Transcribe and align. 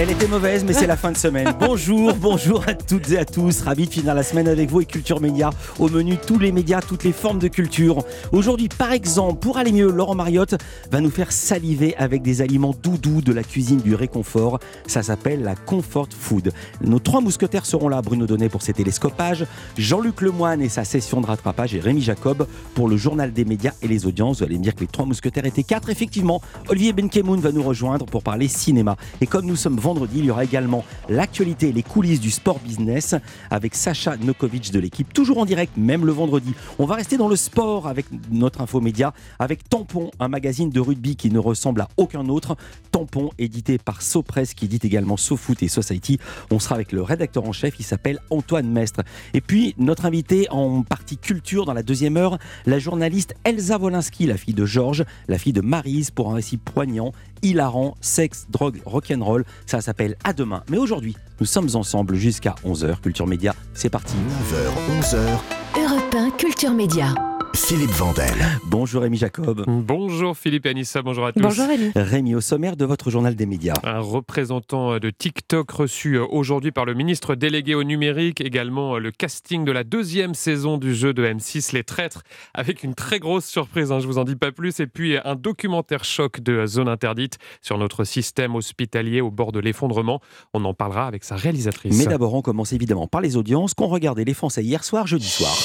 Elle 0.00 0.12
était 0.12 0.28
mauvaise, 0.28 0.62
mais 0.64 0.74
c'est 0.74 0.86
la 0.86 0.96
fin 0.96 1.10
de 1.10 1.16
semaine. 1.16 1.52
Bonjour, 1.60 2.14
bonjour 2.14 2.62
à 2.68 2.74
toutes 2.74 3.10
et 3.10 3.18
à 3.18 3.24
tous. 3.24 3.62
Ravi 3.62 3.88
de 3.88 3.92
finir 3.92 4.14
la 4.14 4.22
semaine 4.22 4.46
avec 4.46 4.70
vous 4.70 4.80
et 4.80 4.84
Culture 4.84 5.20
Média. 5.20 5.50
Au 5.80 5.88
menu, 5.88 6.16
tous 6.24 6.38
les 6.38 6.52
médias, 6.52 6.80
toutes 6.80 7.02
les 7.02 7.10
formes 7.10 7.40
de 7.40 7.48
culture. 7.48 8.04
Aujourd'hui, 8.30 8.68
par 8.68 8.92
exemple, 8.92 9.40
pour 9.40 9.58
aller 9.58 9.72
mieux, 9.72 9.90
Laurent 9.90 10.14
Mariotte 10.14 10.54
va 10.92 11.00
nous 11.00 11.10
faire 11.10 11.32
saliver 11.32 11.96
avec 11.96 12.22
des 12.22 12.42
aliments 12.42 12.76
doudous 12.80 13.22
de 13.22 13.32
la 13.32 13.42
cuisine 13.42 13.80
du 13.80 13.96
réconfort. 13.96 14.60
Ça 14.86 15.02
s'appelle 15.02 15.42
la 15.42 15.56
comfort 15.56 16.06
food. 16.16 16.52
Nos 16.80 17.00
trois 17.00 17.20
mousquetaires 17.20 17.66
seront 17.66 17.88
là. 17.88 18.00
Bruno 18.00 18.26
Donnet 18.26 18.48
pour 18.48 18.62
ses 18.62 18.74
télescopages, 18.74 19.46
Jean-Luc 19.76 20.20
Lemoine 20.20 20.62
et 20.62 20.68
sa 20.68 20.84
session 20.84 21.20
de 21.20 21.26
rattrapage 21.26 21.74
et 21.74 21.80
Rémi 21.80 22.02
Jacob 22.02 22.46
pour 22.74 22.88
le 22.88 22.96
journal 22.96 23.32
des 23.32 23.44
médias 23.44 23.72
et 23.82 23.88
les 23.88 24.06
audiences. 24.06 24.38
Vous 24.38 24.44
allez 24.44 24.58
me 24.58 24.62
dire 24.62 24.76
que 24.76 24.80
les 24.80 24.86
trois 24.86 25.06
mousquetaires 25.06 25.44
étaient 25.44 25.64
quatre. 25.64 25.90
Effectivement, 25.90 26.40
Olivier 26.68 26.92
Benkemoun 26.92 27.40
va 27.40 27.50
nous 27.50 27.64
rejoindre 27.64 28.06
pour 28.06 28.22
parler 28.22 28.46
cinéma. 28.46 28.96
Et 29.20 29.26
comme 29.26 29.44
nous 29.44 29.56
sommes 29.56 29.80
vendredi, 29.88 30.18
il 30.18 30.26
y 30.26 30.30
aura 30.30 30.44
également 30.44 30.84
l'actualité 31.08 31.68
et 31.68 31.72
les 31.72 31.82
coulisses 31.82 32.20
du 32.20 32.30
sport 32.30 32.58
business 32.58 33.14
avec 33.50 33.74
Sacha 33.74 34.18
Nokovic 34.18 34.70
de 34.70 34.78
l'équipe, 34.78 35.14
toujours 35.14 35.38
en 35.38 35.46
direct, 35.46 35.78
même 35.78 36.04
le 36.04 36.12
vendredi. 36.12 36.52
On 36.78 36.84
va 36.84 36.96
rester 36.96 37.16
dans 37.16 37.28
le 37.28 37.36
sport 37.36 37.88
avec 37.88 38.04
notre 38.30 38.60
infomédia, 38.60 39.14
avec 39.38 39.66
Tampon, 39.66 40.10
un 40.20 40.28
magazine 40.28 40.68
de 40.68 40.78
rugby 40.78 41.16
qui 41.16 41.30
ne 41.30 41.38
ressemble 41.38 41.80
à 41.80 41.88
aucun 41.96 42.28
autre. 42.28 42.54
Tampon, 42.92 43.30
édité 43.38 43.78
par 43.78 44.02
SoPress, 44.02 44.52
qui 44.52 44.66
édite 44.66 44.84
également 44.84 45.16
SoFoot 45.16 45.62
et 45.62 45.68
Society. 45.68 46.18
On 46.50 46.58
sera 46.58 46.74
avec 46.74 46.92
le 46.92 47.00
rédacteur 47.00 47.48
en 47.48 47.52
chef, 47.52 47.76
il 47.78 47.84
s'appelle 47.84 48.18
Antoine 48.28 48.68
Mestre. 48.68 49.00
Et 49.32 49.40
puis, 49.40 49.74
notre 49.78 50.04
invité 50.04 50.48
en 50.50 50.82
partie 50.82 51.16
culture 51.16 51.64
dans 51.64 51.72
la 51.72 51.82
deuxième 51.82 52.18
heure, 52.18 52.36
la 52.66 52.78
journaliste 52.78 53.34
Elsa 53.44 53.78
Wolinski, 53.78 54.26
la 54.26 54.36
fille 54.36 54.52
de 54.52 54.66
Georges, 54.66 55.06
la 55.28 55.38
fille 55.38 55.54
de 55.54 55.62
Marise, 55.62 56.10
pour 56.10 56.30
un 56.30 56.34
récit 56.34 56.58
poignant, 56.58 57.12
hilarant, 57.42 57.96
sexe, 58.00 58.46
drogue, 58.50 58.80
rock'n'roll. 58.84 59.44
Ça 59.66 59.77
s'appelle 59.80 60.16
À 60.24 60.32
demain. 60.32 60.62
Mais 60.70 60.78
aujourd'hui, 60.78 61.16
nous 61.40 61.46
sommes 61.46 61.68
ensemble 61.74 62.16
jusqu'à 62.16 62.54
11h. 62.64 63.00
Culture 63.00 63.26
Média, 63.26 63.54
c'est 63.74 63.90
parti. 63.90 64.14
9h, 64.14 65.00
11h, 65.00 65.82
Europe 65.82 66.14
1 66.14 66.30
Culture 66.30 66.72
Média. 66.72 67.14
Philippe 67.54 67.90
Vandel. 67.90 68.34
Bonjour 68.64 69.02
Rémi 69.02 69.16
Jacob. 69.16 69.64
Bonjour 69.66 70.36
Philippe 70.36 70.66
et 70.66 70.70
Anissa, 70.70 71.02
bonjour 71.02 71.26
à 71.26 71.32
tous. 71.32 71.40
Bonjour 71.40 71.66
Rémi. 71.66 71.92
Rémi, 71.94 72.34
au 72.34 72.40
sommaire 72.40 72.76
de 72.76 72.84
votre 72.84 73.10
journal 73.10 73.34
des 73.34 73.46
médias. 73.46 73.74
Un 73.84 74.00
représentant 74.00 74.98
de 74.98 75.10
TikTok 75.10 75.70
reçu 75.70 76.18
aujourd'hui 76.18 76.72
par 76.72 76.84
le 76.84 76.94
ministre 76.94 77.34
délégué 77.34 77.74
au 77.74 77.84
numérique, 77.84 78.40
également 78.40 78.98
le 78.98 79.10
casting 79.10 79.64
de 79.64 79.72
la 79.72 79.84
deuxième 79.84 80.34
saison 80.34 80.78
du 80.78 80.94
jeu 80.94 81.12
de 81.12 81.24
M6 81.26 81.74
Les 81.74 81.84
Traîtres, 81.84 82.22
avec 82.54 82.82
une 82.82 82.94
très 82.94 83.18
grosse 83.18 83.46
surprise, 83.46 83.92
hein, 83.92 84.00
je 84.00 84.06
vous 84.06 84.18
en 84.18 84.24
dis 84.24 84.36
pas 84.36 84.52
plus, 84.52 84.80
et 84.80 84.86
puis 84.86 85.16
un 85.22 85.34
documentaire 85.34 86.04
choc 86.04 86.40
de 86.40 86.66
Zone 86.66 86.88
Interdite 86.88 87.38
sur 87.60 87.78
notre 87.78 88.04
système 88.04 88.54
hospitalier 88.54 89.20
au 89.20 89.30
bord 89.30 89.52
de 89.52 89.60
l'effondrement. 89.60 90.20
On 90.54 90.64
en 90.64 90.74
parlera 90.74 91.06
avec 91.06 91.24
sa 91.24 91.36
réalisatrice. 91.36 91.96
Mais 91.98 92.06
d'abord, 92.06 92.34
on 92.34 92.42
commence 92.42 92.72
évidemment 92.72 93.06
par 93.06 93.20
les 93.20 93.36
audiences 93.36 93.74
qu'ont 93.74 93.88
regardé 93.88 94.24
les 94.24 94.34
Français 94.34 94.62
hier 94.62 94.84
soir, 94.84 95.06
jeudi 95.06 95.28
soir. 95.28 95.56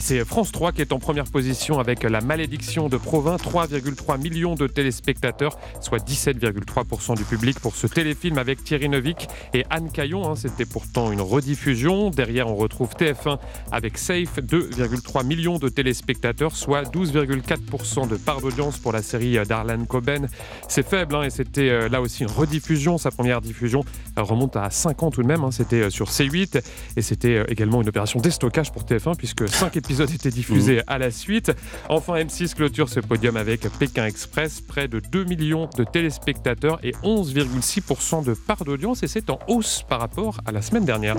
C'est 0.00 0.24
France 0.24 0.50
3 0.50 0.72
qui 0.72 0.80
est 0.80 0.92
en 0.92 0.98
première 1.04 1.24
position 1.24 1.78
avec 1.80 2.02
La 2.02 2.22
Malédiction 2.22 2.88
de 2.88 2.96
Provins, 2.96 3.36
3,3 3.36 4.18
millions 4.18 4.54
de 4.54 4.66
téléspectateurs, 4.66 5.58
soit 5.82 5.98
17,3% 5.98 7.14
du 7.14 7.24
public 7.24 7.60
pour 7.60 7.76
ce 7.76 7.86
téléfilm 7.86 8.38
avec 8.38 8.64
Thierry 8.64 8.88
Neuvik 8.88 9.28
et 9.52 9.66
Anne 9.68 9.90
Caillon. 9.92 10.26
hein. 10.30 10.34
C'était 10.34 10.64
pourtant 10.64 11.12
une 11.12 11.20
rediffusion. 11.20 12.08
Derrière, 12.08 12.48
on 12.48 12.54
retrouve 12.56 12.94
TF1 12.98 13.38
avec 13.70 13.98
Safe, 13.98 14.38
2,3 14.38 15.26
millions 15.26 15.58
de 15.58 15.68
téléspectateurs, 15.68 16.56
soit 16.56 16.84
12,4% 16.84 18.08
de 18.08 18.16
part 18.16 18.40
d'audience 18.40 18.78
pour 18.78 18.92
la 18.92 19.02
série 19.02 19.36
d'Arlan 19.46 19.84
Coben. 19.84 20.28
C'est 20.68 20.88
faible 20.88 21.16
hein, 21.16 21.24
et 21.24 21.30
c'était 21.30 21.68
euh, 21.68 21.88
là 21.90 22.00
aussi 22.00 22.22
une 22.22 22.30
rediffusion. 22.30 22.96
Sa 22.96 23.10
première 23.10 23.42
diffusion 23.42 23.84
remonte 24.16 24.56
à 24.56 24.70
5 24.70 25.02
ans 25.02 25.10
tout 25.10 25.22
de 25.22 25.26
même. 25.28 25.44
hein. 25.44 25.50
C'était 25.50 25.82
euh, 25.82 25.90
sur 25.90 26.08
C8 26.08 26.62
et 26.96 27.02
c'était 27.02 27.36
euh, 27.36 27.44
également 27.48 27.82
une 27.82 27.88
opération 27.90 28.20
déstockage 28.20 28.72
pour 28.72 28.84
TF1 28.84 29.16
puisque 29.16 29.46
5 29.46 29.76
épisodes 29.76 30.10
étaient 30.10 30.30
diffusés 30.30 30.80
à 30.86 30.93
la 30.98 31.10
suite. 31.10 31.52
Enfin, 31.88 32.14
M6 32.14 32.54
clôture 32.54 32.88
ce 32.88 33.00
podium 33.00 33.36
avec 33.36 33.68
Pékin 33.78 34.06
Express, 34.06 34.60
près 34.60 34.88
de 34.88 35.00
2 35.00 35.24
millions 35.24 35.68
de 35.76 35.84
téléspectateurs 35.84 36.78
et 36.82 36.92
11,6% 37.02 38.24
de 38.24 38.34
part 38.34 38.64
d'audience 38.64 39.02
et 39.02 39.08
c'est 39.08 39.30
en 39.30 39.38
hausse 39.48 39.84
par 39.88 40.00
rapport 40.00 40.38
à 40.46 40.52
la 40.52 40.62
semaine 40.62 40.84
dernière. 40.84 41.16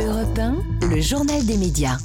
Europe 0.00 0.38
1, 0.38 0.88
le 0.88 1.00
journal 1.00 1.44
des 1.44 1.56
médias. 1.56 1.98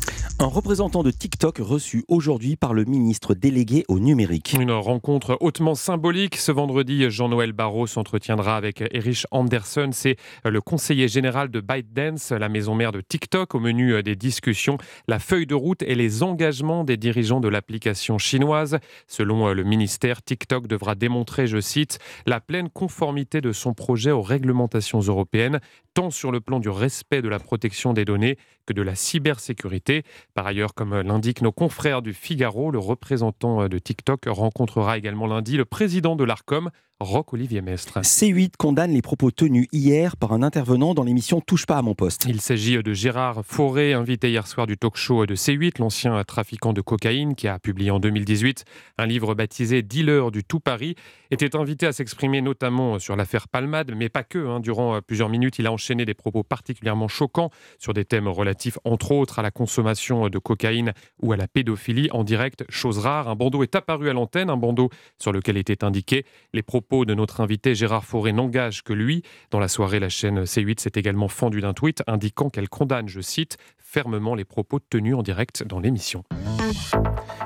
Un 0.44 0.48
représentant 0.48 1.04
de 1.04 1.10
TikTok 1.10 1.60
reçu 1.60 2.04
aujourd'hui 2.10 2.58
par 2.58 2.74
le 2.74 2.84
ministre 2.84 3.34
délégué 3.34 3.86
au 3.88 3.98
numérique. 3.98 4.58
Une 4.60 4.74
rencontre 4.74 5.38
hautement 5.40 5.74
symbolique. 5.74 6.36
Ce 6.36 6.52
vendredi, 6.52 7.10
Jean-Noël 7.10 7.54
Barrot 7.54 7.88
s'entretiendra 7.88 8.58
avec 8.58 8.84
Erich 8.92 9.26
Anderson. 9.32 9.92
C'est 9.94 10.18
le 10.44 10.60
conseiller 10.60 11.08
général 11.08 11.50
de 11.50 11.62
ByteDance, 11.62 12.32
la 12.32 12.50
maison 12.50 12.76
mère 12.76 12.92
de 12.92 13.00
TikTok. 13.00 13.56
Au 13.56 13.62
menu 13.62 14.04
des 14.04 14.18
discussions, 14.18 14.78
la 15.08 15.18
feuille 15.18 15.48
de 15.48 15.56
route 15.56 15.82
et 15.82 15.96
les 15.96 16.24
engagements 16.24 16.84
des 16.84 16.98
dirigeants 16.98 17.40
de 17.40 17.48
l'application 17.48 18.18
chinoise. 18.18 18.80
Selon 19.08 19.54
le 19.54 19.64
ministère, 19.64 20.22
TikTok 20.22 20.68
devra 20.68 20.96
démontrer, 20.96 21.48
je 21.48 21.62
cite, 21.62 22.00
la 22.26 22.42
pleine 22.42 22.70
conformité 22.70 23.40
de 23.40 23.54
son 23.54 23.74
projet 23.74 24.12
aux 24.12 24.22
réglementations 24.22 25.00
européennes, 25.00 25.62
tant 25.94 26.10
sur 26.10 26.34
le 26.34 26.42
plan 26.42 26.60
du 26.60 26.68
respect 26.68 27.22
de 27.22 27.30
la 27.30 27.40
protection 27.40 27.94
des 27.94 28.04
données 28.04 28.38
que 28.66 28.74
de 28.74 28.82
la 28.82 28.96
cybersécurité. 28.96 30.04
Par 30.34 30.48
ailleurs, 30.48 30.74
comme 30.74 31.00
l'indiquent 31.02 31.44
nos 31.44 31.52
confrères 31.52 32.02
du 32.02 32.14
Figaro, 32.14 32.72
le 32.72 32.80
représentant 32.80 33.68
de 33.68 33.78
TikTok 33.78 34.26
rencontrera 34.28 34.98
également 34.98 35.28
lundi 35.28 35.58
le 35.58 35.66
président 35.66 36.16
de 36.16 36.24
l'ARCOM, 36.24 36.72
Roch-Olivier 37.00 37.62
Mestre. 37.62 38.00
C8 38.00 38.52
condamne 38.58 38.92
les 38.92 39.02
propos 39.02 39.32
tenus 39.32 39.68
hier 39.72 40.16
par 40.16 40.32
un 40.32 40.42
intervenant 40.42 40.94
dans 40.94 41.04
l'émission 41.04 41.42
Touche 41.42 41.66
pas 41.66 41.78
à 41.78 41.82
mon 41.82 41.96
poste. 41.96 42.26
Il 42.30 42.40
s'agit 42.40 42.82
de 42.82 42.94
Gérard 42.94 43.42
Fauré, 43.44 43.94
invité 43.94 44.30
hier 44.30 44.48
soir 44.48 44.68
du 44.68 44.78
talk 44.78 44.96
show 44.96 45.26
de 45.26 45.36
C8, 45.36 45.80
l'ancien 45.80 46.24
trafiquant 46.24 46.72
de 46.72 46.82
cocaïne 46.82 47.36
qui 47.36 47.48
a 47.48 47.60
publié 47.60 47.92
en 47.92 48.00
2018 48.00 48.64
un 48.98 49.06
livre 49.06 49.36
baptisé 49.36 49.82
Dealer 49.82 50.32
du 50.32 50.44
tout 50.44 50.60
Paris, 50.60 50.96
était 51.32 51.56
invité 51.56 51.88
à 51.88 51.94
s'exprimer 51.94 52.42
notamment 52.42 53.00
sur 53.00 53.16
l'affaire 53.16 53.48
Palmade, 53.48 53.92
mais 53.96 54.08
pas 54.10 54.24
que. 54.24 54.48
hein. 54.48 54.60
Durant 54.60 55.02
plusieurs 55.02 55.30
minutes, 55.30 55.60
il 55.60 55.68
a 55.68 55.72
enchaîné 55.72 56.06
des 56.06 56.14
propos 56.14 56.44
particulièrement 56.44 57.08
choquants 57.08 57.50
sur 57.80 57.94
des 57.94 58.06
thèmes 58.06 58.28
relatifs 58.28 58.78
entre 58.86 59.12
autres 59.12 59.40
à 59.40 59.42
la 59.42 59.52
consommation 59.52 60.30
de 60.30 60.40
cocaïne 60.40 60.94
ou 61.22 61.34
à 61.34 61.38
la 61.38 61.48
pédophilie 61.48 62.10
en 62.12 62.24
direct, 62.24 62.64
chose 62.70 63.00
rare. 63.00 63.28
Un 63.28 63.36
bandeau 63.36 63.64
est 63.64 63.76
apparu 63.76 64.10
à 64.10 64.14
l'antenne, 64.14 64.50
un 64.50 64.58
bandeau 64.58 64.90
sur 65.20 65.32
lequel 65.32 65.58
était 65.58 65.84
indiqué 65.84 66.26
les 66.54 66.62
propos 66.62 66.83
de 66.92 67.14
notre 67.14 67.42
invité 67.42 67.74
Gérard 67.74 68.06
Fauré 68.06 68.34
n'engagent 68.34 68.84
que 68.84 68.94
lui. 68.94 69.24
Dans 69.50 69.60
la 69.60 69.68
soirée, 69.68 70.00
la 70.00 70.10
chaîne 70.10 70.44
C8 70.44 70.80
s'est 70.80 70.92
également 70.96 71.28
fendue 71.28 71.62
d'un 71.62 71.74
tweet 71.74 72.04
indiquant 72.06 72.50
qu'elle 72.50 72.70
condamne, 72.70 73.08
je 73.08 73.22
cite, 73.22 73.58
fermement 73.78 74.36
les 74.36 74.46
propos 74.46 74.80
tenus 74.80 75.16
en 75.16 75.24
direct 75.24 75.64
dans 75.64 75.80
l'émission. 75.80 76.24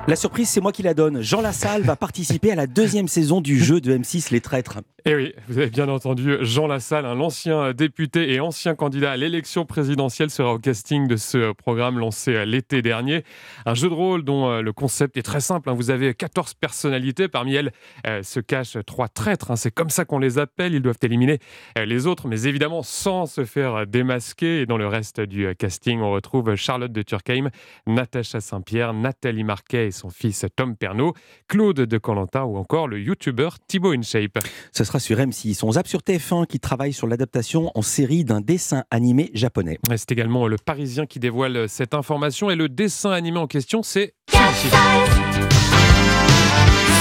La 0.08 0.16
surprise, 0.16 0.48
c'est 0.48 0.62
moi 0.62 0.72
qui 0.72 0.82
la 0.82 0.94
donne. 0.94 1.20
Jean 1.20 1.42
Lassalle 1.42 1.82
va 1.82 1.94
participer 1.94 2.50
à 2.50 2.54
la 2.54 2.66
deuxième 2.66 3.08
saison 3.08 3.42
du 3.42 3.62
jeu 3.62 3.78
de 3.82 3.94
M6 3.94 4.32
Les 4.32 4.40
Traîtres. 4.40 4.78
Eh 5.04 5.14
oui, 5.14 5.32
vous 5.48 5.58
avez 5.58 5.68
bien 5.68 5.88
entendu, 5.88 6.36
Jean 6.40 6.66
Lassalle, 6.66 7.04
un 7.06 7.20
ancien 7.20 7.72
député 7.72 8.32
et 8.32 8.40
ancien 8.40 8.74
candidat 8.74 9.12
à 9.12 9.16
l'élection 9.18 9.66
présidentielle, 9.66 10.30
sera 10.30 10.54
au 10.54 10.58
casting 10.58 11.06
de 11.08 11.16
ce 11.16 11.52
programme 11.52 11.98
lancé 11.98 12.44
l'été 12.46 12.80
dernier. 12.80 13.22
Un 13.66 13.74
jeu 13.74 13.88
de 13.90 13.94
rôle 13.94 14.24
dont 14.24 14.48
euh, 14.50 14.60
le 14.62 14.72
concept 14.72 15.18
est 15.18 15.22
très 15.22 15.40
simple. 15.40 15.68
hein. 15.68 15.74
Vous 15.74 15.90
avez 15.90 16.14
14 16.14 16.54
personnalités, 16.54 17.28
parmi 17.28 17.54
elles 17.54 17.70
euh, 18.06 18.22
se 18.22 18.40
cachent 18.40 18.78
trois 18.86 19.08
traîtres. 19.08 19.50
hein. 19.50 19.56
C'est 19.56 19.70
comme 19.70 19.90
ça 19.90 20.06
qu'on 20.06 20.18
les 20.18 20.38
appelle. 20.38 20.72
Ils 20.74 20.82
doivent 20.82 20.98
éliminer 21.02 21.38
euh, 21.76 21.84
les 21.84 22.06
autres, 22.06 22.28
mais 22.28 22.44
évidemment 22.44 22.82
sans 22.82 23.26
se 23.26 23.44
faire 23.44 23.86
démasquer. 23.86 24.62
Et 24.62 24.66
dans 24.66 24.78
le 24.78 24.86
reste 24.88 25.20
du 25.20 25.46
euh, 25.46 25.54
casting, 25.54 26.00
on 26.00 26.10
retrouve 26.12 26.54
Charlotte 26.54 26.92
de 26.92 27.02
Turckheim, 27.02 27.50
Natacha 27.86 28.40
Saint-Pierre, 28.40 28.94
Nathalie 28.94 29.44
Marquet 29.44 29.86
et 29.86 29.90
son 29.98 30.10
fils 30.10 30.46
Tom 30.56 30.76
Pernaud, 30.76 31.12
Claude 31.48 31.80
de 31.80 31.98
Colantin 31.98 32.44
ou 32.44 32.56
encore 32.56 32.88
le 32.88 33.00
youtubeur 33.00 33.58
Thibaut 33.66 33.92
InShape. 33.92 34.38
Ce 34.72 34.84
sera 34.84 35.00
sur 35.00 35.18
M6. 35.18 35.60
On 35.64 35.72
zappe 35.72 35.88
sur 35.88 36.00
TF1 36.00 36.46
qui 36.46 36.60
travaille 36.60 36.92
sur 36.92 37.06
l'adaptation 37.06 37.70
en 37.74 37.82
série 37.82 38.24
d'un 38.24 38.40
dessin 38.40 38.84
animé 38.90 39.30
japonais. 39.34 39.78
C'est 39.96 40.12
également 40.12 40.46
le 40.46 40.56
Parisien 40.56 41.06
qui 41.06 41.18
dévoile 41.18 41.68
cette 41.68 41.94
information 41.94 42.50
et 42.50 42.56
le 42.56 42.68
dessin 42.68 43.10
animé 43.10 43.38
en 43.38 43.46
question, 43.46 43.82
c'est. 43.82 44.14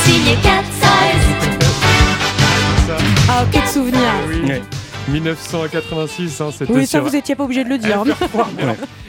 Signé 0.04 0.36
Cat 0.42 0.64
size. 0.72 1.28
Ah, 3.30 3.46
que 3.52 3.62
de 3.62 3.68
souvenirs. 3.68 4.14
Oui. 4.30 4.50
Ouais. 4.50 4.62
1986, 5.10 6.42
hein, 6.42 6.52
c'était 6.52 6.72
Oui, 6.72 6.86
ça 6.86 7.00
sur 7.00 7.04
vous 7.04 7.16
étiez 7.16 7.36
pas 7.36 7.46
obligé 7.46 7.64
de 7.64 7.70
le 7.70 7.78
dire. 7.78 8.04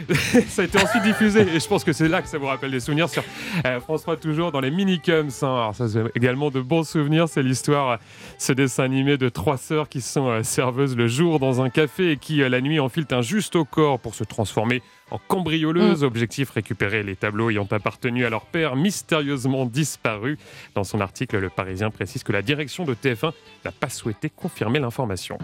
ça 0.48 0.62
a 0.62 0.64
été 0.64 0.82
ensuite 0.82 1.02
diffusé 1.02 1.40
et 1.40 1.60
je 1.60 1.66
pense 1.66 1.84
que 1.84 1.92
c'est 1.92 2.08
là 2.08 2.22
que 2.22 2.28
ça 2.28 2.38
vous 2.38 2.46
rappelle 2.46 2.70
des 2.70 2.80
souvenirs 2.80 3.08
sur 3.08 3.22
euh, 3.66 3.80
France 3.80 4.02
3 4.02 4.16
toujours 4.16 4.52
dans 4.52 4.60
les 4.60 4.70
minicums. 4.70 5.28
Hein. 5.42 5.46
Alors 5.46 5.74
ça 5.74 5.88
c'est 5.88 6.02
également 6.14 6.50
de 6.50 6.60
bons 6.60 6.86
souvenirs. 6.88 7.28
C'est 7.28 7.42
l'histoire, 7.42 7.90
euh, 7.90 7.96
ce 8.38 8.52
dessin 8.52 8.84
animé 8.84 9.16
de 9.18 9.28
trois 9.28 9.56
sœurs 9.56 9.88
qui 9.88 10.00
sont 10.00 10.28
euh, 10.28 10.42
serveuses 10.42 10.96
le 10.96 11.08
jour 11.08 11.40
dans 11.40 11.60
un 11.60 11.68
café 11.68 12.12
et 12.12 12.16
qui 12.16 12.36
la 12.38 12.60
nuit 12.60 12.80
enfilent 12.80 13.06
un 13.10 13.22
juste 13.22 13.56
au 13.56 13.64
corps 13.64 13.98
pour 13.98 14.14
se 14.14 14.24
transformer 14.24 14.82
en 15.10 15.18
cambrioleuse. 15.18 16.02
Mm. 16.02 16.06
Objectif 16.06 16.50
récupérer 16.50 17.02
les 17.02 17.16
tableaux 17.16 17.50
ayant 17.50 17.66
appartenu 17.70 18.24
à 18.24 18.30
leur 18.30 18.46
père 18.46 18.76
mystérieusement 18.76 19.66
disparu. 19.66 20.38
Dans 20.74 20.84
son 20.84 21.00
article, 21.00 21.38
Le 21.38 21.50
Parisien 21.50 21.90
précise 21.90 22.22
que 22.22 22.32
la 22.32 22.42
direction 22.42 22.84
de 22.84 22.94
TF1 22.94 23.32
n'a 23.64 23.72
pas 23.72 23.88
souhaité 23.88 24.30
confirmer 24.30 24.78
l'information. 24.78 25.38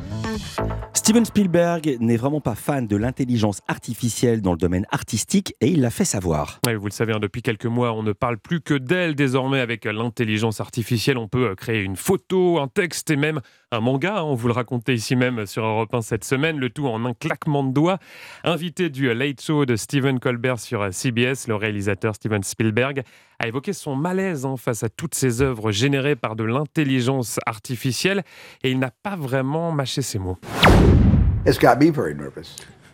Steven 0.93 1.25
Spielberg 1.25 1.97
n'est 2.01 2.17
vraiment 2.17 2.41
pas 2.41 2.55
fan 2.55 2.87
de 2.87 2.97
l'intelligence 2.97 3.61
artificielle 3.69 4.41
dans 4.41 4.53
le 4.53 4.59
domaine 4.59 4.87
artistique 4.91 5.55
et 5.61 5.69
il 5.69 5.81
l'a 5.81 5.91
fait 5.91 6.05
savoir. 6.05 6.61
vous 6.67 6.87
le 6.87 6.91
savez, 6.93 7.13
hein, 7.13 7.19
depuis 7.21 7.43
quelques 7.43 7.67
mois, 7.67 7.93
on 7.93 8.03
ne 8.03 8.13
parle 8.13 8.39
plus 8.39 8.61
que 8.61 8.75
d'elle. 8.75 9.15
Désormais, 9.15 9.61
avec 9.61 9.85
l'intelligence 9.85 10.61
artificielle, 10.61 11.19
on 11.19 11.29
peut 11.29 11.51
euh, 11.51 11.55
créer 11.55 11.83
une 11.83 11.97
photo, 11.97 12.59
un 12.59 12.69
texte 12.69 13.11
et 13.11 13.17
même 13.17 13.41
un 13.75 13.81
manga. 13.81 14.19
Hein. 14.19 14.23
On 14.23 14.35
vous 14.35 14.49
le 14.49 14.55
racontait 14.55 14.95
ici 14.95 15.17
même 15.17 15.47
sur 15.47 15.65
Europe 15.65 15.93
1 15.93 16.03
cette 16.03 16.25
semaine, 16.25 16.59
le 16.59 16.71
tout 16.71 16.87
en 16.87 17.05
un 17.05 17.13
claquement 17.13 17.65
de 17.65 17.73
doigts. 17.73 17.99
Invité 18.45 18.89
du 18.89 19.13
Late 19.13 19.41
Show 19.41 19.67
de 19.67 19.77
Stephen 19.77 20.21
Colbert 20.21 20.59
sur 20.59 20.87
CBS, 20.93 21.49
le 21.49 21.57
réalisateur 21.57 22.15
Steven 22.15 22.43
Spielberg 22.43 23.03
a 23.39 23.49
évoqué 23.49 23.73
son 23.73 23.97
malaise 23.97 24.47
hein, 24.47 24.57
face 24.57 24.83
à 24.83 24.89
toutes 24.89 25.15
ces 25.15 25.43
œuvres 25.43 25.73
générées 25.73 26.17
par 26.17 26.37
de 26.37 26.45
l'intelligence 26.45 27.39
artificielle 27.47 28.23
et 28.63 28.71
il 28.71 28.79
n'a 28.79 28.91
pas 28.91 29.17
vraiment 29.17 29.73
mâché 29.73 30.03
ses 30.03 30.19
mots. 30.19 30.39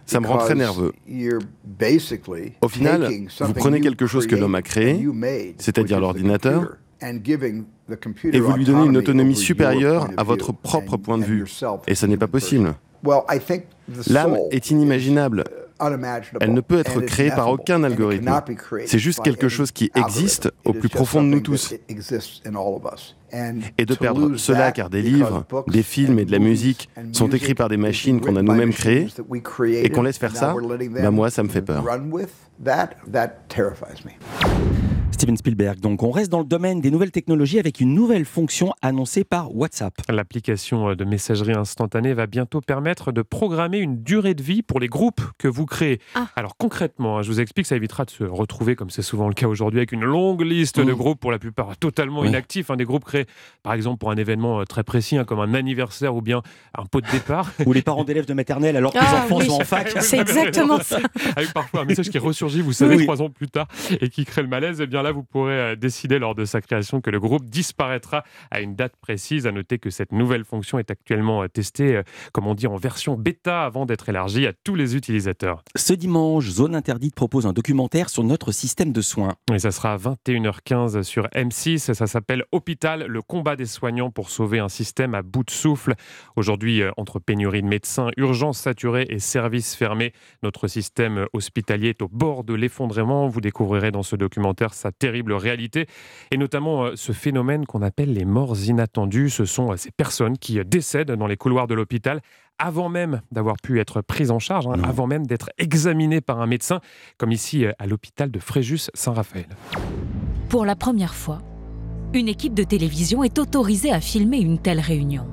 Ça 0.07 0.19
me 0.19 0.27
rend 0.27 0.39
très 0.39 0.57
nerveux. 0.57 0.93
Au 2.61 2.69
final, 2.69 3.09
vous 3.41 3.53
prenez 3.53 3.81
quelque 3.81 4.07
chose 4.07 4.27
que 4.27 4.35
l'homme 4.35 4.57
a 4.57 4.63
créé, 4.63 5.07
c'est-à-dire 5.59 6.01
l'ordinateur, 6.01 6.77
et 7.03 8.41
vous 8.41 8.53
lui 8.53 8.65
donnez 8.65 8.87
une 8.87 8.97
autonomie 8.97 9.37
supérieure 9.37 10.09
à 10.17 10.23
votre 10.23 10.53
propre 10.53 10.97
point 10.97 11.19
de 11.19 11.25
vue. 11.25 11.45
Et 11.87 11.95
ça 11.95 12.07
n'est 12.07 12.17
pas 12.17 12.29
possible. 12.29 12.75
L'âme 14.09 14.37
est 14.51 14.71
inimaginable. 14.71 15.45
Elle 16.41 16.53
ne 16.53 16.61
peut 16.61 16.79
être 16.79 17.01
créée 17.01 17.31
par 17.31 17.49
aucun 17.49 17.83
algorithme. 17.83 18.31
C'est 18.87 18.99
juste 18.99 19.23
quelque 19.23 19.49
chose 19.49 19.73
qui 19.73 19.91
existe 19.95 20.53
au 20.65 20.73
plus 20.73 20.89
profond 20.89 21.23
de 21.23 21.29
nous 21.29 21.41
tous. 21.41 21.75
Et 23.79 23.87
de 23.87 23.95
perdre 23.95 24.37
cela 24.37 24.73
car 24.73 24.91
des 24.91 25.03
livres, 25.03 25.47
des 25.69 25.83
films 25.83 26.19
et 26.19 26.25
de 26.25 26.33
la 26.33 26.39
musique 26.39 26.91
sont 27.13 27.29
écrits 27.29 27.55
par 27.55 27.69
des 27.69 27.79
machines 27.79 28.21
qu'on 28.21 28.37
a 28.37 28.43
nous-mêmes 28.43 28.75
créées 28.75 29.09
et 29.83 29.89
qu'on 29.91 30.03
laisse 30.03 30.19
faire 30.19 30.37
ça, 30.37 30.55
ben 30.91 31.11
moi 31.11 31.31
ça 31.31 31.43
me 31.43 31.49
fait 31.49 31.63
peur. 31.63 31.85
Steven 35.13 35.37
Spielberg. 35.37 35.81
Donc 35.81 36.03
on 36.03 36.11
reste 36.11 36.31
dans 36.31 36.39
le 36.39 36.45
domaine 36.45 36.81
des 36.81 36.91
nouvelles 36.91 37.11
technologies 37.11 37.59
avec 37.59 37.81
une 37.81 37.95
nouvelle 37.95 38.25
fonction 38.25 38.73
annoncée 38.83 39.25
par 39.25 39.55
WhatsApp. 39.55 39.95
L'application 40.09 40.95
de 40.95 41.05
messagerie 41.05 41.53
instantanée 41.53 42.15
va 42.15 42.27
bientôt 42.27 42.61
permettre 42.61 43.13
de 43.13 43.23
programmer 43.23 43.79
une 43.79 44.03
durée 44.03 44.35
de 44.35 44.43
vie 44.43 44.63
pour 44.63 44.81
les 44.81 44.89
groupes 44.89 45.21
que 45.39 45.49
vous 45.49 45.67
créez. 45.67 46.01
Ah. 46.15 46.29
Alors 46.37 46.57
concrètement, 46.57 47.19
hein, 47.19 47.23
je 47.23 47.31
vous 47.31 47.41
explique, 47.41 47.67
ça 47.67 47.77
évitera 47.77 48.05
de 48.05 48.11
se 48.11 48.25
retrouver, 48.25 48.77
comme 48.77 48.91
c'est 48.91 49.03
souvent 49.03 49.29
le 49.29 49.35
cas 49.35 49.47
aujourd'hui, 49.47 49.81
avec 49.81 49.93
une 49.93 50.05
longue 50.05 50.43
liste 50.43 50.81
de 50.81 50.93
mmh. 50.93 50.97
groupes 50.97 51.21
pour 51.21 51.33
la 51.33 51.39
plupart 51.39 51.77
totalement 51.77 52.25
inactifs. 52.25 52.71
Hein, 52.71 52.77
des 52.77 52.85
groupes 52.85 53.05
créés 53.05 53.27
par 53.63 53.75
exemple 53.75 53.99
pour 53.99 54.11
un 54.11 54.17
événement 54.17 54.61
euh, 54.61 54.65
très 54.65 54.85
précis, 54.85 55.19
hein, 55.19 55.25
comme 55.25 55.41
un 55.41 55.55
anniversaire 55.55 56.15
ou 56.15 56.23
bien 56.23 56.43
un 56.77 56.87
pot 56.87 57.01
de 57.01 57.11
départ. 57.11 57.51
ou 57.67 57.73
les 57.73 57.83
parents 57.83 58.05
d'élèves 58.05 58.27
de 58.27 58.35
maternelle 58.35 58.77
alors 58.77 58.93
que 58.93 58.99
les 58.99 59.05
ah 59.07 59.25
enfants 59.25 59.41
sont 59.41 59.61
en 59.61 59.65
fac. 59.65 59.91
C'est 60.01 60.19
exactement 60.19 60.81
ça. 60.81 60.99
Avec 61.37 61.53
parfois 61.53 61.83
un 61.83 61.85
message 61.85 62.09
qui 62.11 62.19
ressurgit, 62.19 62.63
vous 62.63 62.73
savez, 62.73 63.05
trois 63.05 63.23
ans 63.23 63.31
plus 63.31 63.49
tard 63.49 63.67
et 64.01 64.09
qui 64.09 64.25
crée 64.25 64.43
le 64.43 64.49
malaise. 64.49 64.81
Eh 64.81 64.87
bien 64.87 65.00
là, 65.03 65.13
vous 65.13 65.23
pourrez 65.23 65.59
euh, 65.59 65.77
décider 65.77 66.19
lors 66.19 66.35
de 66.35 66.45
sa 66.45 66.61
création 66.61 67.01
que 67.01 67.11
le 67.11 67.21
groupe 67.21 67.45
disparaîtra 67.45 68.25
à 68.51 68.61
une 68.61 68.75
date 68.75 68.95
précise. 69.01 69.47
À 69.47 69.53
noter 69.53 69.79
que 69.79 69.91
cette 69.91 70.13
nouvelle 70.13 70.45
fonction 70.45 70.79
est 70.79 70.91
actuellement 70.91 71.43
euh, 71.43 71.49
testée, 71.49 71.97
euh, 71.97 72.03
comme 72.33 72.47
on 72.47 72.55
dit, 72.55 72.67
en 72.67 72.77
version 72.77 73.17
bêta 73.17 73.65
avant 73.65 73.87
d'être 73.87 74.09
élargie 74.09 74.47
à 74.47 74.53
tous 74.65 74.75
les 74.75 74.97
utilisateurs. 74.97 75.63
Ce 75.77 75.93
dimanche, 75.93 76.49
Zone 76.49 76.75
Interdite 76.75 77.15
propose 77.15 77.47
un 77.47 77.53
documentaire 77.53 78.11
sur 78.11 78.25
notre 78.25 78.53
système 78.53 78.93
de 78.93 79.01
soins. 79.01 79.35
Et 79.53 79.59
ça 79.59 79.71
sera 79.71 79.93
à 79.93 79.97
21h15 79.97 81.03
sur 81.03 81.27
M6. 81.29 81.93
Ça 81.95 82.07
s'appelle 82.07 82.45
Hôpital, 82.53 83.07
le 83.07 83.23
combat 83.23 83.57
des 83.57 83.67
soignants 83.67 84.11
pour 84.11 84.31
sauver 84.31 84.59
un 84.59 84.69
système 84.69 85.15
à 85.15 85.23
bout 85.23 85.45
de 85.45 85.51
souffle. 85.51 85.95
Aujourd'hui, 86.37 86.83
entre 86.97 87.19
pénurie 87.19 87.63
de 87.63 87.67
médecins, 87.67 88.11
urgences 88.17 88.59
saturées 88.59 89.07
et 89.09 89.19
services 89.19 89.75
fermés, 89.75 90.13
notre 90.43 90.69
système 90.69 91.27
hospitalier 91.33 91.89
est 91.89 92.03
au 92.03 92.09
bord 92.09 92.45
de 92.45 92.55
l'effondrement. 92.55 93.29
Vous 93.29 93.41
découvrirez 93.41 93.91
dans 93.91 94.03
ce 94.03 94.17
documentaire 94.17 94.75
sa 94.75 94.90
terrible 94.93 95.33
réalité, 95.33 95.87
et 96.31 96.37
notamment 96.37 96.85
euh, 96.85 96.93
ce 96.97 97.13
phénomène 97.13 97.67
qu'on 97.67 97.83
appelle 97.83 98.13
les 98.13 98.25
morts 98.25 98.57
inattendues. 98.59 99.31
Ce 99.31 99.45
sont 99.45 99.73
euh, 99.73 99.77
ces 99.77 99.91
personnes 99.91 100.39
qui 100.39 100.59
euh, 100.59 100.65
décèdent 100.65 101.13
dans 101.13 101.27
les 101.27 101.37
couloirs 101.37 101.67
de 101.67 101.75
l'hôpital 101.75 102.21
avant 102.59 102.91
même 102.91 103.23
d'avoir 103.33 103.57
pu 103.57 103.81
être 103.81 104.03
prises 104.03 104.31
en 104.31 104.39
charge, 104.39 104.67
hein, 104.67 104.75
avant 104.85 105.07
même 105.07 105.27
d'être 105.27 105.49
examinées 105.57 106.21
par 106.21 106.41
un 106.43 106.47
médecin, 106.47 106.81
comme 107.17 107.33
ici 107.33 107.65
à 107.79 107.87
l'hôpital 107.87 108.31
de 108.31 108.39
Fréjus-Saint-Raphaël. 108.39 109.47
Pour 110.51 110.67
la 110.67 110.77
première 110.77 111.15
fois, 111.15 111.39
une 112.13 112.29
équipe 112.29 112.53
de 112.53 112.63
télévision 112.65 113.25
est 113.25 113.39
autorisée 113.39 113.93
à 113.93 114.01
filmer 114.01 114.41
une 114.41 114.59
telle 114.59 114.81
réunion. 114.81 115.25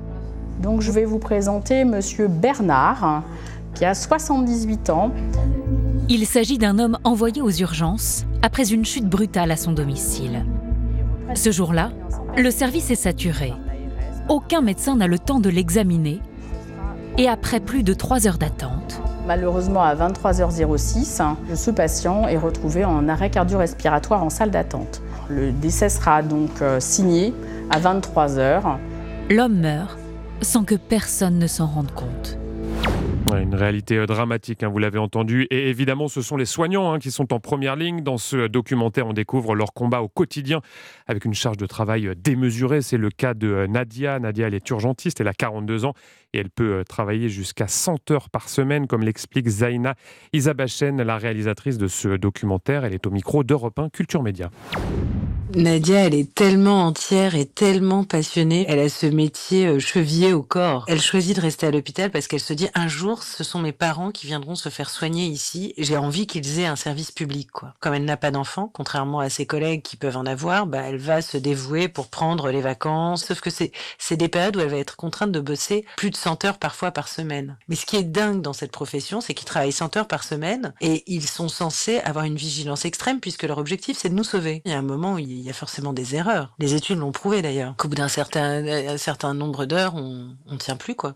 Donc 0.62 0.82
je 0.82 0.92
vais 0.92 1.04
vous 1.06 1.20
présenter 1.20 1.84
Monsieur 1.84 2.28
Bernard, 2.30 3.24
qui 3.76 3.86
a 3.86 3.94
78 3.94 4.90
ans. 4.90 5.12
Il 6.10 6.26
s'agit 6.26 6.58
d'un 6.58 6.80
homme 6.80 6.98
envoyé 7.04 7.42
aux 7.42 7.52
urgences 7.52 8.24
après 8.42 8.72
une 8.72 8.86
chute 8.86 9.10
brutale 9.10 9.52
à 9.52 9.58
son 9.58 9.74
domicile. 9.74 10.46
Ce 11.36 11.52
jour-là, 11.52 11.92
le 12.38 12.50
service 12.50 12.92
est 12.92 12.96
saturé. 12.96 13.54
Aucun 14.30 14.62
médecin 14.62 14.96
n'a 14.96 15.08
le 15.08 15.20
temps 15.20 15.42
de 15.42 15.50
l'examiner. 15.50 16.22
Et 17.18 17.28
après 17.28 17.60
plus 17.60 17.84
de 17.84 17.94
3 17.94 18.26
heures 18.26 18.38
d'attente, 18.38 19.02
Malheureusement, 19.26 19.84
à 19.84 19.94
23h06, 19.94 21.22
ce 21.54 21.72
patient 21.72 22.30
est 22.30 22.38
retrouvé 22.38 22.86
en 22.86 23.10
arrêt 23.10 23.30
cardio-respiratoire 23.30 24.24
en 24.24 24.30
salle 24.30 24.52
d'attente. 24.52 25.02
Le 25.28 25.52
décès 25.52 25.90
sera 25.90 26.24
donc 26.24 26.62
euh, 26.62 26.80
signé 26.80 27.34
à 27.70 27.82
23h. 27.82 28.78
L'homme 29.30 29.60
meurt 29.60 30.00
sans 30.42 30.64
que 30.64 30.76
personne 30.76 31.40
ne 31.40 31.48
s'en 31.48 31.66
rende 31.66 31.92
compte 31.92 32.38
une 33.36 33.56
réalité 33.56 33.98
euh, 33.98 34.06
dramatique, 34.06 34.64
hein, 34.64 34.70
vous 34.70 34.80
l'avez 34.80 35.00
entendu. 35.00 35.48
Et 35.52 35.70
évidemment, 35.70 36.08
ce 36.08 36.22
sont 36.22 36.38
les 36.38 36.46
soignants 36.46 36.94
hein, 36.94 37.00
qui 37.00 37.12
sont 37.12 37.34
en 37.34 37.40
première 37.40 37.76
ligne. 37.76 38.02
Dans 38.02 38.18
ce 38.18 38.48
documentaire, 38.48 39.08
on 39.08 39.14
découvre 39.14 39.56
leur 39.56 39.74
combat 39.74 40.02
au 40.02 40.08
quotidien 40.08 40.62
avec 41.08 41.26
une 41.26 41.34
charge 41.34 41.58
de 41.58 41.66
travail 41.66 42.08
euh, 42.08 42.16
démesurée. 42.16 42.82
C'est 42.82 42.98
le 42.98 43.10
cas 43.10 43.34
de 43.34 43.48
euh, 43.48 43.68
Nadia. 43.68 44.20
Nadia, 44.20 44.48
elle 44.48 44.54
est 44.54 44.70
urgentiste, 44.70 45.22
elle 45.22 45.28
a 45.28 45.34
42 45.34 45.86
ans 45.86 45.94
et 46.34 46.40
elle 46.40 46.50
peut 46.50 46.84
travailler 46.88 47.30
jusqu'à 47.30 47.68
100 47.68 48.12
heures 48.12 48.30
par 48.30 48.50
semaine, 48.50 48.88
comme 48.88 49.04
l'explique 49.04 49.48
Zaina 49.48 49.96
Isabachen, 50.34 51.02
la 51.02 51.18
réalisatrice 51.18 51.78
de 51.78 51.88
ce 51.88 52.10
documentaire. 52.10 52.86
Elle 52.86 52.94
est 52.94 53.08
au 53.08 53.12
micro 53.12 53.44
d'Europe 53.44 53.80
1 53.80 53.90
Culture 53.90 54.24
Média. 54.24 54.50
Nadia, 55.56 56.06
elle 56.06 56.14
est 56.14 56.36
tellement 56.36 56.86
entière 56.86 57.36
et 57.36 57.46
tellement 57.46 58.04
passionnée. 58.04 58.66
Elle 58.68 58.80
a 58.80 58.90
ce 58.90 59.06
métier 59.06 59.66
euh, 59.66 59.80
chevillé 59.80 60.34
au 60.34 60.44
corps. 60.44 60.84
Elle 60.88 61.02
choisit 61.02 61.38
de 61.38 61.42
rester 61.42 61.66
à 61.66 61.72
l'hôpital 61.72 62.12
parce 62.12 62.28
qu'elle 62.28 62.42
se 62.42 62.54
dit 62.54 62.68
un 62.76 62.88
jour, 62.90 63.24
ce 63.24 63.44
sont 63.46 63.60
mes 63.60 63.72
parents 63.72 64.12
qui 64.12 64.28
viendront 64.28 64.56
se 64.56 64.68
faire 64.68 64.90
soigner 64.90 65.26
ici. 65.26 65.74
J'ai 65.78 65.96
envie 65.96 66.28
qu'ils 66.28 66.60
aient 66.60 66.66
un 66.66 66.76
service 66.76 67.12
public, 67.12 67.50
quoi. 67.52 67.74
Comme 67.80 67.94
elle 67.94 68.04
n'a 68.04 68.18
pas 68.18 68.30
d'enfants, 68.30 68.70
contrairement 68.74 69.20
à 69.20 69.30
ses 69.30 69.46
collègues 69.46 69.84
qui 69.84 69.96
peuvent 69.96 70.18
en 70.18 70.26
avoir, 70.26 70.68
bah, 70.68 70.82
elle 70.86 70.98
va 70.98 71.22
se 71.22 71.38
dévouer 71.38 71.88
pour 71.88 72.10
prendre 72.10 72.50
les 72.50 72.62
vacances. 72.62 73.26
Sauf 73.26 73.40
que 73.40 73.50
c'est, 73.50 73.72
c'est 73.98 74.18
des 74.18 74.28
périodes 74.28 74.58
où 74.58 74.60
elle 74.60 74.70
va 74.70 74.78
être 74.78 74.98
contrainte 74.98 75.32
de 75.32 75.40
bosser 75.40 75.86
plus 75.96 76.10
de 76.10 76.18
100 76.18 76.44
heures 76.44 76.60
parfois 76.60 76.92
par 76.92 77.08
semaine. 77.08 77.58
Mais 77.70 77.76
ce 77.76 77.86
qui 77.86 77.96
est 77.96 78.04
dingue 78.04 78.42
dans 78.42 78.54
cette 78.54 78.72
profession, 78.72 79.22
c'est 79.22 79.34
qu'ils 79.34 79.48
travaillent 79.48 79.72
100 79.72 79.96
heures 79.96 80.08
par 80.08 80.26
semaine 80.26 80.74
et 80.82 81.04
ils 81.08 81.28
sont 81.28 81.48
censés 81.48 82.00
avoir 82.00 82.26
une 82.26 82.36
vigilance 82.36 82.84
extrême 82.84 83.22
puisque 83.22 83.44
leur 83.44 83.60
objectif, 83.60 83.98
c'est 83.98 84.10
de 84.10 84.14
nous 84.14 84.26
sauver. 84.26 84.62
Il 84.66 84.72
y 84.72 84.76
a 84.76 84.78
un 84.78 84.82
moment 84.82 85.14
où 85.14 85.20
il 85.38 85.46
y 85.46 85.50
a 85.50 85.54
forcément 85.54 85.94
des 85.94 86.16
erreurs. 86.16 86.54
Les 86.60 86.74
études 86.74 87.00
l'ont 87.00 87.12
prouvé 87.12 87.42
d'ailleurs. 87.42 87.76
Qu'au 87.78 87.88
bout 87.88 87.96
d'un 87.96 88.08
certain, 88.08 88.66
un 88.66 88.98
certain 88.98 89.34
nombre 89.34 89.66
d'heures, 89.66 89.96
on 89.96 90.36
ne 90.52 90.58
tient 90.58 90.76
plus 90.76 90.96
quoi. 90.96 91.16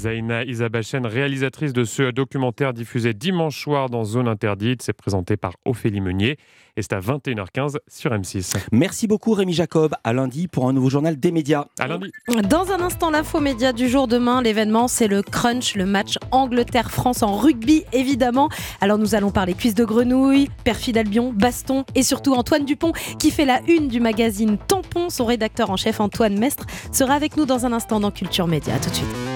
Zaina 0.00 0.44
Isabachen, 0.44 1.04
réalisatrice 1.04 1.74
de 1.74 1.84
ce 1.84 2.10
documentaire 2.10 2.72
diffusé 2.72 3.12
dimanche 3.12 3.60
soir 3.62 3.90
dans 3.90 4.04
Zone 4.04 4.28
Interdite. 4.28 4.80
C'est 4.80 4.94
présenté 4.94 5.36
par 5.36 5.52
Ophélie 5.66 6.00
Meunier 6.00 6.38
et 6.76 6.82
c'est 6.82 6.94
à 6.94 7.00
21h15 7.00 7.76
sur 7.86 8.10
M6. 8.10 8.56
Merci 8.72 9.06
beaucoup 9.06 9.34
Rémi 9.34 9.52
Jacob. 9.52 9.94
À 10.02 10.14
lundi 10.14 10.48
pour 10.48 10.68
un 10.68 10.72
nouveau 10.72 10.88
journal 10.88 11.20
des 11.20 11.30
médias. 11.32 11.66
À 11.78 11.86
lundi. 11.86 12.10
Dans 12.48 12.72
un 12.72 12.80
instant, 12.80 13.10
l'info 13.10 13.40
média 13.40 13.74
du 13.74 13.90
jour 13.90 14.08
demain. 14.08 14.40
L'événement, 14.40 14.88
c'est 14.88 15.06
le 15.06 15.20
Crunch, 15.20 15.74
le 15.74 15.84
match 15.84 16.16
Angleterre-France 16.30 17.22
en 17.22 17.36
rugby, 17.36 17.84
évidemment. 17.92 18.48
Alors 18.80 18.96
nous 18.96 19.14
allons 19.14 19.30
parler 19.30 19.52
cuisse 19.52 19.74
de 19.74 19.84
grenouille, 19.84 20.48
perfide 20.64 20.96
Albion, 20.96 21.30
baston 21.34 21.84
et 21.94 22.02
surtout 22.02 22.32
Antoine 22.32 22.64
Dupont 22.64 22.92
qui 23.18 23.30
fait 23.30 23.44
la 23.44 23.60
une 23.68 23.88
du 23.88 24.00
magazine 24.00 24.56
Tampon. 24.56 25.10
Son 25.10 25.26
rédacteur 25.26 25.68
en 25.68 25.76
chef 25.76 26.00
Antoine 26.00 26.38
Mestre 26.38 26.64
sera 26.90 27.12
avec 27.12 27.36
nous 27.36 27.44
dans 27.44 27.66
un 27.66 27.74
instant 27.74 28.00
dans 28.00 28.10
Culture 28.10 28.46
Média. 28.46 28.78
tout 28.78 28.88
de 28.88 28.94
suite. 28.94 29.29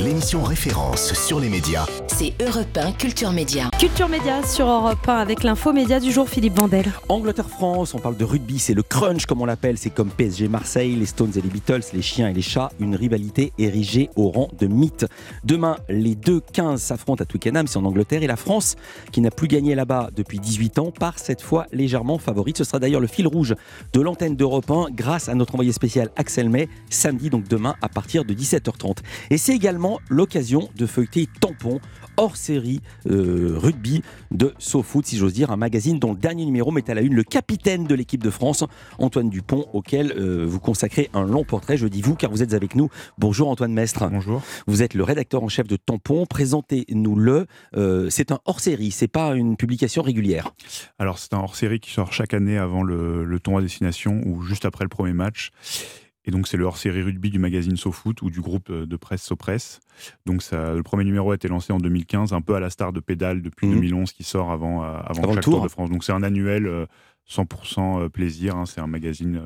L'émission 0.00 0.42
référence 0.42 1.14
sur 1.14 1.40
les 1.40 1.48
médias. 1.48 1.86
C'est 2.06 2.34
Europe 2.40 2.76
1 2.76 2.92
Culture 2.92 3.32
Média. 3.32 3.70
Culture 3.78 4.08
Média 4.08 4.42
sur 4.42 4.66
Europe 4.66 5.08
1 5.08 5.14
avec 5.14 5.42
l'info 5.42 5.72
média 5.72 6.00
du 6.00 6.12
jour 6.12 6.28
Philippe 6.28 6.54
Vandel. 6.54 6.92
Angleterre-France, 7.08 7.94
on 7.94 7.98
parle 7.98 8.16
de 8.16 8.24
rugby, 8.24 8.58
c'est 8.58 8.74
le 8.74 8.82
crunch 8.82 9.24
comme 9.24 9.40
on 9.40 9.46
l'appelle, 9.46 9.78
c'est 9.78 9.90
comme 9.90 10.10
PSG 10.10 10.48
Marseille, 10.48 10.96
les 10.96 11.06
Stones 11.06 11.32
et 11.36 11.40
les 11.40 11.48
Beatles, 11.48 11.82
les 11.94 12.02
chiens 12.02 12.28
et 12.28 12.34
les 12.34 12.42
chats, 12.42 12.70
une 12.78 12.94
rivalité 12.94 13.52
érigée 13.58 14.10
au 14.16 14.28
rang 14.28 14.48
de 14.58 14.66
mythe. 14.66 15.06
Demain, 15.44 15.76
les 15.88 16.14
deux 16.14 16.40
15 16.52 16.80
s'affrontent 16.80 17.22
à 17.22 17.26
Twickenham, 17.26 17.66
c'est 17.66 17.78
en 17.78 17.84
Angleterre, 17.84 18.22
et 18.22 18.26
la 18.26 18.36
France, 18.36 18.76
qui 19.12 19.22
n'a 19.22 19.30
plus 19.30 19.48
gagné 19.48 19.74
là-bas 19.74 20.10
depuis 20.14 20.38
18 20.38 20.78
ans, 20.78 20.90
part 20.90 21.18
cette 21.18 21.40
fois 21.40 21.66
légèrement 21.72 22.18
favorite. 22.18 22.58
Ce 22.58 22.64
sera 22.64 22.78
d'ailleurs 22.78 23.00
le 23.00 23.06
fil 23.06 23.26
rouge 23.26 23.54
de 23.94 24.00
l'antenne 24.00 24.36
d'Europe 24.36 24.70
1 24.70 24.88
grâce 24.92 25.28
à 25.28 25.34
notre 25.34 25.54
envoyé 25.54 25.72
spécial 25.72 26.10
Axel 26.16 26.50
May, 26.50 26.68
samedi 26.90 27.30
donc 27.30 27.48
demain 27.48 27.76
à 27.80 27.88
partir 27.88 28.24
de 28.24 28.34
17h30. 28.34 28.98
Et 29.30 29.38
c'est 29.38 29.54
également 29.54 29.85
l'occasion 30.08 30.68
de 30.76 30.86
feuilleter 30.86 31.28
Tampon 31.40 31.80
hors 32.16 32.36
série 32.36 32.80
euh, 33.10 33.54
rugby 33.56 34.02
de 34.30 34.54
SoFoot, 34.58 35.06
si 35.06 35.16
j'ose 35.16 35.32
dire, 35.32 35.50
un 35.50 35.56
magazine 35.56 35.98
dont 35.98 36.12
le 36.12 36.18
dernier 36.18 36.44
numéro 36.44 36.70
met 36.70 36.88
à 36.90 36.94
la 36.94 37.02
une 37.02 37.14
le 37.14 37.22
capitaine 37.22 37.84
de 37.84 37.94
l'équipe 37.94 38.22
de 38.22 38.30
France, 38.30 38.64
Antoine 38.98 39.28
Dupont, 39.28 39.66
auquel 39.72 40.12
euh, 40.12 40.44
vous 40.46 40.60
consacrez 40.60 41.10
un 41.12 41.24
long 41.24 41.44
portrait. 41.44 41.76
Je 41.76 41.86
dis 41.86 42.02
vous 42.02 42.14
car 42.14 42.30
vous 42.30 42.42
êtes 42.42 42.54
avec 42.54 42.74
nous. 42.74 42.88
Bonjour 43.18 43.48
Antoine 43.48 43.72
Mestre. 43.72 44.08
Bonjour. 44.10 44.42
Vous 44.66 44.82
êtes 44.82 44.94
le 44.94 45.02
rédacteur 45.02 45.42
en 45.42 45.48
chef 45.48 45.66
de 45.66 45.76
Tampon. 45.76 46.26
Présentez-nous-le. 46.26 47.46
Euh, 47.76 48.08
c'est 48.10 48.32
un 48.32 48.38
hors 48.44 48.60
série, 48.60 48.90
c'est 48.90 49.08
pas 49.08 49.34
une 49.34 49.56
publication 49.56 50.02
régulière. 50.02 50.54
Alors 50.98 51.18
c'est 51.18 51.34
un 51.34 51.38
hors 51.38 51.56
série 51.56 51.80
qui 51.80 51.90
sort 51.90 52.12
chaque 52.12 52.34
année 52.34 52.58
avant 52.58 52.82
le, 52.82 53.24
le 53.24 53.40
tournoi 53.40 53.60
destination 53.60 54.20
ou 54.24 54.42
juste 54.42 54.64
après 54.64 54.84
le 54.84 54.88
premier 54.88 55.12
match. 55.12 55.50
Et 56.26 56.32
donc, 56.32 56.48
c'est 56.48 56.56
le 56.56 56.64
hors-série 56.64 57.02
rugby 57.02 57.30
du 57.30 57.38
magazine 57.38 57.76
SoFoot 57.76 58.20
ou 58.22 58.30
du 58.30 58.40
groupe 58.40 58.70
euh, 58.70 58.84
de 58.84 58.96
presse 58.96 59.22
SoPress. 59.22 59.80
Donc, 60.26 60.42
ça, 60.42 60.74
le 60.74 60.82
premier 60.82 61.04
numéro 61.04 61.30
a 61.30 61.36
été 61.36 61.46
lancé 61.48 61.72
en 61.72 61.78
2015, 61.78 62.32
un 62.32 62.40
peu 62.40 62.54
à 62.54 62.60
la 62.60 62.68
star 62.68 62.92
de 62.92 63.00
Pédale 63.00 63.42
depuis 63.42 63.68
2011, 63.68 64.10
mmh. 64.10 64.12
qui 64.12 64.24
sort 64.24 64.50
avant, 64.50 64.84
euh, 64.84 64.98
avant, 65.04 65.32
chaque 65.32 65.44
Tour 65.44 65.62
de 65.62 65.68
France. 65.68 65.88
Donc, 65.88 66.02
c'est 66.02 66.12
un 66.12 66.24
annuel 66.24 66.86
100% 67.30 68.02
euh, 68.02 68.08
plaisir. 68.08 68.56
Hein. 68.56 68.66
c'est 68.66 68.80
un 68.80 68.88
magazine 68.88 69.40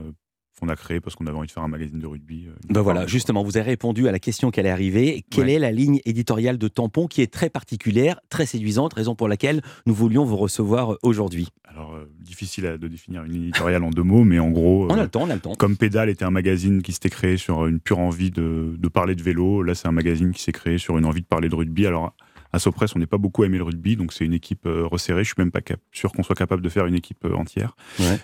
qu'on 0.60 0.68
a 0.68 0.76
créé 0.76 1.00
parce 1.00 1.16
qu'on 1.16 1.26
avait 1.26 1.36
envie 1.36 1.48
de 1.48 1.52
faire 1.52 1.62
un 1.62 1.68
magazine 1.68 1.98
de 1.98 2.06
rugby. 2.06 2.46
Ben 2.68 2.82
voilà, 2.82 3.06
justement, 3.06 3.42
vous 3.42 3.56
avez 3.56 3.70
répondu 3.70 4.06
à 4.06 4.12
la 4.12 4.18
question 4.18 4.50
qui 4.50 4.60
allait 4.60 4.70
arriver. 4.70 5.24
Quelle 5.30 5.48
est 5.48 5.58
la 5.58 5.72
ligne 5.72 6.00
éditoriale 6.04 6.58
de 6.58 6.68
Tampon 6.68 7.06
qui 7.06 7.22
est 7.22 7.32
très 7.32 7.50
particulière, 7.50 8.20
très 8.28 8.46
séduisante, 8.46 8.94
raison 8.94 9.14
pour 9.14 9.28
laquelle 9.28 9.62
nous 9.86 9.94
voulions 9.94 10.24
vous 10.24 10.36
recevoir 10.36 10.96
aujourd'hui? 11.02 11.48
Alors, 11.64 11.96
difficile 12.20 12.76
de 12.80 12.88
définir 12.88 13.24
une 13.24 13.34
éditoriale 13.34 13.84
en 13.84 13.90
deux 13.90 14.02
mots, 14.02 14.24
mais 14.24 14.38
en 14.38 14.50
gros, 14.50 14.86
on 14.90 14.94
a 14.94 15.02
le 15.02 15.08
temps, 15.08 15.22
on 15.22 15.30
a 15.30 15.34
le 15.34 15.40
temps. 15.40 15.54
Comme 15.54 15.76
Pédale 15.76 16.10
était 16.10 16.24
un 16.24 16.30
magazine 16.30 16.82
qui 16.82 16.92
s'était 16.92 17.10
créé 17.10 17.36
sur 17.36 17.66
une 17.66 17.80
pure 17.80 18.00
envie 18.00 18.30
de, 18.30 18.74
de 18.76 18.88
parler 18.88 19.14
de 19.14 19.22
vélo, 19.22 19.62
là 19.62 19.74
c'est 19.74 19.88
un 19.88 19.92
magazine 19.92 20.32
qui 20.32 20.42
s'est 20.42 20.52
créé 20.52 20.78
sur 20.78 20.98
une 20.98 21.04
envie 21.04 21.22
de 21.22 21.26
parler 21.26 21.48
de 21.48 21.54
rugby. 21.54 21.86
Alors 21.86 22.14
à 22.52 22.58
Sopress, 22.58 22.96
on 22.96 22.98
n'est 22.98 23.06
pas 23.06 23.18
beaucoup 23.18 23.44
aimé 23.44 23.58
le 23.58 23.64
rugby, 23.64 23.96
donc 23.96 24.12
c'est 24.12 24.24
une 24.24 24.32
équipe 24.32 24.66
euh, 24.66 24.86
resserrée. 24.86 25.24
Je 25.24 25.28
suis 25.28 25.34
même 25.38 25.52
pas 25.52 25.60
sûr 25.92 26.12
qu'on 26.12 26.22
soit 26.22 26.34
capable 26.34 26.62
de 26.62 26.68
faire 26.68 26.86
une 26.86 26.94
équipe 26.94 27.24
euh, 27.24 27.34
entière. 27.34 27.76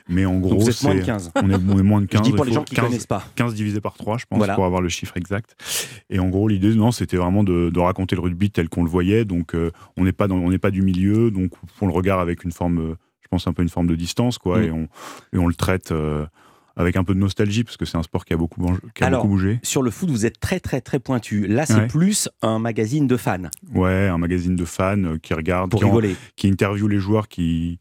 Mais 0.09 0.25
en 0.27 0.39
gros, 0.39 0.59
vous 0.59 0.69
êtes 0.69 0.83
moins 0.83 0.95
de 0.95 1.01
15. 1.01 1.33
On 1.37 1.51
est, 1.51 1.83
moins 1.83 2.01
de 2.01 2.07
15. 2.07 2.19
Je 2.19 2.31
dis 2.31 2.33
pour 2.33 2.45
les 2.45 2.53
gens 2.53 2.65
qui 2.65 2.75
ne 2.75 2.81
connaissent 2.81 3.07
pas. 3.07 3.25
15 3.37 3.55
divisé 3.55 3.81
par 3.81 3.95
3, 3.95 4.19
je 4.19 4.27
pense, 4.29 4.47
pour 4.55 4.65
avoir 4.65 4.81
le 4.81 4.89
chiffre 4.89 5.17
exact. 5.17 5.57
Et 6.11 6.19
en 6.19 6.29
gros, 6.29 6.49
l'idée, 6.49 6.75
non, 6.75 6.91
c'était 6.91 7.17
vraiment 7.17 7.45
de, 7.45 7.79
raconter 7.79 8.17
le 8.17 8.23
rugby 8.23 8.51
tel 8.51 8.69
qu'on 8.69 8.83
le 8.83 8.91
voyait. 8.91 9.25
Donc, 9.25 9.55
euh, 9.55 9.71
on 9.97 10.05
n'est 10.05 10.13
pas, 10.13 10.29
on 10.29 10.51
n'est 10.51 10.59
pas 10.59 10.71
du 10.71 10.83
milieu, 10.83 11.31
donc 11.31 11.53
on 11.81 11.87
le 11.87 11.93
regarde 11.93 12.21
avec 12.21 12.43
une 12.43 12.53
forme 12.53 12.97
je 13.27 13.29
pense, 13.29 13.49
un 13.49 13.53
peu 13.53 13.63
une 13.63 13.69
forme 13.69 13.89
de 13.89 13.97
distance, 13.97 14.39
quoi, 14.39 14.61
mm. 14.61 14.63
et, 14.63 14.71
on, 14.71 14.89
et 15.33 15.39
on 15.39 15.49
le 15.49 15.55
traite 15.55 15.91
euh, 15.91 16.27
avec 16.77 16.97
un 16.97 17.05
peu 17.05 17.15
de 17.15 17.19
nostalgie, 17.19 17.65
parce 17.65 17.77
que 17.77 17.87
c'est 17.87 17.97
un 17.97 18.03
sport 18.03 18.25
qui 18.25 18.35
a 18.35 18.37
beaucoup, 18.37 18.65
qui 18.95 19.03
a 19.03 19.11
beaucoup 19.11 19.29
bougé. 19.29 19.59
Sur 19.63 19.83
le 19.83 19.91
foot, 19.91 20.11
vous 20.11 20.27
êtes 20.27 20.39
très, 20.39 20.61
très, 20.61 20.83
très 20.83 20.99
pointu. 20.99 21.47
Là, 21.47 21.65
c'est 21.65 21.87
plus 21.87 22.29
un 22.43 22.59
magazine 22.59 23.07
de 23.07 23.17
fans. 23.17 23.49
Ouais, 23.75 24.09
un 24.09 24.19
magazine 24.19 24.57
de 24.57 24.65
fans 24.65 25.03
euh, 25.05 25.19
qui 25.19 25.33
regarde, 25.35 25.71
Pour 25.71 25.81
qui, 25.81 26.17
qui 26.37 26.49
interviewe 26.49 26.89
les 26.89 26.99
joueurs 26.99 27.29
qui 27.29 27.81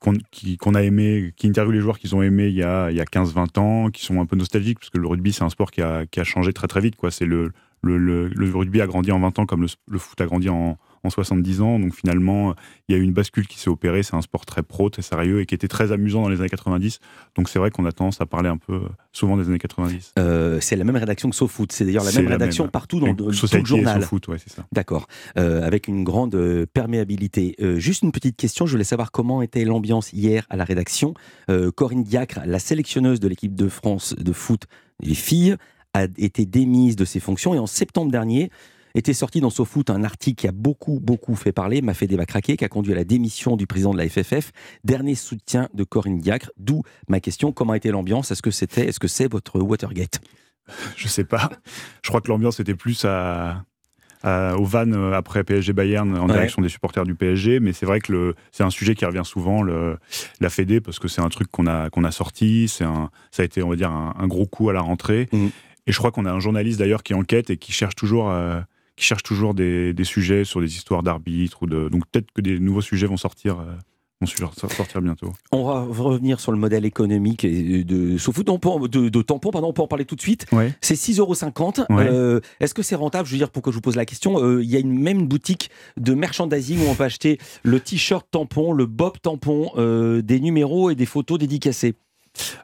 qu'on 0.00 0.74
a 0.74 0.82
aimé, 0.82 1.34
qui 1.36 1.46
interviewe 1.46 1.72
les 1.72 1.80
joueurs 1.80 1.98
qu'ils 1.98 2.16
ont 2.16 2.22
aimé 2.22 2.46
il 2.46 2.54
y 2.54 2.62
a, 2.62 2.90
il 2.90 2.96
y 2.96 3.02
a 3.02 3.04
15-20 3.04 3.58
ans, 3.58 3.90
qui 3.90 4.02
sont 4.02 4.18
un 4.18 4.24
peu 4.24 4.34
nostalgiques, 4.34 4.78
parce 4.78 4.88
que 4.88 4.96
le 4.96 5.06
rugby, 5.06 5.30
c'est 5.30 5.44
un 5.44 5.50
sport 5.50 5.70
qui 5.70 5.82
a, 5.82 6.06
qui 6.06 6.20
a 6.20 6.24
changé 6.24 6.54
très 6.54 6.68
très 6.68 6.80
vite. 6.80 6.96
Quoi. 6.96 7.10
C'est 7.10 7.26
le, 7.26 7.52
le, 7.82 7.98
le, 7.98 8.56
rugby 8.56 8.80
a 8.80 8.86
grandi 8.86 9.12
en 9.12 9.20
20 9.20 9.40
ans 9.40 9.46
comme 9.46 9.60
le, 9.60 9.68
le 9.88 9.98
foot 9.98 10.18
a 10.22 10.26
grandi 10.26 10.48
en, 10.48 10.78
en 11.04 11.10
70 11.10 11.60
ans. 11.60 11.78
Donc 11.78 11.94
finalement, 11.94 12.54
il 12.88 12.94
y 12.94 12.98
a 12.98 13.00
eu 13.00 13.02
une 13.02 13.12
bascule 13.12 13.46
qui 13.46 13.58
s'est 13.58 13.70
opérée. 13.70 14.02
C'est 14.02 14.14
un 14.14 14.22
sport 14.22 14.46
très 14.46 14.62
pro, 14.62 14.90
très 14.90 15.02
sérieux 15.02 15.40
et 15.40 15.46
qui 15.46 15.54
était 15.54 15.68
très 15.68 15.92
amusant 15.92 16.22
dans 16.22 16.28
les 16.28 16.40
années 16.40 16.48
90. 16.48 17.00
Donc 17.36 17.48
c'est 17.48 17.58
vrai 17.58 17.70
qu'on 17.70 17.84
a 17.84 17.92
tendance 17.92 18.20
à 18.20 18.26
parler 18.26 18.48
un 18.48 18.56
peu 18.56 18.80
souvent 19.12 19.36
des 19.36 19.48
années 19.48 19.58
90. 19.58 20.14
Euh, 20.18 20.58
c'est 20.60 20.76
la 20.76 20.84
même 20.84 20.96
rédaction 20.96 21.30
que 21.30 21.36
SoFoot. 21.36 21.72
C'est 21.72 21.84
d'ailleurs 21.84 22.04
la 22.04 22.12
même 22.12 22.28
rédaction 22.28 22.68
partout 22.68 23.00
dans 23.00 23.06
le, 23.06 23.14
tout 23.14 23.28
le 23.28 23.64
journal. 23.64 24.02
SoFoot, 24.02 24.28
ouais, 24.28 24.38
c'est 24.38 24.52
ça. 24.52 24.66
D'accord. 24.72 25.06
Euh, 25.38 25.66
avec 25.66 25.88
une 25.88 26.04
grande 26.04 26.34
euh, 26.34 26.66
perméabilité. 26.72 27.56
juste 27.76 28.02
une 28.02 28.12
petite 28.12 28.36
question. 28.36 28.66
Je 28.66 28.72
voulais 28.72 28.84
savoir 28.84 29.12
comment 29.12 29.42
était 29.42 29.64
l'ambiance 29.64 30.12
hier 30.12 30.46
à 30.50 30.56
la 30.56 30.64
rédaction. 30.64 31.14
Corinne 31.74 32.04
Diacre, 32.04 32.40
la 32.44 32.58
sélectionneuse 32.58 33.20
de 33.20 33.28
l'équipe 33.28 33.54
de 33.54 33.68
France 33.68 34.14
de 34.16 34.32
foot, 34.32 34.64
les 35.00 35.14
filles, 35.14 35.56
a 35.94 36.04
été 36.18 36.46
démise 36.46 36.96
de 36.96 37.04
ses 37.04 37.20
fonctions 37.20 37.54
et 37.54 37.58
en 37.58 37.66
septembre 37.66 38.10
dernier, 38.12 38.50
était 38.94 39.12
sorti 39.12 39.40
dans 39.40 39.50
SoFoot 39.50 39.90
un 39.90 40.04
article 40.04 40.40
qui 40.40 40.48
a 40.48 40.52
beaucoup, 40.52 41.00
beaucoup 41.00 41.34
fait 41.34 41.52
parler, 41.52 41.82
m'a 41.82 41.94
fait 41.94 42.06
débat 42.06 42.26
craquer, 42.26 42.56
qui 42.56 42.64
a 42.64 42.68
conduit 42.68 42.92
à 42.92 42.96
la 42.96 43.04
démission 43.04 43.56
du 43.56 43.66
président 43.66 43.92
de 43.92 43.98
la 43.98 44.08
FFF. 44.08 44.52
Dernier 44.84 45.14
soutien 45.14 45.68
de 45.74 45.84
Corinne 45.84 46.18
Diacre. 46.18 46.50
D'où 46.56 46.82
ma 47.08 47.20
question 47.20 47.52
comment 47.52 47.74
était 47.74 47.90
l'ambiance? 47.90 48.30
Est-ce 48.30 48.42
que 48.42 48.50
c'était, 48.50 48.86
est-ce 48.86 49.00
que 49.00 49.08
c'est 49.08 49.30
votre 49.30 49.60
Watergate? 49.60 50.20
Je 50.96 51.08
sais 51.08 51.24
pas. 51.24 51.50
Je 52.02 52.08
crois 52.08 52.20
que 52.20 52.28
l'ambiance 52.28 52.60
était 52.60 52.74
plus 52.74 53.04
à, 53.04 53.64
au 54.24 54.64
van 54.64 54.92
euh, 54.92 55.12
après 55.12 55.44
PSG 55.44 55.72
Bayern 55.72 56.16
en 56.16 56.26
direction 56.26 56.62
des 56.62 56.68
supporters 56.68 57.04
du 57.04 57.14
PSG. 57.14 57.60
Mais 57.60 57.72
c'est 57.72 57.86
vrai 57.86 58.00
que 58.00 58.34
c'est 58.52 58.62
un 58.62 58.70
sujet 58.70 58.94
qui 58.94 59.04
revient 59.04 59.24
souvent, 59.24 59.62
le, 59.62 59.98
la 60.40 60.50
Fédé, 60.50 60.80
parce 60.80 60.98
que 60.98 61.08
c'est 61.08 61.22
un 61.22 61.28
truc 61.28 61.50
qu'on 61.50 61.66
a, 61.66 61.90
qu'on 61.90 62.04
a 62.04 62.10
sorti. 62.10 62.68
C'est 62.68 62.84
un, 62.84 63.10
ça 63.30 63.42
a 63.42 63.44
été, 63.44 63.62
on 63.62 63.70
va 63.70 63.76
dire, 63.76 63.90
un, 63.90 64.26
gros 64.26 64.46
coup 64.46 64.70
à 64.70 64.72
la 64.72 64.80
rentrée. 64.80 65.28
Mmh. 65.32 65.46
Et 65.86 65.92
je 65.92 65.98
crois 65.98 66.12
qu'on 66.12 66.26
a 66.26 66.32
un 66.32 66.40
journaliste 66.40 66.78
d'ailleurs 66.78 67.02
qui 67.02 67.14
enquête 67.14 67.50
et 67.50 67.56
qui 67.56 67.72
cherche 67.72 67.94
toujours. 67.94 68.30
Euh, 68.30 68.60
qui 69.00 69.06
cherchent 69.06 69.22
toujours 69.22 69.54
des, 69.54 69.94
sujets 70.04 70.44
sur 70.44 70.60
des 70.60 70.76
histoires 70.76 71.02
d'arbitres. 71.02 71.66
De... 71.66 71.88
Donc 71.88 72.04
peut-être 72.10 72.30
que 72.32 72.40
des 72.40 72.58
nouveaux 72.58 72.82
sujets 72.82 73.06
vont 73.06 73.16
sortir. 73.16 73.58
Euh, 73.58 73.74
vont 74.38 74.52
sortir 74.68 75.00
bientôt. 75.00 75.32
On 75.50 75.64
va 75.64 75.80
revenir 75.80 76.40
sur 76.40 76.52
le 76.52 76.58
modèle 76.58 76.84
économique 76.84 77.46
de, 77.46 77.82
de, 77.82 79.08
de 79.08 79.22
tampon, 79.22 79.50
pardon, 79.50 79.68
on 79.68 79.72
peut 79.72 79.80
en 79.80 79.86
parler 79.86 80.04
tout 80.04 80.16
de 80.16 80.20
suite. 80.20 80.44
C'est 80.82 80.94
6,50 80.94 81.20
euros. 81.80 82.00
Euh, 82.00 82.40
est-ce 82.60 82.74
que 82.74 82.82
c'est 82.82 82.96
rentable? 82.96 83.26
Je 83.26 83.32
veux 83.32 83.38
dire, 83.38 83.48
pourquoi 83.48 83.72
je 83.72 83.76
vous 83.76 83.80
pose 83.80 83.96
la 83.96 84.04
question, 84.04 84.44
euh, 84.44 84.62
il 84.62 84.68
y 84.68 84.76
a 84.76 84.78
une, 84.78 84.98
même 84.98 85.26
boutique 85.26 85.70
de 85.96 86.12
merchandising 86.12 86.84
où 86.84 86.90
on 86.90 86.94
peut 86.94 87.04
acheter 87.04 87.38
le 87.62 87.80
t-shirt 87.80 88.26
tampon, 88.30 88.74
le 88.74 88.84
bob 88.84 89.14
tampon, 89.22 89.72
des 90.22 90.40
numéros 90.40 90.90
et 90.90 90.94
des 90.94 91.06
photos 91.06 91.38
dédicacées. 91.38 91.94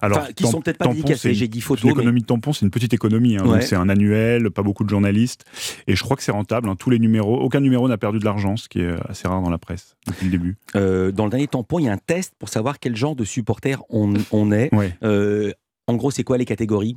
Alors, 0.01 0.29
qui 0.29 0.45
sont 0.45 0.61
peut-être 0.61 0.79
pas 0.79 0.89
dédicacés, 0.89 1.35
j'ai 1.35 1.49
dit 1.49 1.61
photos. 1.61 1.85
L'économie 1.85 2.21
de 2.21 2.27
tampon, 2.27 2.53
c'est 2.53 2.65
une 2.65 2.71
petite 2.71 2.95
économie. 2.95 3.37
Hein, 3.37 3.61
c'est 3.61 3.77
un 3.77 3.89
annuel, 3.89 4.51
pas 4.51 4.63
beaucoup 4.63 4.85
de 4.85 4.91
journalistes. 4.91 5.45
Et 5.87 5.97
je 5.97 6.03
crois 6.03 6.17
que 6.17 6.23
c'est 6.23 6.33
rentable. 6.33 6.69
Hein, 6.69 6.77
tous 6.77 6.91
les 6.91 6.99
numéros, 6.99 7.39
aucun 7.41 7.61
numéro 7.61 7.89
n'a 7.89 7.99
perdu 7.99 8.19
de 8.19 8.25
l'argent, 8.25 8.57
ce 8.57 8.69
qui 8.69 8.81
est 8.81 8.95
assez 9.09 9.29
rare 9.29 9.43
dans 9.43 9.51
la 9.51 9.59
presse 9.59 9.97
depuis 10.07 10.27
le 10.27 10.31
début. 10.31 10.57
Euh, 10.75 11.13
dans 11.13 11.25
le 11.25 11.31
dernier 11.31 11.47
tampon, 11.47 11.79
il 11.79 11.87
y 11.87 11.89
a 11.89 11.93
un 11.93 11.99
test 11.99 12.35
pour 12.39 12.49
savoir 12.49 12.79
quel 12.79 12.97
genre 12.97 13.17
de 13.17 13.25
supporter 13.25 13.83
on, 13.91 14.15
est. 14.53 14.71
Euh, 15.03 15.53
en 15.87 15.95
gros, 15.95 16.11
c'est 16.11 16.25
quoi 16.25 16.39
les 16.39 16.45
catégories? 16.45 16.97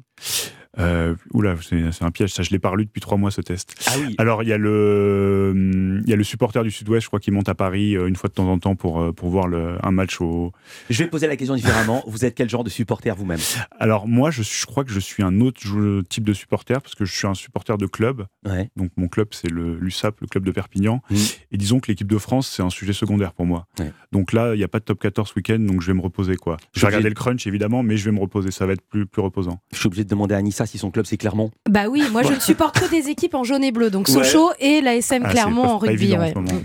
Euh, 0.78 1.16
oula, 1.34 1.56
c'est 1.62 2.04
un 2.04 2.12
piège, 2.12 2.32
ça 2.32 2.44
je 2.44 2.52
l'ai 2.52 2.60
pas 2.60 2.74
lu 2.76 2.86
depuis 2.86 3.02
trois 3.02 3.18
mois 3.18 3.32
ce 3.32 3.42
test. 3.42 3.74
Ah 3.88 3.94
oui. 4.00 4.16
Alors 4.20 4.44
il 4.44 4.50
y, 4.50 4.54
a 4.54 4.58
le, 4.58 6.02
il 6.04 6.10
y 6.10 6.14
a 6.14 6.16
le 6.16 6.24
supporter 6.24 6.64
du 6.64 6.70
Sud-Ouest, 6.70 7.04
je 7.04 7.08
crois, 7.08 7.20
qui 7.20 7.32
monte 7.32 7.50
à 7.50 7.56
Paris 7.56 7.98
euh, 7.98 8.08
une 8.08 8.16
fois 8.16 8.30
de 8.30 8.36
temps 8.36 8.48
en 8.48 8.60
temps 8.60 8.76
pour, 8.76 9.02
euh, 9.02 9.12
pour 9.12 9.30
voir 9.30 9.48
le, 9.48 9.78
un 9.84 9.92
match 9.92 10.22
au. 10.22 10.52
Je 10.90 11.04
vais 11.04 11.10
poser 11.10 11.28
la 11.28 11.36
question 11.36 11.56
différemment. 11.56 12.04
vous 12.08 12.24
êtes 12.24 12.36
quel 12.36 12.50
genre 12.50 12.64
de 12.64 12.70
supporter 12.70 13.16
vous-même? 13.16 13.40
Alors 13.80 14.08
moi, 14.08 14.30
je, 14.30 14.44
je, 14.44 14.66
crois 14.66 14.84
que 14.84 14.92
je 14.92 15.00
suis 15.00 15.24
un 15.24 15.42
autre 15.42 15.60
type 16.08 16.24
de 16.24 16.34
supporter 16.34 16.82
parce 16.82 16.96
que 16.96 17.06
je 17.06 17.16
suis 17.16 17.28
un 17.28 17.34
supporter 17.34 17.78
de 17.78 17.88
club. 17.88 18.26
Ouais. 18.46 18.70
Donc 18.76 18.92
mon 18.96 19.08
club, 19.08 19.30
c'est 19.32 19.50
le 19.50 19.78
l'USAP, 19.80 20.22
le 20.22 20.28
club 20.28 20.44
de 20.44 20.52
Perpignan. 20.52 21.02
Mmh. 21.10 21.16
Et 21.52 21.58
disons 21.58 21.80
que 21.80 21.88
l'équipe 21.88 22.10
de 22.10 22.18
France, 22.18 22.52
c'est 22.56 22.64
un 22.64 22.70
sujet 22.70 22.94
secondaire 22.94 23.34
pour 23.34 23.46
moi. 23.46 23.66
Donc 24.12 24.34
là, 24.34 24.54
il 24.54 24.58
n'y 24.58 24.64
a 24.64 24.68
pas 24.68 24.80
de 24.80 24.86
top 24.86 25.00
14 25.00 25.34
week-end, 25.36 25.60
donc 25.60 25.82
je 25.82 25.88
vais 25.88 25.94
me 25.94 26.02
reposer 26.02 26.36
quoi. 26.36 26.58
Je 26.74 26.82
vais 26.82 26.88
regarder 26.88 27.10
le 27.10 27.16
crunch 27.16 27.48
évidemment, 27.48 27.84
mais 27.84 27.98
je 27.98 28.06
vais 28.06 28.12
me 28.12 28.20
reposer. 28.20 28.52
Ça 28.52 28.66
va 28.66 28.74
être 28.74 28.82
plus, 28.82 29.06
plus 29.06 29.22
reposant. 29.22 29.60
Je 29.72 29.78
suis 29.78 29.88
obligé 29.88 30.04
de 30.04 30.10
demander 30.10 30.36
à 30.36 30.42
Si 30.66 30.78
son 30.78 30.92
club 30.92 31.06
c'est 31.06 31.18
Clermont 31.18 31.52
Bah 31.70 31.88
oui, 31.90 32.04
moi 32.12 32.24
je 32.24 32.34
ne 32.34 32.40
supporte 32.40 32.80
que 32.80 32.90
des 32.90 33.10
équipes 33.10 33.36
en 33.36 33.44
jaune 33.44 33.64
et 33.64 33.72
bleu, 33.72 33.90
donc 33.90 34.08
Sochaux 34.08 34.52
et 34.60 34.82
la 34.82 34.96
SM 34.96 35.24
ah, 35.26 35.30
Clermont 35.30 35.64
en 35.64 35.78
rugby. 35.78 36.16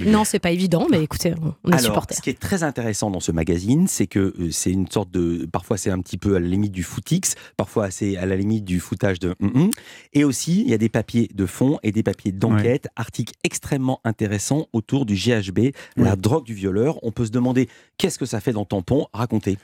non, 0.06 0.24
c'est 0.24 0.38
pas 0.38 0.50
évident, 0.50 0.86
mais 0.90 1.02
écoutez, 1.02 1.34
on 1.64 1.70
est 1.70 1.78
Ce 1.78 2.20
qui 2.22 2.30
est 2.30 2.38
très 2.38 2.62
intéressant 2.62 3.10
dans 3.10 3.20
ce 3.20 3.32
magazine, 3.32 3.86
c'est 3.88 4.06
que 4.06 4.34
euh, 4.38 4.50
c'est 4.50 4.70
une 4.70 4.88
sorte 4.88 5.10
de. 5.10 5.46
Parfois 5.50 5.76
c'est 5.76 5.90
un 5.90 6.00
petit 6.00 6.18
peu 6.18 6.36
à 6.36 6.40
la 6.40 6.46
limite 6.46 6.72
du 6.72 6.82
footix, 6.82 7.34
parfois 7.56 7.90
c'est 7.90 8.16
à 8.16 8.26
la 8.26 8.36
limite 8.36 8.64
du 8.64 8.80
footage 8.80 9.18
de. 9.18 9.34
Et 10.12 10.24
aussi, 10.24 10.62
il 10.62 10.68
y 10.68 10.74
a 10.74 10.78
des 10.78 10.88
papiers 10.88 11.28
de 11.34 11.46
fond 11.46 11.78
et 11.82 11.92
des 11.92 12.02
papiers 12.02 12.32
d'enquête, 12.32 12.88
articles 12.96 13.34
extrêmement 13.44 14.00
intéressants 14.04 14.66
autour 14.72 15.06
du 15.06 15.14
GHB, 15.14 15.70
la 15.96 16.16
drogue 16.16 16.44
du 16.44 16.54
violeur. 16.54 16.98
On 17.02 17.12
peut 17.12 17.26
se 17.26 17.30
demander 17.30 17.68
qu'est-ce 17.98 18.18
que 18.18 18.26
ça 18.26 18.40
fait 18.40 18.52
dans 18.52 18.64
Tampon? 18.64 19.06
Racontez. 19.12 19.58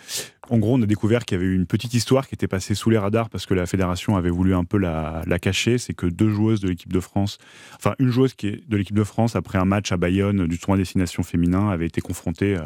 En 0.49 0.59
gros, 0.59 0.75
on 0.75 0.83
a 0.83 0.87
découvert 0.87 1.25
qu'il 1.25 1.39
y 1.39 1.41
avait 1.41 1.53
une 1.53 1.67
petite 1.67 1.95
histoire 1.95 2.27
qui 2.27 2.35
était 2.35 2.49
passée 2.49 2.75
sous 2.75 2.91
les 2.91 2.99
radars 2.99 3.31
parce 3.31 3.47
que 3.47 3.55
la 3.55 3.67
fédération 3.67 4.17
avait 4.21 4.31
voulu 4.31 4.55
un 4.55 4.65
peu 4.65 4.79
la, 4.79 5.25
cacher, 5.41 5.79
c'est 5.79 5.95
que 5.95 6.07
deux 6.07 6.31
joueuses 6.31 6.61
de 6.61 6.69
l'équipe 6.69 6.93
de 6.93 7.01
France, 7.01 7.39
enfin 7.77 7.95
une 7.99 8.11
joueuse 8.11 8.35
qui 8.35 8.49
est 8.49 8.69
de 8.69 8.77
l'équipe 8.77 8.97
de 8.97 9.05
France 9.05 9.37
après 9.37 9.59
un 9.59 9.65
match 9.65 9.91
à 9.93 9.97
Bayonne 9.97 10.47
du 10.47 10.59
tournoi 10.59 10.79
destination 10.79 11.23
féminin 11.23 11.69
avait 11.69 11.87
été 11.87 12.01
confrontée 12.01 12.57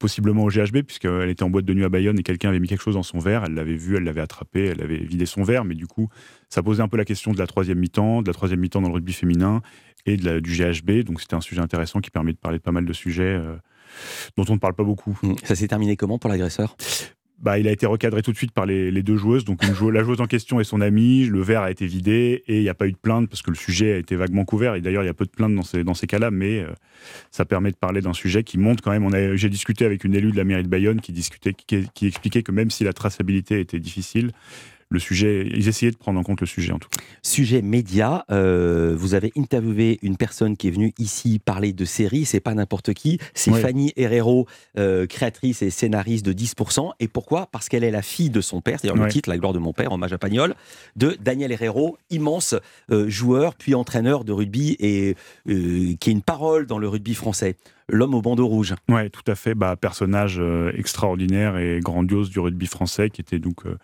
possiblement 0.00 0.44
au 0.44 0.48
GHB, 0.48 0.82
puisqu'elle 0.82 1.28
était 1.28 1.44
en 1.44 1.50
boîte 1.50 1.66
de 1.66 1.74
nuit 1.74 1.84
à 1.84 1.88
Bayonne 1.88 2.18
et 2.18 2.22
quelqu'un 2.24 2.48
avait 2.48 2.58
mis 2.58 2.66
quelque 2.66 2.82
chose 2.82 2.94
dans 2.94 3.04
son 3.04 3.20
verre. 3.20 3.44
Elle 3.44 3.54
l'avait 3.54 3.76
vu, 3.76 3.96
elle 3.96 4.02
l'avait 4.02 4.22
attrapé, 4.22 4.64
elle 4.64 4.82
avait 4.82 4.96
vidé 4.96 5.26
son 5.26 5.44
verre, 5.44 5.64
mais 5.64 5.76
du 5.76 5.86
coup, 5.86 6.08
ça 6.48 6.62
posait 6.62 6.82
un 6.82 6.88
peu 6.88 6.96
la 6.96 7.04
question 7.04 7.32
de 7.32 7.38
la 7.38 7.46
troisième 7.46 7.78
mi-temps, 7.78 8.22
de 8.22 8.26
la 8.26 8.32
troisième 8.32 8.60
mi-temps 8.60 8.80
dans 8.80 8.88
le 8.88 8.94
rugby 8.94 9.12
féminin 9.12 9.60
et 10.06 10.16
de 10.16 10.40
du 10.40 10.56
GHB. 10.56 11.04
Donc 11.04 11.20
c'était 11.20 11.36
un 11.36 11.42
sujet 11.42 11.60
intéressant 11.60 12.00
qui 12.00 12.10
permet 12.10 12.32
de 12.32 12.38
parler 12.38 12.58
de 12.58 12.62
pas 12.62 12.72
mal 12.72 12.86
de 12.86 12.92
sujets 12.94 13.22
euh, 13.22 13.56
dont 14.36 14.44
on 14.48 14.54
ne 14.54 14.58
parle 14.58 14.74
pas 14.74 14.84
beaucoup. 14.84 15.18
Ça 15.44 15.54
s'est 15.54 15.68
terminé 15.68 15.96
comment 15.96 16.18
pour 16.18 16.30
l'agresseur? 16.30 16.76
Bah, 17.40 17.58
il 17.58 17.66
a 17.66 17.72
été 17.72 17.86
recadré 17.86 18.22
tout 18.22 18.32
de 18.32 18.36
suite 18.36 18.52
par 18.52 18.66
les, 18.66 19.02
deux 19.02 19.16
joueuses. 19.16 19.44
Donc 19.44 19.62
la 19.62 20.02
joueuse 20.02 20.20
en 20.20 20.26
question 20.26 20.60
et 20.60 20.64
son 20.64 20.80
amie, 20.80 21.24
le 21.24 21.40
verre 21.40 21.62
a 21.62 21.70
été 21.70 21.86
vidé 21.86 22.42
et 22.46 22.58
il 22.58 22.62
n'y 22.62 22.68
a 22.68 22.74
pas 22.74 22.86
eu 22.86 22.92
de 22.92 22.98
plainte 22.98 23.28
parce 23.28 23.42
que 23.42 23.50
le 23.50 23.56
sujet 23.56 23.94
a 23.94 23.96
été 23.96 24.14
vaguement 24.16 24.44
couvert. 24.44 24.74
Et 24.74 24.80
d'ailleurs, 24.80 25.02
il 25.02 25.06
y 25.06 25.10
a 25.10 25.14
peu 25.14 25.24
de 25.24 25.30
plaintes 25.30 25.54
dans 25.54 25.94
ces, 25.94 26.06
cas-là, 26.06 26.30
mais 26.30 26.60
euh, 26.60 26.68
ça 27.30 27.44
permet 27.44 27.70
de 27.70 27.76
parler 27.76 28.02
d'un 28.02 28.12
sujet 28.12 28.44
qui 28.44 28.58
montre 28.58 28.82
quand 28.82 28.90
même. 28.90 29.36
J'ai 29.36 29.48
discuté 29.48 29.84
avec 29.84 30.04
une 30.04 30.14
élue 30.14 30.32
de 30.32 30.36
la 30.36 30.44
mairie 30.44 30.64
de 30.64 30.68
Bayonne 30.68 31.00
qui, 31.00 31.12
discutait, 31.12 31.54
qui 31.54 32.06
expliquait 32.06 32.42
que 32.42 32.52
même 32.52 32.70
si 32.70 32.84
la 32.84 32.92
traçabilité 32.92 33.60
était 33.60 33.80
difficile, 33.80 34.32
le 34.90 34.98
sujet, 34.98 35.46
ils 35.54 35.68
essayaient 35.68 35.92
de 35.92 35.96
prendre 35.96 36.18
en 36.18 36.24
compte 36.24 36.40
le 36.40 36.46
sujet 36.46 36.72
en 36.72 36.78
tout 36.78 36.88
cas. 36.88 37.02
Sujet 37.22 37.62
média, 37.62 38.24
euh, 38.30 38.94
vous 38.96 39.14
avez 39.14 39.32
interviewé 39.36 40.00
une 40.02 40.16
personne 40.16 40.56
qui 40.56 40.66
est 40.66 40.72
venue 40.72 40.92
ici 40.98 41.38
parler 41.38 41.72
de 41.72 41.84
séries, 41.84 42.24
c'est 42.24 42.40
pas 42.40 42.54
n'importe 42.54 42.92
qui, 42.92 43.18
c'est 43.32 43.52
Fanny 43.52 43.92
Herrero, 43.96 44.46
euh, 44.78 45.06
créatrice 45.06 45.62
et 45.62 45.70
scénariste 45.70 46.26
de 46.26 46.32
10%. 46.32 46.90
Et 46.98 47.06
pourquoi? 47.06 47.46
Parce 47.46 47.68
qu'elle 47.68 47.84
est 47.84 47.92
la 47.92 48.02
fille 48.02 48.30
de 48.30 48.40
son 48.40 48.60
père, 48.60 48.80
c'est-à-dire 48.80 49.00
le 49.00 49.10
titre 49.10 49.28
La 49.28 49.38
gloire 49.38 49.52
de 49.52 49.60
mon 49.60 49.72
père, 49.72 49.92
hommage 49.92 50.12
à 50.12 50.18
Pagnol, 50.18 50.54
de 50.96 51.16
Daniel 51.20 51.52
Herrero, 51.52 51.96
immense 52.10 52.56
euh, 52.90 53.08
joueur 53.08 53.54
puis 53.54 53.74
entraîneur 53.74 54.24
de 54.24 54.32
rugby 54.32 54.76
et 54.80 55.14
qui 55.46 56.10
est 56.10 56.12
une 56.12 56.22
parole 56.22 56.66
dans 56.66 56.78
le 56.78 56.88
rugby 56.88 57.14
français 57.14 57.56
l'homme 57.90 58.14
au 58.14 58.22
bandeau 58.22 58.46
rouge. 58.46 58.74
Oui, 58.88 59.10
tout 59.10 59.22
à 59.26 59.34
fait. 59.34 59.54
Bah, 59.54 59.76
personnage 59.76 60.36
euh, 60.38 60.72
extraordinaire 60.76 61.58
et 61.58 61.80
grandiose 61.80 62.30
du 62.30 62.40
rugby 62.40 62.66
français 62.66 63.10
qui 63.10 63.20
était 63.20 63.38
donc 63.38 63.66
euh, 63.66 63.76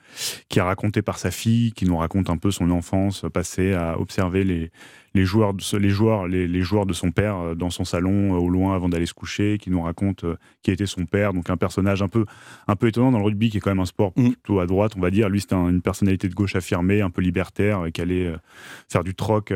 qui 0.48 0.60
a 0.60 0.64
raconté 0.64 1.02
par 1.02 1.18
sa 1.18 1.30
fille, 1.30 1.72
qui 1.72 1.84
nous 1.84 1.96
raconte 1.96 2.30
un 2.30 2.36
peu 2.36 2.50
son 2.50 2.70
enfance 2.70 3.24
passée 3.32 3.74
à 3.74 3.98
observer 4.00 4.44
les, 4.44 4.70
les 5.14 5.24
joueurs, 5.24 5.54
de, 5.54 5.78
les 5.78 5.90
joueurs, 5.90 6.26
les, 6.26 6.62
joueurs 6.62 6.86
de 6.86 6.92
son 6.92 7.10
père 7.10 7.36
euh, 7.36 7.54
dans 7.54 7.70
son 7.70 7.84
salon 7.84 8.32
au 8.32 8.48
loin 8.48 8.74
avant 8.74 8.88
d'aller 8.88 9.06
se 9.06 9.14
coucher, 9.14 9.58
qui 9.58 9.70
nous 9.70 9.82
raconte 9.82 10.24
qui 10.62 10.70
était 10.70 10.86
son 10.86 11.04
père, 11.06 11.32
donc 11.32 11.50
un 11.50 11.56
personnage 11.56 12.02
un 12.02 12.08
peu, 12.08 12.24
un 12.68 12.76
peu 12.76 12.88
étonnant 12.88 13.12
dans 13.12 13.18
le 13.18 13.24
rugby, 13.24 13.50
qui 13.50 13.58
est 13.58 13.60
quand 13.60 13.70
même 13.70 13.80
un 13.80 13.86
sport 13.86 14.12
mm. 14.16 14.30
plutôt 14.30 14.60
à 14.60 14.66
droite, 14.66 14.92
on 14.96 15.00
va 15.00 15.10
dire. 15.10 15.28
Lui, 15.28 15.40
c'était 15.40 15.54
une 15.54 15.82
personnalité 15.82 16.28
de 16.28 16.34
gauche 16.34 16.56
affirmée, 16.56 17.00
un 17.00 17.10
peu 17.10 17.22
libertaire, 17.22 17.86
qui 17.92 18.00
allait 18.00 18.32
faire 18.88 19.04
du 19.04 19.14
troc 19.14 19.52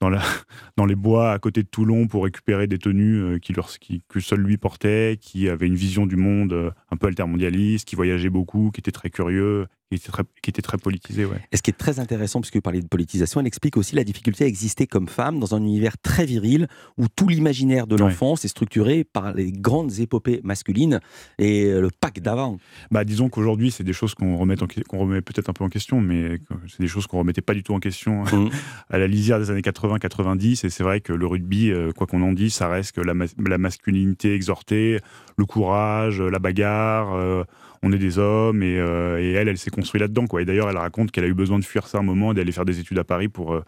dans, 0.00 0.08
la, 0.08 0.22
dans 0.76 0.86
les 0.86 0.94
bois 0.94 1.32
à 1.32 1.38
côté 1.38 1.62
de 1.62 1.68
Toulon 1.68 2.06
pour 2.06 2.24
récupérer 2.24 2.66
des 2.66 2.78
tenues 2.78 3.22
euh, 3.22 3.38
qui, 3.38 3.54
qui, 3.80 4.02
que 4.08 4.20
seul 4.20 4.40
lui 4.40 4.56
portait, 4.56 5.18
qui 5.20 5.48
avait 5.48 5.66
une 5.66 5.74
vision 5.74 6.06
du 6.06 6.16
monde 6.16 6.52
euh, 6.52 6.70
un 6.90 6.96
peu 6.96 7.06
altermondialiste, 7.06 7.86
qui 7.86 7.96
voyageait 7.96 8.30
beaucoup, 8.30 8.70
qui 8.70 8.80
était 8.80 8.92
très 8.92 9.10
curieux, 9.10 9.66
qui 9.88 9.96
était 9.96 10.12
très, 10.12 10.22
qui 10.42 10.50
était 10.50 10.62
très 10.62 10.78
politisé. 10.78 11.24
Ouais. 11.24 11.40
Et 11.52 11.56
ce 11.56 11.62
qui 11.62 11.70
est 11.70 11.78
très 11.78 12.00
intéressant, 12.00 12.40
puisque 12.40 12.56
vous 12.56 12.62
parlez 12.62 12.82
de 12.82 12.88
politisation, 12.88 13.40
elle 13.40 13.46
explique 13.46 13.76
aussi 13.76 13.96
la 13.96 14.04
difficulté 14.04 14.44
à 14.44 14.46
exister 14.46 14.86
comme 14.86 15.08
femme 15.08 15.38
dans 15.38 15.54
un 15.54 15.62
univers 15.62 15.98
très 15.98 16.26
viril 16.26 16.68
où 16.98 17.06
tout 17.08 17.28
l'imaginaire 17.28 17.86
de 17.86 17.96
l'enfance 17.96 18.44
est 18.44 18.48
structuré 18.48 19.04
par 19.04 19.32
les 19.32 19.52
grandes 19.52 19.98
épopées 19.98 20.40
masculines 20.44 21.00
et 21.38 21.70
le 21.70 21.90
pack 21.90 22.20
d'avant. 22.20 22.58
Bah, 22.90 23.04
disons 23.04 23.28
qu'aujourd'hui, 23.28 23.70
c'est 23.70 23.84
des 23.84 23.92
choses 23.92 24.14
qu'on 24.14 24.36
remet, 24.36 24.56
peut-être 24.56 25.48
un 25.48 25.52
peu 25.52 25.64
en 25.64 25.68
question, 25.68 26.00
mais 26.00 26.38
c'est 26.68 26.80
des 26.80 26.88
choses 26.88 27.06
qu'on 27.06 27.18
remettait 27.18 27.40
pas 27.40 27.54
du 27.54 27.62
tout 27.62 27.74
en 27.74 27.80
question 27.80 28.24
mmh. 28.24 28.50
à 28.90 28.98
la 28.98 29.06
lisière 29.06 29.38
des 29.38 29.50
années 29.50 29.60
80-90. 29.60 30.66
Et 30.66 30.70
c'est 30.70 30.82
vrai 30.82 31.00
que 31.00 31.12
le 31.12 31.26
rugby, 31.26 31.70
euh, 31.70 31.92
quoi 31.92 32.06
qu'on 32.06 32.22
en 32.22 32.32
dise, 32.32 32.54
ça 32.54 32.68
reste 32.68 32.92
que 32.92 33.00
la, 33.00 33.14
la 33.14 33.58
masculinité 33.58 34.34
exhortée, 34.34 35.00
le 35.36 35.44
courage, 35.44 36.20
la 36.20 36.38
bagarre. 36.38 37.14
Euh, 37.14 37.44
on 37.82 37.92
est 37.92 37.98
des 37.98 38.18
hommes 38.18 38.62
euh, 38.62 39.18
et, 39.18 39.32
elle, 39.32 39.48
elle 39.48 39.58
s'est 39.58 39.70
construite 39.70 40.00
là-dedans. 40.00 40.26
Quoi. 40.26 40.42
Et 40.42 40.44
d'ailleurs, 40.44 40.70
elle 40.70 40.76
raconte 40.76 41.10
qu'elle 41.10 41.24
a 41.24 41.28
eu 41.28 41.34
besoin 41.34 41.58
de 41.58 41.64
fuir 41.64 41.86
ça 41.86 41.98
un 41.98 42.02
moment, 42.02 42.34
d'aller 42.34 42.52
faire 42.52 42.64
des 42.64 42.80
études 42.80 42.98
à 42.98 43.04
Paris 43.04 43.28
pour 43.28 43.52
euh, 43.52 43.64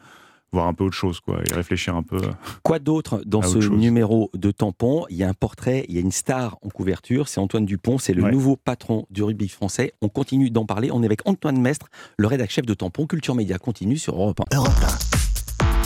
voir 0.53 0.67
un 0.67 0.75
peu 0.75 0.85
autre 0.85 0.97
chose 0.97 1.21
quoi, 1.21 1.41
et 1.49 1.55
réfléchir 1.55 1.95
un 1.95 2.03
peu. 2.03 2.19
Quoi 2.63 2.79
d'autre 2.79 3.23
dans 3.25 3.43
ce 3.43 3.59
numéro 3.59 4.31
de 4.35 4.51
tampon? 4.51 5.05
Il 5.11 5.17
y 5.17 5.23
a 5.23 5.29
un 5.29 5.35
portrait, 5.35 5.85
il 5.89 5.95
y 5.95 5.99
a 5.99 6.01
une 6.01 6.13
star 6.13 6.59
en 6.63 6.69
couverture, 6.69 7.29
c'est 7.29 7.41
Antoine 7.41 7.65
Dupont, 7.65 7.99
c'est 7.99 8.15
le 8.15 8.31
nouveau 8.31 8.57
patron 8.57 9.07
du 9.11 9.23
rugby 9.23 9.49
français. 9.49 9.93
On 10.03 10.09
continue 10.09 10.51
d'en 10.51 10.67
parler, 10.67 10.91
on 10.91 11.03
est 11.03 11.07
avec 11.07 11.21
Antoine 11.27 11.61
Mestre, 11.61 11.87
le 12.19 12.27
rédacteur 12.27 12.51
chef 12.51 12.67
de 12.67 12.75
Tampon. 12.75 13.07
Culture 13.07 13.37
Média 13.37 13.59
continue 13.59 13.97
sur 13.97 14.15
Europe 14.15 14.41
1. 14.51 14.57
Europe 14.57 14.73
1. 15.15 15.20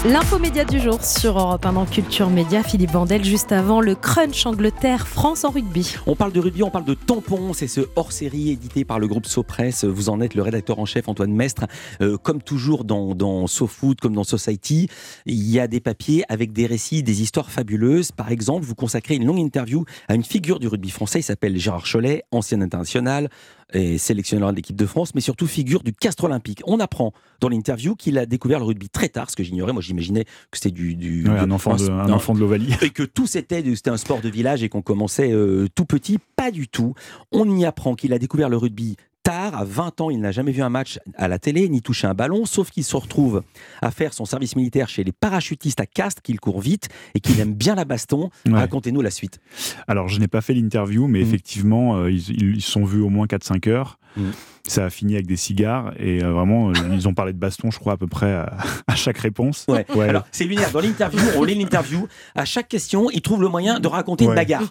L'info 0.06 0.38
média 0.38 0.66
du 0.66 0.80
jour 0.80 1.02
sur 1.02 1.38
Europe 1.38 1.64
1 1.64 1.72
dans 1.72 1.86
Culture 1.86 2.28
Média. 2.28 2.62
Philippe 2.62 2.90
Vandel, 2.90 3.24
juste 3.24 3.52
avant 3.52 3.80
le 3.80 3.94
Crunch 3.94 4.44
Angleterre-France 4.44 5.44
en 5.44 5.50
rugby. 5.50 5.94
On 6.06 6.14
parle 6.14 6.30
de 6.30 6.40
rugby, 6.40 6.62
on 6.62 6.68
parle 6.68 6.84
de 6.84 6.92
tampons. 6.92 7.54
C'est 7.54 7.68
ce 7.68 7.80
hors-série 7.96 8.50
édité 8.50 8.84
par 8.84 8.98
le 8.98 9.06
groupe 9.08 9.24
SoPress. 9.24 9.86
Vous 9.86 10.10
en 10.10 10.20
êtes 10.20 10.34
le 10.34 10.42
rédacteur 10.42 10.78
en 10.78 10.84
chef, 10.84 11.08
Antoine 11.08 11.32
Mestre. 11.32 11.64
Euh, 12.02 12.18
comme 12.18 12.42
toujours 12.42 12.84
dans, 12.84 13.14
dans 13.14 13.46
SoFood, 13.46 13.98
comme 13.98 14.12
dans 14.12 14.24
Society, 14.24 14.90
il 15.24 15.50
y 15.50 15.58
a 15.58 15.68
des 15.68 15.80
papiers 15.80 16.22
avec 16.28 16.52
des 16.52 16.66
récits, 16.66 17.02
des 17.02 17.22
histoires 17.22 17.50
fabuleuses. 17.50 18.12
Par 18.12 18.30
exemple, 18.30 18.66
vous 18.66 18.74
consacrez 18.74 19.14
une 19.14 19.24
longue 19.24 19.38
interview 19.38 19.86
à 20.08 20.16
une 20.16 20.24
figure 20.24 20.60
du 20.60 20.68
rugby 20.68 20.90
français. 20.90 21.20
Il 21.20 21.22
s'appelle 21.22 21.56
Gérard 21.56 21.90
Cholet, 21.90 22.24
ancien 22.30 22.60
international, 22.60 23.30
et 23.72 23.98
sélectionneur 23.98 24.50
de 24.50 24.56
l'équipe 24.56 24.76
de 24.76 24.86
France, 24.86 25.14
mais 25.14 25.20
surtout 25.20 25.46
figure 25.46 25.82
du 25.82 25.92
Castre 25.92 26.24
Olympique. 26.24 26.62
On 26.66 26.80
apprend 26.80 27.12
dans 27.40 27.48
l'interview 27.48 27.94
qu'il 27.96 28.18
a 28.18 28.26
découvert 28.26 28.58
le 28.58 28.66
rugby 28.66 28.88
très 28.88 29.08
tard, 29.08 29.30
ce 29.30 29.36
que 29.36 29.42
j'ignorais. 29.42 29.72
Moi, 29.72 29.82
j'imaginais 29.82 30.24
que 30.24 30.58
c'était 30.58 30.70
du, 30.70 31.26
un, 31.28 31.50
enfant 31.50 31.76
de, 31.76 31.90
un 31.90 32.12
enfant 32.12 32.34
de 32.34 32.40
l'Ovalie. 32.40 32.74
Et 32.82 32.90
que 32.90 33.02
tout 33.02 33.26
c'était, 33.26 33.62
c'était 33.74 33.90
un 33.90 33.96
sport 33.96 34.20
de 34.20 34.28
village 34.28 34.62
et 34.62 34.68
qu'on 34.68 34.82
commençait 34.82 35.32
euh, 35.32 35.66
tout 35.74 35.84
petit. 35.84 36.18
Pas 36.36 36.50
du 36.50 36.68
tout. 36.68 36.94
On 37.32 37.56
y 37.56 37.64
apprend 37.64 37.94
qu'il 37.94 38.12
a 38.12 38.18
découvert 38.18 38.48
le 38.48 38.56
rugby 38.56 38.96
tard, 39.24 39.58
à 39.58 39.64
20 39.64 40.00
ans, 40.02 40.10
il 40.10 40.20
n'a 40.20 40.30
jamais 40.30 40.52
vu 40.52 40.62
un 40.62 40.68
match 40.68 41.00
à 41.16 41.26
la 41.26 41.40
télé, 41.40 41.68
ni 41.68 41.82
touché 41.82 42.06
un 42.06 42.14
ballon, 42.14 42.44
sauf 42.44 42.70
qu'il 42.70 42.84
se 42.84 42.94
retrouve 42.94 43.42
à 43.82 43.90
faire 43.90 44.12
son 44.12 44.24
service 44.24 44.54
militaire 44.54 44.88
chez 44.88 45.02
les 45.02 45.12
parachutistes 45.12 45.80
à 45.80 45.86
Castres, 45.86 46.22
qu'il 46.22 46.38
court 46.38 46.60
vite 46.60 46.88
et 47.14 47.20
qu'il 47.20 47.40
aime 47.40 47.54
bien 47.54 47.74
la 47.74 47.84
baston. 47.84 48.30
Racontez-nous 48.48 49.00
la 49.00 49.10
suite. 49.10 49.40
Alors, 49.88 50.08
je 50.08 50.20
n'ai 50.20 50.28
pas 50.28 50.42
fait 50.42 50.54
l'interview, 50.54 51.08
mais 51.08 51.20
mmh. 51.20 51.22
effectivement, 51.22 51.96
euh, 51.96 52.10
ils, 52.10 52.56
ils, 52.56 52.62
sont 52.62 52.84
vus 52.84 53.00
au 53.00 53.08
moins 53.08 53.26
4-5 53.26 53.68
heures. 53.68 53.98
Mmh. 54.16 54.30
Ça 54.66 54.86
a 54.86 54.90
fini 54.90 55.14
avec 55.14 55.26
des 55.26 55.36
cigares 55.36 55.92
et 55.98 56.24
euh, 56.24 56.30
vraiment, 56.30 56.70
euh, 56.70 56.72
ils 56.92 57.06
ont 57.06 57.12
parlé 57.12 57.34
de 57.34 57.38
baston, 57.38 57.70
je 57.70 57.78
crois, 57.78 57.94
à 57.94 57.96
peu 57.98 58.06
près 58.06 58.32
à, 58.32 58.56
chaque 58.94 59.18
réponse. 59.18 59.66
Ouais. 59.68 59.84
Alors, 60.00 60.24
c'est 60.32 60.44
lunaire. 60.44 60.70
Dans 60.70 60.80
l'interview, 60.80 61.20
on 61.36 61.44
lit 61.44 61.54
l'interview. 61.54 62.08
À 62.34 62.46
chaque 62.46 62.68
question, 62.68 63.10
ils 63.10 63.20
trouvent 63.20 63.42
le 63.42 63.48
moyen 63.48 63.78
de 63.78 63.88
raconter 63.88 64.24
une 64.24 64.34
bagarre. 64.34 64.64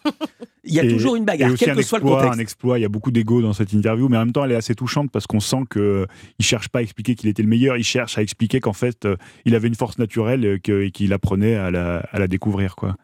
Il 0.64 0.74
y 0.74 0.80
a 0.80 0.88
toujours 0.88 1.16
une 1.16 1.26
bagarre, 1.26 1.52
quel 1.58 1.76
que 1.76 1.82
soit 1.84 2.00
le 2.00 2.06
contexte. 2.06 2.34
Un 2.34 2.40
exploit, 2.40 2.80
il 2.80 2.82
y 2.82 2.86
a 2.86 2.90
beaucoup 2.90 3.12
d'ego 3.12 3.42
dans 3.42 3.54
cette 3.54 3.74
interview, 3.74 4.08
mais 4.10 4.18
en 4.18 4.22
même 4.22 4.32
temps, 4.32 4.46
elle 4.46 4.54
est 4.54 4.56
assez 4.56 4.76
touchante 4.76 5.12
parce 5.12 5.28
qu'on 5.28 5.42
sent 5.42 5.64
qu'il 5.72 5.82
ne 5.82 6.06
cherche 6.40 6.70
pas 6.70 6.80
à 6.80 6.82
expliquer 6.82 7.16
qu'il 7.16 7.30
était 7.30 7.44
le 7.44 7.50
meilleur, 7.50 7.78
il 7.78 7.84
cherche 7.84 8.18
à 8.18 8.22
expliquer 8.22 8.62
qu'en 8.62 8.74
fait, 8.74 9.08
il 9.46 9.56
avait 9.56 9.68
une 9.68 9.76
force 9.76 9.98
naturelle 9.98 10.60
et 10.66 10.92
qu'il 10.92 11.14
apprenait 11.14 11.56
à 11.56 11.70
la, 11.70 11.98
à 12.12 12.18
la 12.18 12.28
découvrir. 12.28 12.76
Quoi 12.76 12.96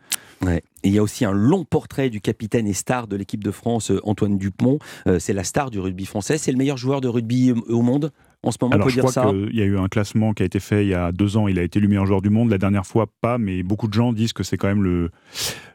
il 0.84 0.94
y 0.94 0.98
a 0.98 1.04
aussi 1.04 1.26
un 1.26 1.32
long 1.32 1.66
portrait 1.66 2.10
du 2.10 2.22
capitaine 2.22 2.68
et 2.68 2.74
star 2.74 3.08
de 3.08 3.16
l'équipe 3.16 3.44
de 3.44 3.52
France, 3.52 3.92
euh, 3.92 4.00
Antoine 4.04 4.38
Dupont. 4.38 4.80
Euh, 5.08 5.20
c'est 5.20 5.34
la 5.34 5.44
star 5.44 5.70
du 5.72 5.80
rugby 5.80 6.06
français. 6.06 6.38
C'est 6.38 6.52
le 6.52 6.58
meilleur 6.58 6.78
joueur 6.78 7.02
de 7.02 7.08
rugby 7.08 7.52
euh, 7.52 7.74
au 7.74 7.82
monde 7.82 8.12
en 8.42 8.52
ce 8.52 8.58
moment, 8.62 8.74
Alors, 8.74 8.86
on 8.86 8.88
peut 8.88 8.96
je 8.96 9.02
dire 9.02 9.12
crois 9.12 9.34
qu'il 9.34 9.56
y 9.56 9.62
a 9.62 9.66
eu 9.66 9.78
un 9.78 9.90
classement 9.90 10.34
qui 10.34 10.44
a 10.44 10.46
été 10.46 10.62
fait 10.62 10.86
il 10.86 10.90
y 10.90 10.94
a 10.94 11.12
deux 11.12 11.36
ans. 11.36 11.50
Il 11.50 11.60
a 11.60 11.62
été 11.62 11.82
le 11.82 11.90
meilleur 11.90 12.06
joueur 12.06 12.22
du 12.22 12.30
monde. 12.30 12.50
La 12.50 12.58
dernière 12.58 12.86
fois, 12.86 13.08
pas, 13.20 13.38
mais 13.38 13.64
beaucoup 13.64 13.90
de 13.90 13.94
gens 13.94 14.14
disent 14.14 14.32
que 14.32 14.44
c'est 14.44 14.56
quand 14.56 14.70
même 14.70 14.82
le, 14.82 15.12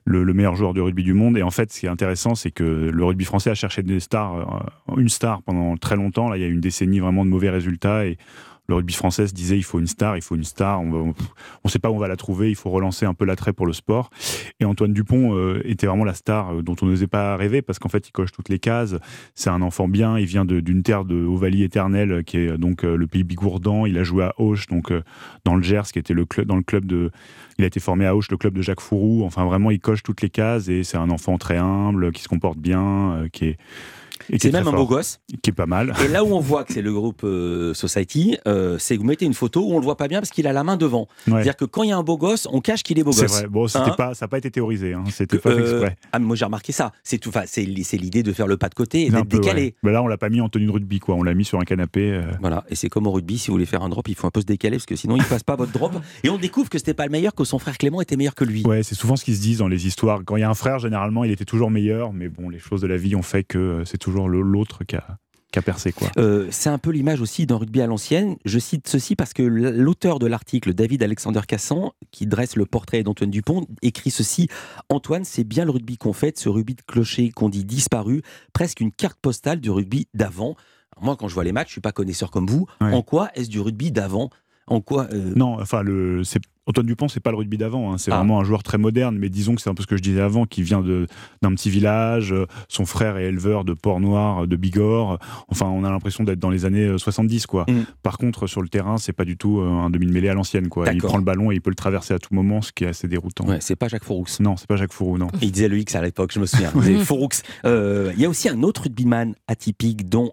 le, 0.06 0.32
meilleur 0.32 0.56
joueur 0.56 0.72
de 0.72 0.80
rugby 0.80 1.02
du 1.02 1.12
monde. 1.12 1.36
Et 1.36 1.42
en 1.42 1.50
fait, 1.50 1.70
ce 1.70 1.80
qui 1.80 1.86
est 1.86 1.90
intéressant, 1.90 2.34
c'est 2.34 2.50
que 2.50 2.64
le 2.64 3.04
rugby 3.04 3.26
français 3.26 3.50
a 3.50 3.54
cherché 3.54 3.82
des 3.82 4.00
stars, 4.00 4.66
une 4.96 5.10
star 5.10 5.42
pendant 5.42 5.76
très 5.76 5.96
longtemps. 5.96 6.30
Là, 6.30 6.38
il 6.38 6.40
y 6.40 6.44
a 6.44 6.48
eu 6.48 6.52
une 6.52 6.62
décennie 6.62 7.00
vraiment 7.00 7.26
de 7.26 7.30
mauvais 7.30 7.50
résultats. 7.50 8.06
Et 8.06 8.16
le 8.66 8.76
rugby 8.76 8.94
français 8.94 9.26
disait 9.26 9.56
il 9.56 9.62
faut 9.62 9.78
une 9.78 9.86
star, 9.86 10.16
il 10.16 10.22
faut 10.22 10.36
une 10.36 10.44
star, 10.44 10.80
on 10.80 11.14
ne 11.64 11.68
sait 11.68 11.78
pas 11.78 11.90
où 11.90 11.96
on 11.96 11.98
va 11.98 12.08
la 12.08 12.16
trouver, 12.16 12.50
il 12.50 12.56
faut 12.56 12.70
relancer 12.70 13.04
un 13.04 13.14
peu 13.14 13.24
l'attrait 13.24 13.52
pour 13.52 13.66
le 13.66 13.72
sport. 13.72 14.10
Et 14.60 14.64
Antoine 14.64 14.92
Dupont 14.92 15.36
euh, 15.36 15.60
était 15.64 15.86
vraiment 15.86 16.04
la 16.04 16.14
star 16.14 16.54
euh, 16.54 16.62
dont 16.62 16.76
on 16.80 16.86
n'osait 16.86 17.06
pas 17.06 17.36
rêver 17.36 17.62
parce 17.62 17.78
qu'en 17.78 17.88
fait 17.88 18.08
il 18.08 18.12
coche 18.12 18.32
toutes 18.32 18.48
les 18.48 18.58
cases. 18.58 18.96
C'est 19.34 19.50
un 19.50 19.60
enfant 19.60 19.88
bien, 19.88 20.18
il 20.18 20.26
vient 20.26 20.44
d'une 20.44 20.82
terre 20.82 21.04
de 21.04 21.16
Ovalie 21.16 21.62
éternelle 21.62 22.24
qui 22.24 22.38
est 22.38 22.56
donc 22.56 22.84
euh, 22.84 22.96
le 22.96 23.06
pays 23.06 23.24
bigourdan. 23.24 23.86
Il 23.86 23.98
a 23.98 24.04
joué 24.04 24.24
à 24.24 24.32
Auch, 24.38 24.66
donc 24.70 24.92
dans 25.44 25.56
le 25.56 25.62
Gers, 25.62 25.92
qui 25.92 25.98
était 25.98 26.14
le 26.14 26.24
club, 26.24 26.46
dans 26.46 26.56
le 26.56 26.62
club 26.62 26.86
de. 26.86 27.10
Il 27.58 27.64
a 27.64 27.66
été 27.66 27.80
formé 27.80 28.06
à 28.06 28.16
Auch, 28.16 28.30
le 28.30 28.36
club 28.36 28.54
de 28.54 28.62
Jacques 28.62 28.80
Fourou. 28.80 29.24
Enfin 29.24 29.44
vraiment, 29.44 29.70
il 29.70 29.80
coche 29.80 30.02
toutes 30.02 30.22
les 30.22 30.30
cases 30.30 30.68
et 30.68 30.84
c'est 30.84 30.96
un 30.96 31.10
enfant 31.10 31.38
très 31.38 31.58
humble, 31.58 32.12
qui 32.12 32.22
se 32.22 32.28
comporte 32.28 32.58
bien, 32.58 33.26
qui 33.32 33.46
est 33.46 33.58
C'est 34.38 34.52
même 34.52 34.68
un 34.68 34.72
beau 34.72 34.86
gosse. 34.86 35.20
Qui 35.42 35.50
est 35.50 35.54
pas 35.54 35.66
mal. 35.66 35.94
Et 36.04 36.08
là 36.08 36.24
où 36.24 36.34
on 36.34 36.40
voit 36.40 36.64
que 36.64 36.72
c'est 36.72 36.82
le 36.82 36.92
groupe 36.92 37.22
euh, 37.24 37.74
Society, 37.74 38.36
euh, 38.46 38.76
c'est 38.78 38.96
que 38.96 39.00
vous 39.00 39.06
mettez 39.06 39.24
une 39.24 39.34
photo 39.34 39.62
où 39.64 39.72
on 39.74 39.78
le 39.78 39.84
voit 39.84 39.96
pas 39.96 40.08
bien 40.08 40.20
parce 40.20 40.30
qu'il 40.30 40.46
a 40.46 40.52
la 40.52 40.64
main 40.64 40.76
devant. 40.76 41.08
C'est-à-dire 41.26 41.56
que 41.56 41.64
quand 41.64 41.82
il 41.82 41.90
y 41.90 41.92
a 41.92 41.96
un 41.96 42.02
beau 42.02 42.16
gosse, 42.16 42.48
on 42.50 42.60
cache 42.60 42.82
qu'il 42.82 42.98
est 42.98 43.04
beau 43.04 43.10
gosse. 43.10 43.20
C'est 43.20 43.26
vrai. 43.26 43.46
Bon, 43.48 43.66
hein 43.74 43.94
pas, 43.96 44.14
ça 44.14 44.24
n'a 44.24 44.28
pas 44.28 44.38
été 44.38 44.50
théorisé. 44.50 44.94
Hein. 44.94 45.04
C'était 45.10 45.38
pas 45.38 45.54
exprès. 45.54 45.96
Ah, 46.12 46.18
moi 46.18 46.36
j'ai 46.36 46.44
remarqué 46.44 46.72
ça. 46.72 46.92
C'est 47.02 47.18
tout. 47.18 47.30
C'est 47.46 47.62
l'idée 47.64 48.22
de 48.22 48.32
faire 48.32 48.46
le 48.46 48.56
pas 48.56 48.68
de 48.68 48.74
côté 48.74 49.06
et 49.06 49.10
d'être 49.10 49.28
décalé. 49.28 49.74
Mais 49.82 49.92
là, 49.92 50.02
on 50.02 50.06
l'a 50.06 50.18
pas 50.18 50.28
mis 50.28 50.40
en 50.40 50.48
tenue 50.48 50.66
de 50.66 50.70
rugby, 50.70 51.00
quoi. 51.00 51.14
On 51.14 51.22
l'a 51.22 51.34
mis 51.34 51.44
sur 51.44 51.60
un 51.60 51.64
canapé. 51.64 52.20
Voilà. 52.40 52.64
Et 52.68 52.74
c'est 52.74 52.88
comme 52.88 53.06
au 53.06 53.12
rugby, 53.12 53.38
si 53.38 53.48
vous 53.48 53.54
voulez 53.54 53.66
faire 53.66 53.82
un 53.82 53.88
drop, 53.88 54.08
il 54.08 54.14
faut 54.14 54.26
un 54.26 54.30
peu 54.30 54.40
se 54.40 54.46
décaler 54.46 54.76
parce 54.76 54.86
que 54.86 54.96
sinon 54.96 55.16
il 55.16 55.24
passe 55.24 55.42
pas 55.42 55.56
votre 55.56 55.72
drop. 55.72 55.92
Et 56.22 56.30
on 56.30 56.38
découvre 56.38 56.68
que 56.68 56.78
c'était 56.78 56.94
pas 56.94 57.06
le 57.06 57.10
meilleur, 57.10 57.34
que 57.34 57.44
son 57.44 57.58
frère 57.58 57.78
Clément 57.78 58.00
était 58.00 58.16
meilleur 58.16 58.34
que 58.34 58.44
lui. 58.44 58.64
Ouais, 58.64 58.82
c'est 58.82 58.94
souvent 58.94 59.16
ce 59.16 59.24
qu'ils 59.24 59.36
se 59.36 59.40
disent 59.40 59.58
dans 59.58 59.68
les 59.68 59.86
histoires. 59.86 60.20
Quand 60.24 60.36
il 60.36 60.40
y 60.40 60.44
a 60.44 60.50
un 60.50 60.54
frère, 60.54 60.78
généralement, 60.78 61.24
il 61.24 61.30
était 61.30 61.44
toujours 61.44 61.70
meilleur, 61.70 62.12
mais 62.12 62.28
bon, 62.28 62.48
les 62.48 62.58
choses 62.58 62.80
de 62.80 62.86
la 62.86 62.96
vie 62.96 63.16
ont 63.16 63.22
fait 63.22 63.44
que 63.44 63.58
euh, 63.58 63.84
c'est 63.84 63.98
toujours 63.98 64.13
l'autre 64.14 64.84
qui 64.84 64.96
a, 64.96 65.62
percé. 65.62 65.92
quoi. 65.92 66.10
Euh, 66.18 66.48
c'est 66.50 66.68
un 66.68 66.78
peu 66.78 66.90
l'image 66.90 67.20
aussi 67.20 67.46
d'un 67.46 67.56
rugby 67.56 67.80
à 67.80 67.86
l'ancienne. 67.86 68.36
Je 68.44 68.58
cite 68.58 68.88
ceci 68.88 69.14
parce 69.14 69.32
que 69.32 69.42
l'auteur 69.42 70.18
de 70.18 70.26
l'article, 70.26 70.74
David 70.74 71.02
Alexander 71.02 71.42
Cassan, 71.46 71.92
qui 72.10 72.26
dresse 72.26 72.56
le 72.56 72.66
portrait 72.66 73.02
d'Antoine 73.02 73.30
Dupont, 73.30 73.66
écrit 73.82 74.10
ceci 74.10 74.48
Antoine, 74.88 75.24
c'est 75.24 75.44
bien 75.44 75.64
le 75.64 75.70
rugby 75.70 75.96
qu'on 75.96 76.12
fait, 76.12 76.36
ce 76.38 76.48
rugby 76.48 76.74
de 76.74 76.82
clocher 76.82 77.30
qu'on 77.30 77.48
dit 77.48 77.64
disparu, 77.64 78.22
presque 78.52 78.80
une 78.80 78.90
carte 78.90 79.18
postale 79.20 79.60
du 79.60 79.70
rugby 79.70 80.08
d'avant. 80.14 80.56
Moi, 81.00 81.16
quand 81.16 81.28
je 81.28 81.34
vois 81.34 81.44
les 81.44 81.52
matchs, 81.52 81.68
je 81.68 81.72
suis 81.72 81.80
pas 81.80 81.92
connaisseur 81.92 82.30
comme 82.30 82.46
vous. 82.46 82.66
En 82.80 83.02
quoi 83.02 83.30
est-ce 83.34 83.48
du 83.48 83.60
rugby 83.60 83.92
d'avant? 83.92 84.30
En 84.66 84.80
quoi 84.80 85.08
euh, 85.12 85.32
Non, 85.36 85.60
enfin, 85.60 85.82
le, 85.82 86.24
c'est 86.24 86.40
Antoine 86.66 86.86
Dupont, 86.86 87.08
c'est 87.08 87.20
pas 87.20 87.30
le 87.30 87.36
rugby 87.36 87.58
d'avant, 87.58 87.92
hein. 87.92 87.98
c'est 87.98 88.10
ah. 88.10 88.16
vraiment 88.16 88.40
un 88.40 88.44
joueur 88.44 88.62
très 88.62 88.78
moderne, 88.78 89.18
mais 89.18 89.28
disons 89.28 89.54
que 89.54 89.60
c'est 89.60 89.68
un 89.68 89.74
peu 89.74 89.82
ce 89.82 89.86
que 89.86 89.96
je 89.96 90.02
disais 90.02 90.22
avant, 90.22 90.46
qui 90.46 90.62
vient 90.62 90.82
d'un 91.42 91.54
petit 91.54 91.68
village, 91.68 92.32
euh, 92.32 92.46
son 92.68 92.86
frère 92.86 93.18
est 93.18 93.26
éleveur 93.26 93.64
de 93.64 93.74
porc 93.74 94.00
noir, 94.00 94.46
de 94.46 94.56
Bigorre, 94.56 95.18
enfin 95.48 95.66
on 95.66 95.84
a 95.84 95.90
l'impression 95.90 96.24
d'être 96.24 96.38
dans 96.38 96.50
les 96.50 96.64
années 96.64 96.96
70 96.96 97.42
euh, 97.42 97.46
quoi. 97.46 97.64
Mm. 97.68 97.84
Par 98.02 98.16
contre 98.16 98.46
sur 98.46 98.62
le 98.62 98.68
terrain, 98.68 98.96
c'est 98.96 99.12
pas 99.12 99.26
du 99.26 99.36
tout 99.36 99.60
euh, 99.60 99.68
un 99.68 99.90
demi-mêlée 99.90 100.30
à 100.30 100.34
l'ancienne 100.34 100.68
quoi. 100.68 100.90
Il 100.90 101.02
prend 101.02 101.18
le 101.18 101.24
ballon 101.24 101.50
et 101.50 101.54
il 101.54 101.60
peut 101.60 101.70
le 101.70 101.76
traverser 101.76 102.14
à 102.14 102.18
tout 102.18 102.34
moment, 102.34 102.62
ce 102.62 102.72
qui 102.72 102.84
est 102.84 102.88
assez 102.88 103.08
déroutant. 103.08 103.46
Ouais, 103.46 103.58
c'est 103.60 103.76
pas 103.76 103.88
Jacques 103.88 104.04
Fouroux. 104.04 104.26
Non, 104.40 104.56
c'est 104.56 104.66
pas 104.66 104.76
Jacques 104.76 104.92
Fouroux, 104.92 105.18
non. 105.18 105.28
Il 105.42 105.52
disait 105.52 105.68
le 105.68 105.78
X 105.78 105.94
à 105.94 106.02
l'époque, 106.02 106.32
je 106.32 106.40
me 106.40 106.46
souviens. 106.46 106.70
Fouroux. 107.04 107.28
Il 107.64 108.20
y 108.20 108.24
a 108.24 108.28
aussi 108.28 108.48
un 108.48 108.62
autre 108.62 108.84
rugbyman 108.84 109.34
atypique 109.48 110.08
dont 110.08 110.30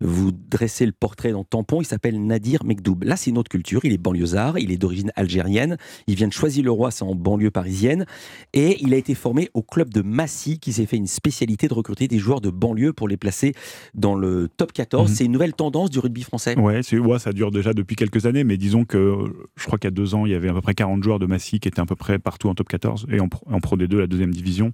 vous 0.00 0.32
dressez 0.32 0.86
le 0.86 0.92
portrait 0.92 1.32
dans 1.32 1.42
Tampon, 1.42 1.80
il 1.80 1.86
s'appelle 1.86 2.24
Nadir 2.24 2.64
Mekdoub. 2.64 3.02
Là 3.02 3.16
c'est 3.16 3.30
une 3.30 3.38
autre 3.38 3.50
culture, 3.50 3.80
il 3.84 3.92
est 3.92 3.98
banlieusard, 3.98 4.58
il 4.58 4.70
est 4.70 4.78
d'origine 4.78 5.10
algérienne, 5.16 5.39
il 5.48 6.14
vient 6.14 6.28
de 6.28 6.32
Choisy-le-Roi, 6.32 6.90
c'est 6.90 7.04
en 7.04 7.14
banlieue 7.14 7.50
parisienne. 7.50 8.06
Et 8.52 8.78
il 8.82 8.94
a 8.94 8.96
été 8.96 9.14
formé 9.14 9.50
au 9.54 9.62
club 9.62 9.92
de 9.92 10.02
Massy, 10.02 10.58
qui 10.58 10.72
s'est 10.72 10.86
fait 10.86 10.96
une 10.96 11.06
spécialité 11.06 11.68
de 11.68 11.74
recruter 11.74 12.08
des 12.08 12.18
joueurs 12.18 12.40
de 12.40 12.50
banlieue 12.50 12.92
pour 12.92 13.08
les 13.08 13.16
placer 13.16 13.54
dans 13.94 14.14
le 14.14 14.48
top 14.56 14.72
14. 14.72 15.10
Mhm. 15.10 15.16
C'est 15.16 15.24
une 15.24 15.32
nouvelle 15.32 15.54
tendance 15.54 15.90
du 15.90 15.98
rugby 15.98 16.22
français. 16.22 16.58
Ouais, 16.58 16.80
ouais, 16.92 17.18
ça 17.18 17.32
dure 17.32 17.50
déjà 17.50 17.72
depuis 17.72 17.96
quelques 17.96 18.26
années, 18.26 18.44
mais 18.44 18.56
disons 18.56 18.84
que 18.84 19.16
je 19.56 19.66
crois 19.66 19.78
qu'il 19.78 19.86
y 19.86 19.92
a 19.92 19.94
deux 19.94 20.14
ans, 20.14 20.26
il 20.26 20.32
y 20.32 20.34
avait 20.34 20.48
à 20.48 20.54
peu 20.54 20.60
près 20.60 20.74
40 20.74 21.02
joueurs 21.02 21.18
de 21.18 21.26
Massy 21.26 21.60
qui 21.60 21.68
étaient 21.68 21.80
à 21.80 21.86
peu 21.86 21.96
près 21.96 22.18
partout 22.18 22.48
en 22.48 22.54
top 22.54 22.68
14 22.68 23.06
et 23.10 23.20
en, 23.20 23.28
en 23.46 23.60
Pro 23.60 23.76
D2, 23.76 23.98
la 23.98 24.06
deuxième 24.06 24.32
division. 24.32 24.72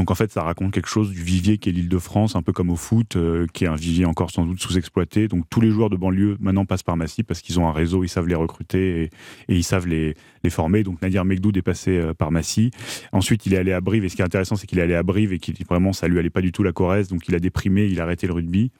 Donc 0.00 0.10
en 0.10 0.14
fait, 0.14 0.32
ça 0.32 0.42
raconte 0.42 0.72
quelque 0.72 0.88
chose 0.88 1.10
du 1.10 1.22
vivier 1.22 1.58
qui 1.58 1.68
est 1.68 1.72
l'île 1.72 1.90
de 1.90 1.98
France, 1.98 2.34
un 2.34 2.40
peu 2.40 2.54
comme 2.54 2.70
au 2.70 2.76
foot, 2.76 3.16
euh, 3.16 3.46
qui 3.52 3.64
est 3.64 3.66
un 3.66 3.74
vivier 3.74 4.06
encore 4.06 4.30
sans 4.30 4.46
doute 4.46 4.58
sous-exploité. 4.58 5.28
Donc 5.28 5.44
tous 5.50 5.60
les 5.60 5.70
joueurs 5.70 5.90
de 5.90 5.96
banlieue 5.96 6.38
maintenant 6.40 6.64
passent 6.64 6.82
par 6.82 6.96
Massy 6.96 7.22
parce 7.22 7.42
qu'ils 7.42 7.60
ont 7.60 7.68
un 7.68 7.72
réseau, 7.72 8.02
ils 8.02 8.08
savent 8.08 8.26
les 8.26 8.34
recruter 8.34 9.02
et, 9.02 9.10
ils 9.54 9.62
savent 9.62 9.86
les, 9.86 10.14
former. 10.48 10.84
Donc 10.84 11.02
Nadir 11.02 11.26
Megdoud 11.26 11.54
est 11.54 11.60
passé 11.60 11.98
euh, 11.98 12.14
par 12.14 12.30
Massy. 12.30 12.70
Ensuite, 13.12 13.44
il 13.44 13.52
est 13.52 13.58
allé 13.58 13.74
à 13.74 13.82
Brive 13.82 14.02
et 14.02 14.08
ce 14.08 14.16
qui 14.16 14.22
est 14.22 14.24
intéressant, 14.24 14.56
c'est 14.56 14.66
qu'il 14.66 14.78
est 14.78 14.82
allé 14.82 14.94
à 14.94 15.02
Brive 15.02 15.34
et 15.34 15.38
qu'il 15.38 15.54
vraiment 15.68 15.92
ça 15.92 16.08
lui 16.08 16.18
allait 16.18 16.30
pas 16.30 16.40
du 16.40 16.50
tout 16.50 16.62
la 16.62 16.72
Corrèze. 16.72 17.08
Donc 17.08 17.28
il 17.28 17.34
a 17.34 17.38
déprimé, 17.38 17.84
il 17.84 18.00
a 18.00 18.04
arrêté 18.04 18.26
le 18.26 18.32
rugby. 18.32 18.72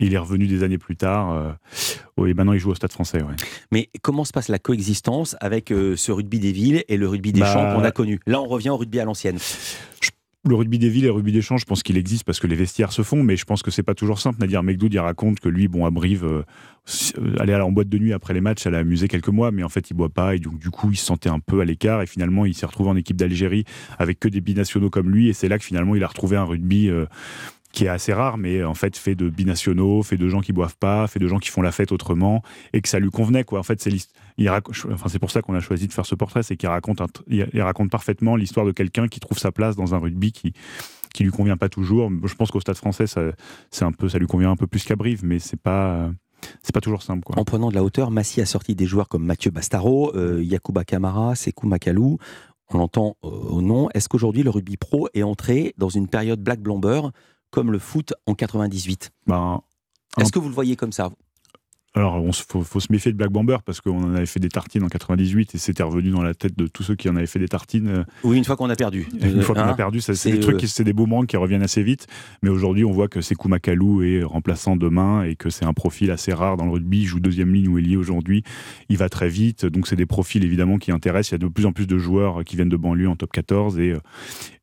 il 0.00 0.12
est 0.12 0.18
revenu 0.18 0.48
des 0.48 0.64
années 0.64 0.78
plus 0.78 0.96
tard. 0.96 1.56
Euh, 2.18 2.26
et 2.26 2.34
maintenant, 2.34 2.52
il 2.52 2.58
joue 2.58 2.72
au 2.72 2.74
Stade 2.74 2.90
français. 2.90 3.20
Mais 3.70 3.90
comment 4.02 4.24
se 4.24 4.32
passe 4.32 4.48
la 4.48 4.58
coexistence 4.58 5.36
avec 5.40 5.68
ce 5.68 6.10
rugby 6.10 6.40
des 6.40 6.50
villes 6.50 6.82
et 6.88 6.96
le 6.96 7.06
rugby 7.06 7.32
des 7.32 7.40
bah, 7.40 7.52
champs 7.52 7.76
qu'on 7.76 7.84
a 7.84 7.92
connu? 7.92 8.18
Là, 8.26 8.40
on 8.40 8.46
revient 8.46 8.70
au 8.70 8.76
rugby 8.76 8.98
à 8.98 9.04
l'ancienne 9.04 9.38
le 10.46 10.54
rugby 10.54 10.78
des 10.78 10.88
villes 10.88 11.04
et 11.04 11.08
le 11.08 11.12
rugby 11.12 11.32
des 11.32 11.42
champs, 11.42 11.56
je 11.56 11.64
pense 11.64 11.82
qu'il 11.82 11.96
existe 11.96 12.24
parce 12.24 12.38
que 12.38 12.46
les 12.46 12.56
vestiaires 12.56 12.92
se 12.92 13.02
font, 13.02 13.22
mais 13.22 13.36
je 13.36 13.44
pense 13.44 13.62
que 13.62 13.70
c'est 13.70 13.82
pas 13.82 13.94
toujours 13.94 14.18
simple. 14.18 14.40
Nadir 14.40 14.62
Mekdoud, 14.62 14.92
il 14.92 14.98
raconte 14.98 15.40
que 15.40 15.48
lui, 15.48 15.68
bon, 15.68 15.86
à 15.86 15.90
Brive, 15.90 16.24
euh, 16.24 16.42
aller 17.38 17.54
en 17.54 17.72
boîte 17.72 17.88
de 17.88 17.98
nuit 17.98 18.12
après 18.12 18.34
les 18.34 18.40
matchs, 18.40 18.62
ça 18.62 18.70
l'a 18.70 18.78
amusé 18.78 19.08
quelques 19.08 19.28
mois, 19.28 19.50
mais 19.50 19.62
en 19.62 19.68
fait, 19.68 19.90
il 19.90 19.94
boit 19.94 20.10
pas, 20.10 20.34
et 20.34 20.38
donc, 20.38 20.58
du 20.58 20.70
coup, 20.70 20.90
il 20.90 20.96
se 20.96 21.06
sentait 21.06 21.30
un 21.30 21.40
peu 21.40 21.60
à 21.60 21.64
l'écart, 21.64 22.02
et 22.02 22.06
finalement, 22.06 22.44
il 22.44 22.54
s'est 22.54 22.66
retrouvé 22.66 22.90
en 22.90 22.96
équipe 22.96 23.16
d'Algérie 23.16 23.64
avec 23.98 24.20
que 24.20 24.28
des 24.28 24.40
binationaux 24.40 24.90
comme 24.90 25.10
lui, 25.10 25.28
et 25.28 25.32
c'est 25.32 25.48
là 25.48 25.58
que 25.58 25.64
finalement, 25.64 25.94
il 25.94 26.04
a 26.04 26.08
retrouvé 26.08 26.36
un 26.36 26.44
rugby 26.44 26.90
euh, 26.90 27.06
qui 27.74 27.86
est 27.86 27.88
assez 27.88 28.12
rare, 28.12 28.38
mais 28.38 28.62
en 28.62 28.74
fait 28.74 28.96
fait 28.96 29.14
de 29.14 29.28
binationaux, 29.28 30.02
fait 30.02 30.16
de 30.16 30.28
gens 30.28 30.40
qui 30.40 30.52
boivent 30.52 30.76
pas, 30.78 31.06
fait 31.08 31.18
de 31.18 31.26
gens 31.26 31.38
qui 31.38 31.50
font 31.50 31.60
la 31.60 31.72
fête 31.72 31.92
autrement, 31.92 32.42
et 32.72 32.80
que 32.80 32.88
ça 32.88 33.00
lui 33.00 33.10
convenait 33.10 33.44
quoi. 33.44 33.58
En 33.58 33.62
fait, 33.64 33.82
c'est 33.82 33.92
enfin 34.92 35.18
pour 35.18 35.30
ça 35.30 35.42
qu'on 35.42 35.54
a 35.54 35.60
choisi 35.60 35.88
de 35.88 35.92
faire 35.92 36.06
ce 36.06 36.14
portrait, 36.14 36.42
c'est 36.42 36.56
qu'il 36.56 36.68
raconte 36.68 37.02
il 37.28 37.62
raconte 37.62 37.90
parfaitement 37.90 38.36
l'histoire 38.36 38.64
de 38.64 38.72
quelqu'un 38.72 39.08
qui 39.08 39.20
trouve 39.20 39.38
sa 39.38 39.50
place 39.52 39.76
dans 39.76 39.94
un 39.94 39.98
rugby 39.98 40.32
qui 40.32 40.52
qui 41.12 41.24
lui 41.24 41.30
convient 41.30 41.56
pas 41.56 41.68
toujours. 41.68 42.10
Je 42.24 42.34
pense 42.34 42.50
qu'au 42.50 42.60
Stade 42.60 42.76
Français, 42.76 43.06
ça, 43.06 43.20
un 43.80 43.92
peu, 43.92 44.08
ça 44.08 44.18
lui 44.18 44.26
convient 44.26 44.50
un 44.50 44.56
peu 44.56 44.66
plus 44.66 44.84
qu'à 44.84 44.96
Brive, 44.96 45.24
mais 45.24 45.38
c'est 45.38 45.60
pas 45.60 46.10
c'est 46.62 46.74
pas 46.74 46.80
toujours 46.80 47.02
simple. 47.02 47.24
Quoi. 47.24 47.38
En 47.38 47.44
prenant 47.44 47.70
de 47.70 47.74
la 47.74 47.82
hauteur, 47.82 48.10
Massy 48.10 48.40
a 48.40 48.46
sorti 48.46 48.74
des 48.74 48.86
joueurs 48.86 49.08
comme 49.08 49.24
Mathieu 49.24 49.50
Bastaro, 49.50 50.14
euh, 50.14 50.44
Kamara, 50.86 51.34
Sekou 51.34 51.66
Makalou. 51.66 52.18
On 52.70 52.78
l'entend 52.78 53.16
euh, 53.24 53.28
au 53.28 53.62
nom. 53.62 53.88
Est-ce 53.94 54.08
qu'aujourd'hui 54.08 54.42
le 54.42 54.50
rugby 54.50 54.76
pro 54.76 55.08
est 55.14 55.22
entré 55.22 55.74
dans 55.78 55.88
une 55.88 56.08
période 56.08 56.40
black 56.40 56.60
blamber 56.60 57.02
comme 57.54 57.70
le 57.70 57.78
foot 57.78 58.14
en 58.26 58.34
98 58.34 59.12
ben, 59.28 59.62
Est-ce 60.18 60.32
que 60.32 60.40
vous 60.40 60.48
le 60.48 60.54
voyez 60.54 60.74
comme 60.74 60.90
ça 60.90 61.10
alors, 61.96 62.20
il 62.20 62.32
faut, 62.64 62.80
se 62.80 62.90
méfier 62.90 63.12
de 63.12 63.16
Black 63.16 63.30
Bomber 63.30 63.58
parce 63.64 63.80
qu'on 63.80 64.02
en 64.02 64.14
avait 64.16 64.26
fait 64.26 64.40
des 64.40 64.48
tartines 64.48 64.82
en 64.82 64.88
98 64.88 65.54
et 65.54 65.58
c'était 65.58 65.84
revenu 65.84 66.10
dans 66.10 66.22
la 66.22 66.34
tête 66.34 66.58
de 66.58 66.66
tous 66.66 66.82
ceux 66.82 66.96
qui 66.96 67.08
en 67.08 67.14
avaient 67.14 67.26
fait 67.26 67.38
des 67.38 67.46
tartines. 67.46 67.86
Euh, 67.88 68.04
oui, 68.24 68.36
une 68.36 68.44
fois 68.44 68.56
qu'on 68.56 68.68
a 68.68 68.74
perdu. 68.74 69.06
Une 69.22 69.42
fois 69.42 69.54
qu'on 69.54 69.60
a 69.60 69.70
hein? 69.70 69.74
perdu, 69.74 70.00
c'est 70.00 70.32
des 70.32 70.40
trucs, 70.40 70.60
c'est 70.62 70.82
des 70.82 70.92
boomerangs 70.92 71.26
qui 71.26 71.36
reviennent 71.36 71.62
assez 71.62 71.84
vite. 71.84 72.08
Mais 72.42 72.50
aujourd'hui, 72.50 72.84
on 72.84 72.90
voit 72.90 73.06
que 73.06 73.20
Sekou 73.20 73.46
Makalou 73.46 74.02
est 74.02 74.24
remplaçant 74.24 74.74
demain 74.74 75.22
et 75.22 75.36
que 75.36 75.50
c'est 75.50 75.66
un 75.66 75.72
profil 75.72 76.10
assez 76.10 76.32
rare 76.32 76.56
dans 76.56 76.64
le 76.64 76.72
rugby. 76.72 77.02
Il 77.02 77.06
joue 77.06 77.20
deuxième 77.20 77.54
ligne 77.54 77.68
ou 77.68 77.78
ailier 77.78 77.96
aujourd'hui. 77.96 78.42
Il 78.88 78.96
va 78.96 79.08
très 79.08 79.28
vite. 79.28 79.64
Donc, 79.64 79.86
c'est 79.86 79.94
des 79.94 80.06
profils 80.06 80.44
évidemment 80.44 80.78
qui 80.78 80.90
intéressent. 80.90 81.30
Il 81.30 81.34
y 81.34 81.44
a 81.44 81.46
de 81.46 81.52
plus 81.52 81.64
en 81.64 81.72
plus 81.72 81.86
de 81.86 81.96
joueurs 81.96 82.42
qui 82.42 82.56
viennent 82.56 82.68
de 82.68 82.76
banlieue 82.76 83.08
en 83.08 83.14
top 83.14 83.30
14 83.30 83.78
et, 83.78 83.94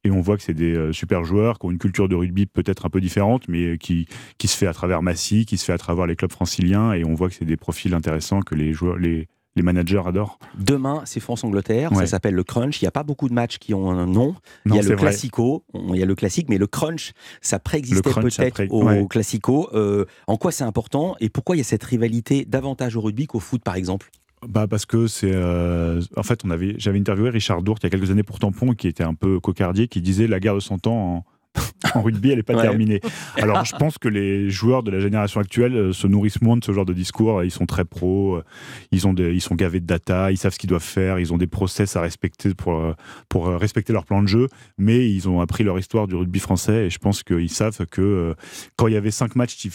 et 0.04 0.12
on 0.12 0.22
voit 0.22 0.38
que 0.38 0.44
c'est 0.44 0.54
des 0.54 0.76
euh, 0.76 0.94
super 0.94 1.24
joueurs 1.24 1.60
qui 1.60 1.66
ont 1.66 1.72
une 1.72 1.78
culture 1.78 2.10
de 2.10 2.16
rugby 2.16 2.46
peut-être 2.46 2.86
un 2.86 2.90
peu 2.90 3.02
différente, 3.02 3.48
mais 3.48 3.78
qui, 3.78 4.08
qui 4.38 4.48
se 4.48 4.58
fait 4.58 4.68
à 4.68 4.74
travers 4.74 5.02
Massy, 5.02 5.46
qui 5.46 5.58
se 5.58 5.66
fait 5.66 5.74
à 5.74 5.78
travers 5.78 6.08
les 6.08 6.16
clubs 6.16 6.32
franciliens, 6.32 6.94
et 6.94 7.06
on 7.06 7.14
voit 7.14 7.30
que 7.30 7.36
c'est 7.36 7.46
des 7.46 7.58
profils 7.58 7.94
intéressants 7.94 8.42
que 8.42 8.56
les 8.56 8.74
joueurs, 8.74 8.98
les, 8.98 9.28
les 9.56 9.62
managers 9.62 10.02
adorent. 10.06 10.40
Demain, 10.58 11.02
c'est 11.06 11.20
France-Angleterre, 11.20 11.94
ça 11.96 12.06
s'appelle 12.06 12.36
le 12.36 12.44
Crunch. 12.44 12.82
Il 12.82 12.86
n'y 12.86 12.88
a 12.88 12.92
pas 12.92 13.04
beaucoup 13.04 13.28
de 13.28 13.34
matchs 13.34 13.58
qui 13.58 13.74
ont 13.74 13.92
un 13.92 14.08
nom. 14.08 14.36
il 14.66 14.76
y 14.76 14.80
a 14.80 14.82
le 14.82 14.96
Classico, 14.96 15.64
il 15.74 15.98
y 15.98 16.04
a 16.04 16.06
le 16.06 16.16
classique, 16.16 16.48
mais 16.50 16.58
le 16.58 16.68
Crunch, 16.68 17.14
ça 17.42 17.60
préexistait 17.60 18.12
peut-être 18.12 18.64
au 18.70 19.08
Classico. 19.08 19.70
Euh, 19.74 20.06
en 20.28 20.38
quoi 20.38 20.52
c'est 20.52 20.64
important 20.64 21.16
et 21.20 21.30
pourquoi 21.30 21.56
il 21.56 21.60
y 21.60 21.62
a 21.62 21.66
cette 21.66 21.84
rivalité 21.84 22.46
davantage 22.46 22.96
au 22.96 23.02
rugby 23.02 23.28
qu'au 23.28 23.40
foot, 23.40 23.62
par 23.64 23.76
exemple? 23.76 24.10
Bah 24.48 24.68
parce 24.68 24.86
que 24.86 25.08
c'est 25.08 25.32
euh, 25.34 26.02
en 26.18 26.24
fait 26.24 26.42
on 26.44 26.50
avait 26.50 26.74
j'avais 26.78 27.00
interviewé 27.00 27.30
Richard 27.30 27.62
Dourt 27.62 27.78
il 27.82 27.84
y 27.84 27.88
a 27.88 27.90
quelques 27.92 28.10
années 28.10 28.24
pour 28.24 28.40
Tampon 28.40 28.74
qui 28.74 28.88
était 28.88 29.04
un 29.04 29.14
peu 29.14 29.40
cocardier 29.40 29.88
qui 29.88 30.02
disait 30.02 30.28
la 30.28 30.40
guerre 30.40 30.56
de 30.56 30.60
100 30.60 30.88
ans 30.88 31.26
en, 31.96 32.02
rugby, 32.02 32.32
elle 32.32 32.38
n'est 32.38 32.44
pas 32.44 32.60
terminée. 32.62 33.02
Alors, 33.38 33.66
je 33.66 33.76
pense 33.76 33.98
que 33.98 34.08
les 34.08 34.50
joueurs 34.50 34.84
de 34.84 34.92
la 34.92 35.00
génération 35.00 35.40
actuelle 35.40 35.76
euh, 35.76 35.94
se 35.94 36.08
nourrissent 36.08 36.42
moins 36.42 36.58
de 36.58 36.64
ce 36.64 36.72
genre 36.72 36.86
de 36.86 36.94
discours. 36.94 37.44
Ils 37.44 37.52
sont 37.52 37.66
très 37.66 37.86
pros, 37.86 38.36
euh, 38.36 38.44
ils, 38.92 39.08
ont 39.08 39.16
ils 39.16 39.42
sont 39.42 39.56
gavés 39.56 39.80
de 39.80 39.86
data, 39.86 40.32
ils 40.32 40.38
savent 40.38 40.54
ce 40.54 40.60
qu'ils 40.60 40.70
doivent 40.70 40.82
faire, 40.82 41.20
ils 41.20 41.34
ont 41.34 41.38
des 41.38 41.48
process 41.48 41.96
à 41.96 42.02
respecter 42.02 42.54
pour, 42.54 42.76
euh, 42.76 42.94
pour 43.30 43.48
respecter 43.48 43.94
leur 43.94 44.06
plan 44.06 44.22
de 44.22 44.28
jeu, 44.28 44.48
mais 44.78 45.10
ils 45.10 45.28
ont 45.28 45.42
appris 45.42 45.64
leur 45.64 45.78
histoire 45.78 46.08
du 46.08 46.16
rugby 46.16 46.40
français 46.40 46.86
et 46.86 46.90
je 46.90 47.00
pense 47.00 47.24
qu'ils 47.24 47.50
savent 47.50 47.86
que 47.88 48.36
quand 48.76 48.88
il 48.88 48.94
y 48.94 48.98
avait 48.98 49.12
cinq 49.12 49.36
matchs 49.36 49.68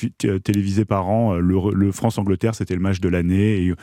télévisés 0.45 0.85
par 0.85 1.09
an, 1.09 1.35
le, 1.35 1.93
France-Angleterre, 1.93 2.55
c'était 2.55 2.75
le 2.75 2.81
match 2.81 3.01
de 3.01 3.09
l'année 3.09 3.57
et, 3.57 3.75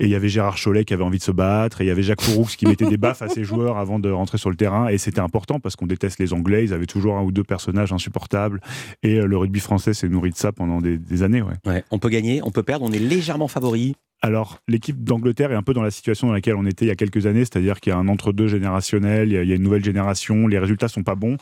il 0.00 0.08
y 0.08 0.14
avait 0.14 0.28
Gérard 0.28 0.56
Chollet 0.56 0.84
qui 0.84 0.94
avait 0.94 1.04
envie 1.04 1.18
de 1.18 1.22
se 1.22 1.30
battre 1.30 1.80
et 1.80 1.84
il 1.84 1.88
y 1.88 1.90
avait 1.90 2.02
Jacques 2.02 2.22
Fouroux 2.22 2.46
qui 2.46 2.66
mettait 2.66 2.86
des 2.86 2.96
baffes 2.96 3.22
à 3.22 3.28
ses 3.28 3.44
joueurs 3.44 3.78
avant 3.78 3.98
de 3.98 4.10
rentrer 4.10 4.38
sur 4.38 4.50
le 4.50 4.56
terrain 4.56 4.88
et 4.88 4.98
c'était 4.98 5.20
important 5.20 5.60
parce 5.60 5.76
qu'on 5.76 5.86
déteste 5.86 6.18
les 6.18 6.32
Anglais, 6.32 6.64
ils 6.64 6.72
avaient 6.72 6.86
toujours 6.86 7.16
un 7.16 7.23
ou 7.24 7.32
deux 7.32 7.44
personnages 7.44 7.92
insupportables. 7.92 8.60
Et 9.02 9.18
euh, 9.18 9.26
le 9.26 9.36
rugby 9.36 9.60
français 9.60 9.94
s'est 9.94 10.08
nourri 10.08 10.30
de 10.30 10.36
ça 10.36 10.52
pendant 10.52 10.80
des, 10.80 11.22
années. 11.22 11.42
On 11.90 11.98
peut 11.98 12.08
gagner, 12.08 12.40
on 12.42 12.50
peut 12.50 12.62
perdre, 12.62 12.84
on 12.84 12.92
est 12.92 12.98
légèrement 12.98 13.48
favori. 13.48 13.94
Alors, 14.24 14.56
l'équipe 14.68 15.04
d'Angleterre 15.04 15.52
est 15.52 15.54
un 15.54 15.62
peu 15.62 15.74
dans 15.74 15.82
la 15.82 15.90
situation 15.90 16.28
dans 16.28 16.32
laquelle 16.32 16.54
on 16.54 16.64
était 16.64 16.86
il 16.86 16.88
y 16.88 16.90
a 16.90 16.94
quelques 16.94 17.26
années, 17.26 17.40
c'est-à-dire 17.40 17.78
qu'il 17.78 17.92
y 17.92 17.94
a 17.94 17.98
un 17.98 18.08
entre-deux 18.08 18.48
générationnel, 18.48 19.28
il 19.30 19.34
y, 19.34 19.52
a, 19.52 19.54
une 19.54 19.62
nouvelle 19.62 19.84
génération, 19.84 20.46
les 20.46 20.58
résultats 20.58 20.88
sont 20.88 21.02
pas 21.02 21.14
bons, 21.14 21.36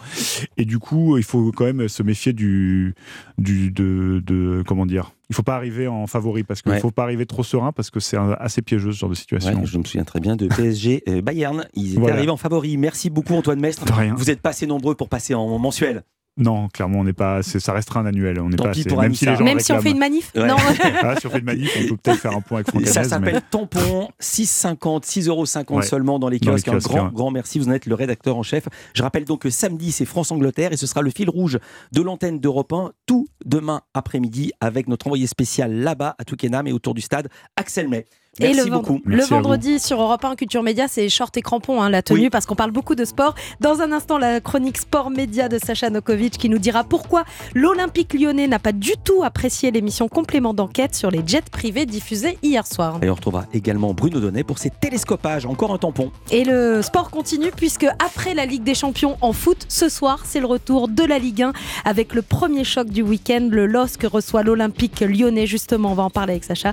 et 0.57 0.64
du 0.64 0.81
coup, 0.81 1.16
il 1.16 1.23
faut 1.23 1.53
quand 1.53 1.64
même 1.64 1.88
se 1.88 2.03
méfier 2.03 2.33
du, 2.33 2.97
du 3.38 3.71
de, 3.71 4.64
comment 4.66 4.85
dire, 4.85 5.12
il 5.31 5.37
faut 5.37 5.45
pas 5.45 5.55
arriver 5.55 5.87
en 5.87 6.09
favori 6.09 6.42
parce 6.42 6.61
qu'il 6.61 6.73
ne 6.73 6.81
faut 6.81 6.90
pas 6.90 7.05
arriver 7.05 7.25
trop 7.25 7.45
serein 7.45 7.71
parce 7.71 7.90
que 7.90 8.01
c'est 8.01 8.16
assez 8.16 8.62
piégeux 8.62 8.90
ce 8.90 8.99
genre 8.99 9.11
de 9.11 9.14
situation. 9.14 9.64
je 9.64 9.79
me 9.79 9.85
souviens 9.85 10.03
très 10.03 10.18
bien 10.18 10.35
de 10.35 10.49
PSG 10.49 11.05
euh, 11.09 11.23
Bayern. 11.23 11.64
Ils 11.75 11.99
étaient 11.99 12.11
arrivés 12.11 12.31
en 12.31 12.37
favori. 12.37 12.77
Merci 12.79 13.11
beaucoup 13.11 13.35
Antoine 13.35 13.61
Mestre. 13.61 13.85
Vous 14.16 14.29
êtes 14.29 14.40
pas 14.40 14.51
assez 14.51 14.66
nombreux 14.66 14.97
pour 14.97 15.09
passer 15.09 15.35
en 15.35 15.57
mensuel. 15.61 16.03
Non, 16.38 16.68
clairement, 16.68 17.01
on 17.01 17.05
n'est 17.05 17.12
pas. 17.12 17.42
Ça 17.42 17.73
restera 17.75 18.01
un 18.01 18.07
annuel. 18.07 18.40
On 18.40 18.49
n'est 18.49 18.57
pas 18.57 18.71
assez. 18.71 18.88
Même, 18.95 19.14
si, 19.14 19.27
les 19.27 19.37
gens 19.37 19.45
même 19.45 19.61
si 19.61 19.71
on 19.73 19.81
fait 19.81 19.90
une 19.90 19.99
manif 19.99 20.33
Non. 20.35 20.57
ah, 21.03 21.14
si 21.21 21.27
on 21.27 21.31
fait 21.31 21.40
une 21.40 21.45
manif, 21.45 21.71
on 21.79 21.88
peut 21.88 21.97
peut-être 21.99 22.21
faire 22.21 22.37
un 22.37 22.40
point 22.40 22.59
avec 22.59 22.71
Franck 22.71 22.87
Ça 22.87 23.05
s'appelle 23.05 23.42
Tampon, 23.51 24.09
6,50, 24.21 25.05
6,50 25.05 25.29
euros 25.29 25.47
seulement 25.83 26.18
dans 26.18 26.29
les 26.29 26.40
kiosques. 26.40 26.68
un 26.68 26.79
grand, 26.79 27.09
grand 27.09 27.31
merci. 27.31 27.59
Vous 27.59 27.68
en 27.68 27.73
êtes 27.73 27.87
le 27.87 27.95
rédacteur 27.95 28.37
en 28.37 28.42
chef. 28.42 28.68
Je 28.95 29.03
rappelle 29.03 29.25
donc 29.25 29.42
que 29.42 29.51
samedi, 29.51 29.92
c'est 29.92 30.07
France-Angleterre 30.07 30.73
et 30.73 30.77
ce 30.77 30.87
sera 30.87 31.03
le 31.03 31.11
fil 31.11 31.29
rouge 31.29 31.59
de 31.92 32.01
l'antenne 32.01 32.40
d'Europe 32.40 32.73
1 32.73 32.92
tout 33.07 33.27
demain 33.45 33.83
après-midi 33.92 34.53
avec 34.61 34.88
notre 34.88 35.09
envoyé 35.09 35.27
spécial 35.27 35.73
là-bas 35.73 36.14
à 36.18 36.25
Twickenham 36.25 36.66
et 36.66 36.73
autour 36.73 36.95
du 36.95 37.03
stade, 37.03 37.29
Axel 37.57 37.88
May. 37.88 38.07
Merci 38.40 38.61
et 38.61 38.64
le, 38.64 38.71
beaucoup. 38.71 38.99
le 39.05 39.23
vendredi 39.25 39.79
sur 39.79 40.01
Europe 40.01 40.25
1 40.25 40.37
Culture 40.37 40.62
Média, 40.62 40.88
c'est 40.88 41.07
short 41.11 41.37
et 41.37 41.42
crampon, 41.42 41.83
hein, 41.83 41.90
la 41.90 42.01
tenue, 42.01 42.31
parce 42.31 42.47
qu'on 42.47 42.55
parle 42.55 42.71
beaucoup 42.71 42.95
de 42.95 43.05
sport. 43.05 43.35
Dans 43.61 43.83
un 43.83 43.92
instant, 43.92 44.16
la 44.16 44.40
chronique 44.40 44.79
sport 44.79 45.11
média 45.11 45.51
de 45.51 45.59
Sacha 45.59 45.90
Nokovic 45.90 46.38
qui 46.38 46.49
nous 46.49 46.57
dira 46.57 46.83
pourquoi 46.83 47.25
l'Olympique 47.55 48.14
lyonnais 48.14 48.49
n'a 48.49 48.59
pas 48.59 48.73
du 48.73 48.92
tout 49.05 49.23
apprécié 49.23 49.71
l'émission 49.71 50.09
complément 50.09 50.55
d'enquête 50.55 50.95
sur 50.95 51.11
les 51.11 51.21
jets 51.27 51.42
privés 51.42 51.85
diffusés 51.85 52.38
hier 52.42 52.66
soir. 52.66 53.01
Et 53.03 53.11
on 53.11 53.14
retrouvera 53.14 53.45
également 53.53 53.92
Bruno 53.92 54.18
Donnet 54.18 54.45
pour 54.45 54.57
ses 54.57 54.71
télescopages, 54.71 55.45
encore 55.45 55.75
un 55.75 55.79
tampon. 55.79 56.11
Et 56.31 56.45
le 56.45 56.81
sport 56.81 57.11
continue 57.11 57.51
puisque 57.55 57.87
après 57.99 58.33
la 58.33 58.47
Ligue 58.47 58.62
des 58.62 58.75
Champions 58.75 59.18
en 59.21 59.35
foot, 59.35 59.66
ce 59.68 59.90
soir, 59.90 60.21
c'est 60.25 60.40
le 60.40 60.47
retour 60.47 60.88
de 60.88 61.05
la 61.05 61.18
Ligue 61.18 61.42
1 61.42 61.53
avec 61.85 62.14
le 62.14 62.23
premier 62.23 62.64
choc 62.64 62.88
du 62.88 63.03
week-end, 63.03 63.47
le 63.51 63.66
LOSC 63.66 64.05
reçoit 64.05 64.42
l'Olympique 64.42 65.01
lyonnais. 65.01 65.47
Justement, 65.47 65.92
on 65.92 65.95
va 65.95 66.05
en 66.05 66.11
parler 66.11 66.33
avec 66.33 66.45
Sacha. 66.45 66.73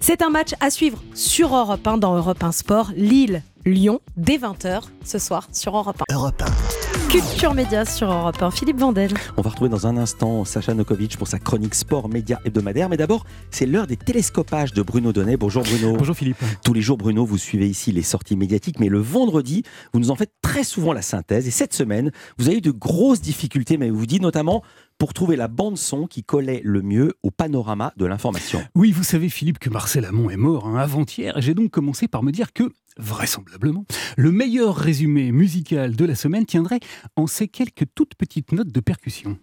C'est 0.00 0.20
un 0.20 0.30
match 0.30 0.50
à 0.58 0.70
suivre 0.70 0.95
sur 1.14 1.54
Europe 1.54 1.86
1 1.86 1.98
dans 1.98 2.16
Europe 2.16 2.42
1 2.42 2.52
Sport. 2.52 2.92
Lille, 2.96 3.42
Lyon, 3.64 4.00
dès 4.16 4.38
20h 4.38 4.82
ce 5.04 5.18
soir 5.18 5.48
sur 5.52 5.76
Europe 5.76 6.02
1. 6.08 6.14
Europe 6.14 6.42
1. 6.42 6.86
Culture 7.10 7.54
Média 7.54 7.84
sur 7.84 8.10
Europe 8.10 8.42
1. 8.42 8.50
Philippe 8.50 8.78
Vandel. 8.78 9.12
On 9.36 9.42
va 9.42 9.50
retrouver 9.50 9.70
dans 9.70 9.86
un 9.86 9.96
instant 9.96 10.44
Sacha 10.44 10.74
Nokovic 10.74 11.16
pour 11.16 11.28
sa 11.28 11.38
chronique 11.38 11.74
sport 11.74 12.08
média 12.08 12.40
hebdomadaire. 12.44 12.88
Mais 12.88 12.96
d'abord, 12.96 13.24
c'est 13.50 13.66
l'heure 13.66 13.86
des 13.86 13.96
télescopages 13.96 14.72
de 14.72 14.82
Bruno 14.82 15.12
Donnet. 15.12 15.36
Bonjour 15.36 15.62
Bruno. 15.62 15.96
Bonjour 15.96 16.16
Philippe. 16.16 16.36
Tous 16.64 16.74
les 16.74 16.80
jours, 16.80 16.96
Bruno, 16.96 17.24
vous 17.24 17.38
suivez 17.38 17.68
ici 17.68 17.92
les 17.92 18.02
sorties 18.02 18.36
médiatiques. 18.36 18.80
Mais 18.80 18.88
le 18.88 18.98
vendredi, 18.98 19.62
vous 19.92 20.00
nous 20.00 20.10
en 20.10 20.16
faites 20.16 20.32
très 20.42 20.64
souvent 20.64 20.92
la 20.92 21.02
synthèse. 21.02 21.46
Et 21.46 21.52
cette 21.52 21.74
semaine, 21.74 22.10
vous 22.38 22.48
avez 22.48 22.58
eu 22.58 22.60
de 22.60 22.72
grosses 22.72 23.20
difficultés. 23.20 23.78
Mais 23.78 23.90
vous 23.90 24.06
dites 24.06 24.22
notamment 24.22 24.62
pour 24.98 25.12
trouver 25.12 25.36
la 25.36 25.48
bande 25.48 25.76
son 25.76 26.06
qui 26.06 26.22
collait 26.22 26.60
le 26.64 26.82
mieux 26.82 27.14
au 27.22 27.30
panorama 27.30 27.92
de 27.96 28.06
l'information. 28.06 28.62
Oui, 28.74 28.92
vous 28.92 29.02
savez 29.02 29.28
Philippe 29.28 29.58
que 29.58 29.70
Marcel 29.70 30.04
Amont 30.04 30.30
est 30.30 30.36
mort 30.36 30.66
hein, 30.66 30.76
avant-hier. 30.76 31.34
J'ai 31.38 31.54
donc 31.54 31.70
commencé 31.70 32.08
par 32.08 32.22
me 32.22 32.32
dire 32.32 32.52
que, 32.52 32.72
vraisemblablement, 32.96 33.84
le 34.16 34.32
meilleur 34.32 34.76
résumé 34.76 35.32
musical 35.32 35.96
de 35.96 36.04
la 36.04 36.14
semaine 36.14 36.46
tiendrait 36.46 36.80
en 37.16 37.26
ces 37.26 37.48
quelques 37.48 37.86
toutes 37.94 38.14
petites 38.14 38.52
notes 38.52 38.72
de 38.72 38.80
percussion. 38.80 39.38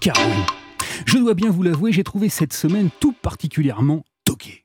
Car 0.00 0.16
oui, 0.18 0.42
je 1.06 1.18
dois 1.18 1.34
bien 1.34 1.50
vous 1.50 1.62
l'avouer, 1.62 1.92
j'ai 1.92 2.04
trouvé 2.04 2.28
cette 2.28 2.52
semaine 2.52 2.90
tout 3.00 3.12
particulièrement 3.12 4.04
toqué 4.24 4.64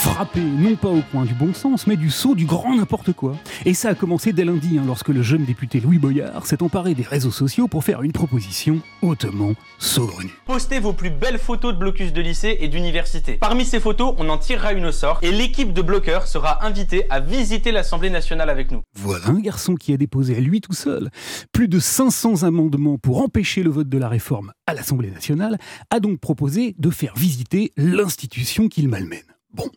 frappé, 0.00 0.40
non 0.40 0.76
pas 0.76 0.88
au 0.88 1.02
point 1.02 1.26
du 1.26 1.34
bon 1.34 1.52
sens, 1.52 1.86
mais 1.86 1.96
du 1.96 2.08
saut 2.08 2.34
du 2.34 2.46
grand 2.46 2.74
n'importe 2.74 3.12
quoi. 3.12 3.36
Et 3.66 3.74
ça 3.74 3.90
a 3.90 3.94
commencé 3.94 4.32
dès 4.32 4.46
lundi, 4.46 4.78
hein, 4.78 4.84
lorsque 4.86 5.08
le 5.08 5.20
jeune 5.20 5.44
député 5.44 5.78
Louis 5.78 5.98
Boyard 5.98 6.46
s'est 6.46 6.62
emparé 6.62 6.94
des 6.94 7.02
réseaux 7.02 7.30
sociaux 7.30 7.68
pour 7.68 7.84
faire 7.84 8.02
une 8.02 8.12
proposition 8.12 8.80
hautement 9.02 9.52
saugrenue. 9.78 10.30
Postez 10.46 10.78
vos 10.78 10.94
plus 10.94 11.10
belles 11.10 11.38
photos 11.38 11.74
de 11.74 11.78
blocus 11.78 12.14
de 12.14 12.22
lycée 12.22 12.56
et 12.60 12.68
d'université. 12.68 13.34
Parmi 13.34 13.66
ces 13.66 13.78
photos, 13.78 14.14
on 14.16 14.30
en 14.30 14.38
tirera 14.38 14.72
une 14.72 14.86
au 14.86 14.92
sort 14.92 15.18
et 15.20 15.32
l'équipe 15.32 15.74
de 15.74 15.82
bloqueurs 15.82 16.26
sera 16.26 16.64
invitée 16.64 17.04
à 17.10 17.20
visiter 17.20 17.70
l'Assemblée 17.70 18.10
nationale 18.10 18.48
avec 18.48 18.70
nous. 18.70 18.80
Voilà 18.94 19.28
un 19.28 19.40
garçon 19.40 19.74
qui 19.74 19.92
a 19.92 19.98
déposé 19.98 20.34
à 20.34 20.40
lui 20.40 20.62
tout 20.62 20.72
seul 20.72 21.10
plus 21.52 21.68
de 21.68 21.78
500 21.78 22.44
amendements 22.44 22.96
pour 22.96 23.22
empêcher 23.22 23.62
le 23.62 23.70
vote 23.70 23.90
de 23.90 23.98
la 23.98 24.08
réforme 24.08 24.52
à 24.66 24.72
l'Assemblée 24.72 25.10
nationale, 25.10 25.58
a 25.90 26.00
donc 26.00 26.20
proposé 26.20 26.74
de 26.78 26.88
faire 26.88 27.14
visiter 27.16 27.72
l'institution 27.76 28.68
qu'il 28.68 28.88
malmène. 28.88 29.20
Bon, 29.52 29.68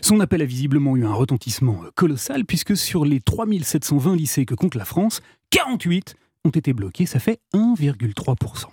son 0.00 0.20
appel 0.20 0.40
a 0.40 0.46
visiblement 0.46 0.96
eu 0.96 1.04
un 1.04 1.12
retentissement 1.12 1.84
euh, 1.84 1.90
colossal 1.94 2.46
puisque 2.46 2.76
sur 2.76 3.04
les 3.04 3.20
3720 3.20 4.16
lycées 4.16 4.46
que 4.46 4.54
compte 4.54 4.74
la 4.74 4.86
France, 4.86 5.20
48 5.50 6.16
ont 6.44 6.50
été 6.50 6.72
bloqués, 6.72 7.04
ça 7.04 7.18
fait 7.18 7.40
1,3%. 7.52 8.66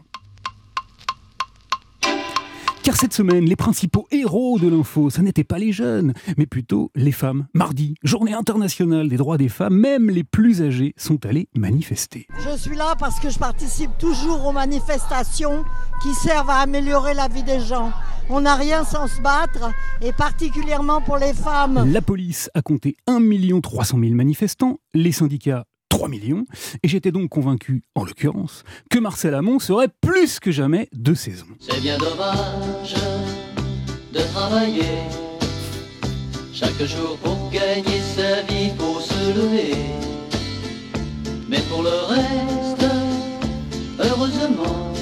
Car 2.85 2.95
cette 2.95 3.13
semaine, 3.13 3.45
les 3.45 3.55
principaux 3.55 4.05
héros 4.11 4.59
de 4.59 4.67
l'info, 4.67 5.09
ça 5.09 5.23
n'étaient 5.23 5.43
pas 5.43 5.57
les 5.57 5.71
jeunes, 5.71 6.13
mais 6.37 6.45
plutôt 6.45 6.91
les 6.93 7.11
femmes. 7.11 7.47
Mardi, 7.55 7.95
journée 8.03 8.35
internationale 8.35 9.09
des 9.09 9.17
droits 9.17 9.39
des 9.39 9.49
femmes, 9.49 9.75
même 9.75 10.11
les 10.11 10.23
plus 10.23 10.61
âgés 10.61 10.93
sont 10.95 11.25
allés 11.25 11.49
manifester. 11.55 12.27
Je 12.37 12.55
suis 12.55 12.75
là 12.75 12.93
parce 12.99 13.19
que 13.19 13.31
je 13.31 13.39
participe 13.39 13.89
toujours 13.97 14.45
aux 14.45 14.51
manifestations 14.51 15.65
qui 16.03 16.13
servent 16.13 16.51
à 16.51 16.57
améliorer 16.57 17.15
la 17.15 17.27
vie 17.27 17.41
des 17.41 17.59
gens. 17.59 17.91
On 18.29 18.41
n'a 18.41 18.53
rien 18.53 18.83
sans 18.83 19.07
se 19.07 19.19
battre, 19.19 19.71
et 20.03 20.13
particulièrement 20.13 21.01
pour 21.01 21.17
les 21.17 21.33
femmes. 21.33 21.91
La 21.91 22.01
police 22.01 22.51
a 22.53 22.61
compté 22.61 22.97
1 23.07 23.19
300 23.61 23.97
000 23.99 24.13
manifestants, 24.13 24.77
les 24.93 25.11
syndicats 25.11 25.65
3 25.89 26.09
millions, 26.09 26.45
et 26.83 26.87
j'étais 26.87 27.11
donc 27.11 27.29
convaincu, 27.29 27.81
en 27.95 28.03
l'occurrence, 28.03 28.63
que 28.89 28.99
Marcel 28.99 29.33
Amont 29.33 29.59
serait 29.59 29.89
plus 30.01 30.39
que 30.39 30.51
jamais 30.51 30.89
de 30.93 31.13
saison. 31.13 31.45
C'est 31.59 31.81
bien 31.81 31.97
dommage 31.97 32.95
de 34.13 34.19
travailler 34.33 35.03
chaque 36.53 36.81
jour 36.83 37.17
pour 37.21 37.49
gagner 37.51 38.01
sa 38.15 38.41
vie, 38.43 38.71
pour 38.77 39.01
se 39.01 39.27
lever. 39.35 39.75
Mais 41.49 41.59
pour 41.69 41.83
le 41.83 41.89
reste, 41.89 42.85
heureusement, 43.99 44.93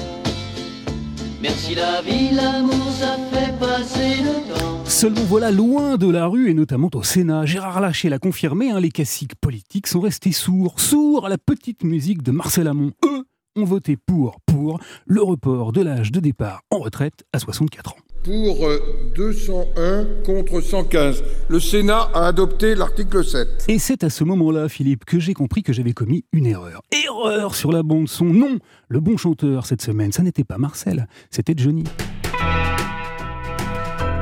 merci 1.40 1.74
la 1.74 2.02
vie, 2.02 2.30
l'amour, 2.32 2.90
ça 2.98 3.16
fait 3.32 3.58
passer 3.58 4.16
le 4.22 4.54
temps. 4.54 4.73
Seulement 4.86 5.24
voilà, 5.24 5.50
loin 5.50 5.96
de 5.96 6.10
la 6.10 6.26
rue 6.26 6.50
et 6.50 6.54
notamment 6.54 6.90
au 6.94 7.02
Sénat, 7.02 7.46
Gérard 7.46 7.80
Lachet 7.80 8.08
l'a 8.08 8.18
confirmé, 8.18 8.70
hein, 8.70 8.80
les 8.80 8.90
classiques 8.90 9.34
politiques 9.36 9.86
sont 9.86 10.00
restés 10.00 10.32
sourds, 10.32 10.78
sourds 10.78 11.26
à 11.26 11.28
la 11.28 11.38
petite 11.38 11.84
musique 11.84 12.22
de 12.22 12.30
Marcel 12.30 12.68
Amont. 12.68 12.92
Eux 13.04 13.24
ont 13.56 13.64
voté 13.64 13.96
pour, 13.96 14.40
pour 14.46 14.80
le 15.06 15.22
report 15.22 15.72
de 15.72 15.82
l'âge 15.82 16.12
de 16.12 16.20
départ 16.20 16.62
en 16.70 16.78
retraite 16.78 17.24
à 17.32 17.38
64 17.38 17.92
ans. 17.92 17.96
Pour 18.24 18.68
201 19.14 19.78
euh, 19.78 20.22
contre 20.22 20.60
115, 20.60 21.22
le 21.48 21.60
Sénat 21.60 22.08
a 22.14 22.26
adopté 22.28 22.74
l'article 22.74 23.24
7. 23.24 23.66
Et 23.68 23.78
c'est 23.78 24.02
à 24.02 24.10
ce 24.10 24.24
moment-là, 24.24 24.68
Philippe, 24.68 25.04
que 25.04 25.18
j'ai 25.18 25.34
compris 25.34 25.62
que 25.62 25.72
j'avais 25.72 25.92
commis 25.92 26.24
une 26.32 26.46
erreur. 26.46 26.82
Erreur 27.04 27.54
sur 27.54 27.70
la 27.70 27.82
bande 27.82 28.08
son. 28.08 28.26
Non, 28.26 28.58
le 28.88 29.00
bon 29.00 29.16
chanteur 29.16 29.66
cette 29.66 29.82
semaine, 29.82 30.12
ça 30.12 30.22
n'était 30.22 30.44
pas 30.44 30.56
Marcel, 30.56 31.06
c'était 31.30 31.54
Johnny. 31.56 31.84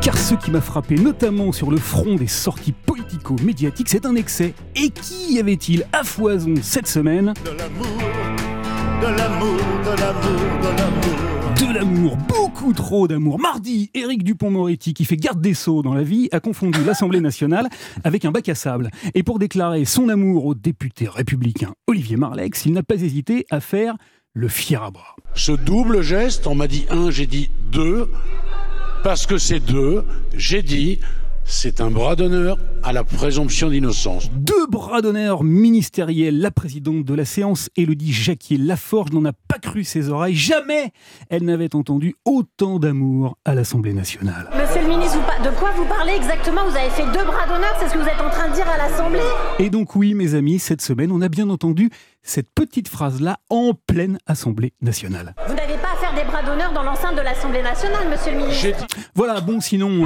Car 0.02 0.18
ce 0.18 0.34
qui 0.34 0.50
m'a 0.50 0.60
frappé, 0.60 0.96
notamment 0.96 1.52
sur 1.52 1.70
le 1.70 1.76
front 1.76 2.16
des 2.16 2.26
sorties 2.26 2.72
politico-médiatiques, 2.72 3.88
c'est 3.88 4.04
un 4.04 4.16
excès. 4.16 4.52
Et 4.74 4.90
qui 4.90 5.34
y 5.34 5.38
avait-il 5.38 5.86
à 5.92 6.02
foison 6.02 6.54
cette 6.60 6.88
semaine? 6.88 7.32
De 7.44 7.50
l'amour, 7.50 7.86
de 9.00 9.06
l'amour, 9.16 9.60
de 9.84 10.00
l'amour, 10.00 10.40
de 10.60 10.76
l'amour. 10.76 11.54
De 11.54 11.72
l'amour, 11.72 12.16
beaucoup 12.16 12.72
trop 12.72 13.06
d'amour. 13.06 13.38
Mardi, 13.38 13.92
Éric 13.94 14.24
Dupont-Moretti, 14.24 14.92
qui 14.92 15.04
fait 15.04 15.16
garde 15.16 15.40
des 15.40 15.54
Sceaux 15.54 15.82
dans 15.82 15.94
la 15.94 16.02
vie, 16.02 16.28
a 16.32 16.40
confondu 16.40 16.80
l'Assemblée 16.86 17.20
nationale 17.20 17.68
avec 18.02 18.24
un 18.24 18.32
bac 18.32 18.48
à 18.48 18.56
sable. 18.56 18.90
Et 19.14 19.22
pour 19.22 19.38
déclarer 19.38 19.84
son 19.84 20.08
amour 20.08 20.46
au 20.46 20.56
député 20.56 21.06
républicain 21.06 21.74
Olivier 21.86 22.16
Marlex, 22.16 22.66
il 22.66 22.72
n'a 22.72 22.82
pas 22.82 22.96
hésité 22.96 23.46
à 23.50 23.60
faire 23.60 23.94
le 24.34 24.48
fier 24.48 24.82
à 24.82 24.90
bras. 24.90 25.14
Ce 25.34 25.52
double 25.52 26.02
geste, 26.02 26.48
on 26.48 26.56
m'a 26.56 26.66
dit 26.66 26.86
un, 26.90 27.12
j'ai 27.12 27.26
dit 27.26 27.50
deux 27.70 28.10
parce 29.02 29.26
que 29.26 29.38
c'est 29.38 29.60
deux, 29.60 30.04
j'ai 30.34 30.62
dit, 30.62 31.00
c'est 31.44 31.80
un 31.80 31.90
bras 31.90 32.14
d'honneur 32.14 32.56
à 32.84 32.92
la 32.92 33.02
présomption 33.02 33.68
d'innocence. 33.68 34.30
Deux 34.32 34.66
bras 34.68 35.02
d'honneur 35.02 35.42
ministériels. 35.42 36.38
La 36.38 36.50
présidente 36.50 37.04
de 37.04 37.14
la 37.14 37.24
séance, 37.24 37.68
Élodie 37.76 38.12
Jacquier-Laforge, 38.12 39.10
n'en 39.12 39.24
a 39.24 39.32
pas 39.32 39.58
cru 39.58 39.82
ses 39.82 40.08
oreilles. 40.08 40.36
Jamais 40.36 40.92
elle 41.30 41.44
n'avait 41.44 41.74
entendu 41.74 42.14
autant 42.24 42.78
d'amour 42.78 43.36
à 43.44 43.54
l'Assemblée 43.54 43.92
nationale. 43.92 44.48
Monsieur 44.54 44.82
le 44.82 44.88
ministre, 44.88 45.18
de 45.42 45.50
quoi 45.58 45.72
vous 45.76 45.84
parlez 45.86 46.12
exactement? 46.12 46.68
Vous 46.68 46.76
avez 46.76 46.90
fait 46.90 47.06
deux 47.06 47.24
bras 47.24 47.46
d'honneur, 47.46 47.74
c'est 47.80 47.88
ce 47.88 47.94
que 47.94 47.98
vous 47.98 48.08
êtes 48.08 48.20
en 48.20 48.30
train 48.30 48.48
de 48.48 48.54
dire 48.54 48.68
à 48.68 48.78
l'Assemblée? 48.78 49.20
Et 49.58 49.68
donc 49.68 49.96
oui, 49.96 50.14
mes 50.14 50.34
amis, 50.34 50.58
cette 50.58 50.80
semaine, 50.80 51.10
on 51.10 51.20
a 51.22 51.28
bien 51.28 51.50
entendu 51.50 51.90
cette 52.22 52.48
petite 52.54 52.88
phrase-là 52.88 53.38
en 53.50 53.72
pleine 53.86 54.18
Assemblée 54.26 54.74
nationale. 54.80 55.34
Vous 55.48 55.54
des 56.22 56.28
bras 56.28 56.42
d'honneur 56.42 56.72
dans 56.72 56.82
l'enceinte 56.82 57.16
de 57.16 57.22
l'Assemblée 57.22 57.62
nationale, 57.62 58.08
monsieur 58.08 58.32
le 58.32 58.38
ministre. 58.38 58.86
Voilà, 59.14 59.40
bon, 59.40 59.60
sinon... 59.60 60.04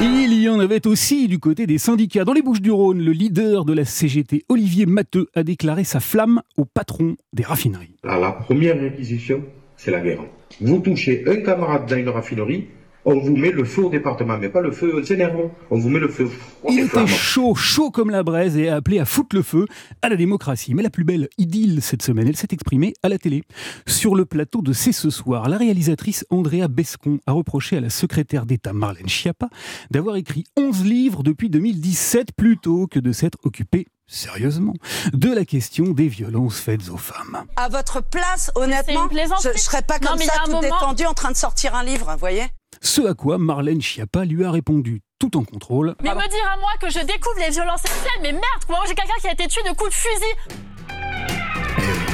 Il 0.00 0.34
y 0.34 0.48
en 0.48 0.60
avait 0.60 0.86
aussi 0.86 1.26
du 1.26 1.38
côté 1.38 1.66
des 1.66 1.78
syndicats. 1.78 2.24
Dans 2.24 2.32
les 2.32 2.42
Bouches 2.42 2.60
du 2.60 2.70
Rhône, 2.70 3.02
le 3.02 3.10
leader 3.12 3.64
de 3.64 3.72
la 3.72 3.84
CGT, 3.84 4.44
Olivier 4.48 4.86
Matteux, 4.86 5.26
a 5.34 5.42
déclaré 5.42 5.84
sa 5.84 5.98
flamme 5.98 6.42
au 6.56 6.64
patron 6.64 7.16
des 7.32 7.42
raffineries. 7.42 7.96
la 8.04 8.32
première 8.32 8.78
réquisition, 8.78 9.42
c'est 9.76 9.90
la 9.90 10.00
guerre. 10.00 10.20
Vous 10.60 10.78
touchez 10.78 11.24
un 11.26 11.36
camarade 11.36 11.88
dans 11.88 11.96
une 11.96 12.08
raffinerie, 12.08 12.68
on 13.08 13.18
vous 13.20 13.34
met 13.34 13.50
le 13.50 13.64
feu 13.64 13.84
au 13.84 13.88
département, 13.88 14.36
mais 14.36 14.50
pas 14.50 14.60
le 14.60 14.70
feu 14.70 14.94
au 14.94 15.02
Zénéron. 15.02 15.50
On 15.70 15.78
vous 15.78 15.88
met 15.88 15.98
le 15.98 16.08
feu. 16.08 16.30
Il 16.68 16.80
était 16.80 17.06
chaud, 17.06 17.54
chaud 17.54 17.90
comme 17.90 18.10
la 18.10 18.22
braise 18.22 18.58
et 18.58 18.68
a 18.68 18.76
appelé 18.76 18.98
à 18.98 19.06
foutre 19.06 19.34
le 19.34 19.40
feu 19.40 19.66
à 20.02 20.10
la 20.10 20.16
démocratie. 20.16 20.74
Mais 20.74 20.82
la 20.82 20.90
plus 20.90 21.04
belle 21.04 21.28
idylle 21.38 21.80
cette 21.80 22.02
semaine, 22.02 22.28
elle 22.28 22.36
s'est 22.36 22.48
exprimée 22.50 22.92
à 23.02 23.08
la 23.08 23.16
télé. 23.16 23.44
Sur 23.86 24.14
le 24.14 24.26
plateau 24.26 24.60
de 24.60 24.74
C'est 24.74 24.92
ce 24.92 25.08
soir, 25.08 25.48
la 25.48 25.56
réalisatrice 25.56 26.26
Andrea 26.28 26.68
Bescon 26.68 27.18
a 27.26 27.32
reproché 27.32 27.78
à 27.78 27.80
la 27.80 27.88
secrétaire 27.88 28.44
d'État 28.44 28.74
Marlène 28.74 29.08
Schiappa 29.08 29.48
d'avoir 29.90 30.16
écrit 30.16 30.44
11 30.58 30.84
livres 30.84 31.22
depuis 31.22 31.48
2017 31.48 32.32
plutôt 32.36 32.88
que 32.88 32.98
de 32.98 33.12
s'être 33.12 33.38
occupée 33.42 33.86
sérieusement, 34.06 34.72
de 35.12 35.32
la 35.32 35.44
question 35.44 35.92
des 35.92 36.08
violences 36.08 36.58
faites 36.58 36.88
aux 36.88 36.96
femmes. 36.96 37.44
À 37.56 37.68
votre 37.68 38.02
place, 38.02 38.50
honnêtement, 38.54 39.06
je 39.42 39.48
ne 39.50 39.54
serais 39.54 39.82
pas 39.82 39.98
comme 39.98 40.18
ça, 40.18 40.32
tout 40.46 40.60
détendu, 40.60 41.04
en 41.04 41.12
train 41.12 41.30
de 41.30 41.36
sortir 41.36 41.74
un 41.74 41.84
livre, 41.84 42.10
vous 42.10 42.18
voyez 42.18 42.46
Ce 42.80 43.00
à 43.06 43.14
quoi 43.14 43.38
Marlène 43.38 43.80
Schiappa 43.80 44.24
lui 44.24 44.44
a 44.44 44.50
répondu 44.50 45.02
tout 45.18 45.36
en 45.36 45.44
contrôle. 45.44 45.94
Mais 46.02 46.14
me 46.14 46.28
dire 46.28 46.52
à 46.52 46.56
moi 46.58 46.70
que 46.80 46.90
je 46.90 47.00
découvre 47.00 47.38
les 47.40 47.50
violences 47.50 47.82
sexuelles, 47.82 48.20
mais 48.22 48.32
merde, 48.32 48.64
quoi, 48.66 48.78
j'ai 48.86 48.94
quelqu'un 48.94 49.14
qui 49.20 49.28
a 49.28 49.32
été 49.32 49.46
tué 49.48 49.62
de 49.68 49.74
coups 49.74 49.90
de 49.90 49.94
fusil 49.94 50.58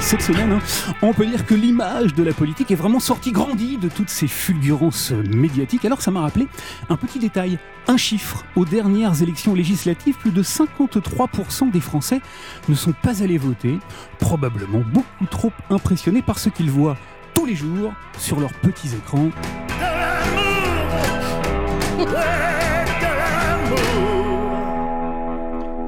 cette 0.01 0.21
semaine, 0.21 0.53
hein, 0.53 0.61
on 1.01 1.15
peut 1.15 1.25
dire 1.25 1.47
que 1.47 1.55
l'image 1.55 2.13
de 2.13 2.23
la 2.23 2.35
politique 2.35 2.71
est 2.71 2.75
vraiment 2.75 3.01
sortie 3.01 3.33
grandie 3.33 3.79
de 3.79 3.89
toutes 3.89 4.11
ces 4.11 4.29
fulgurances 4.29 5.13
médiatiques. 5.13 5.87
Alors 5.87 6.03
ça 6.03 6.11
m'a 6.11 6.21
rappelé 6.21 6.47
un 6.91 6.97
petit 6.97 7.19
détail, 7.19 7.59
un 7.89 7.97
chiffre. 7.97 8.45
Aux 8.55 8.67
dernières 8.67 9.23
élections 9.23 9.55
législatives, 9.55 10.19
plus 10.19 10.31
de 10.31 10.43
53% 10.43 11.71
des 11.71 11.81
Français 11.81 12.21
ne 12.69 12.75
sont 12.75 12.93
pas 12.93 13.23
allés 13.23 13.39
voter, 13.39 13.79
probablement 14.19 14.83
beaucoup 14.93 15.27
trop 15.31 15.53
impressionnés 15.71 16.23
par 16.23 16.39
ce 16.39 16.51
qu'ils 16.51 16.71
voient 16.71 16.99
tous 17.33 17.47
les 17.47 17.55
jours 17.55 17.95
sur 18.19 18.41
leurs 18.41 18.53
petits 18.53 18.95
écrans. 18.95 19.31
Yeah! 21.97 22.64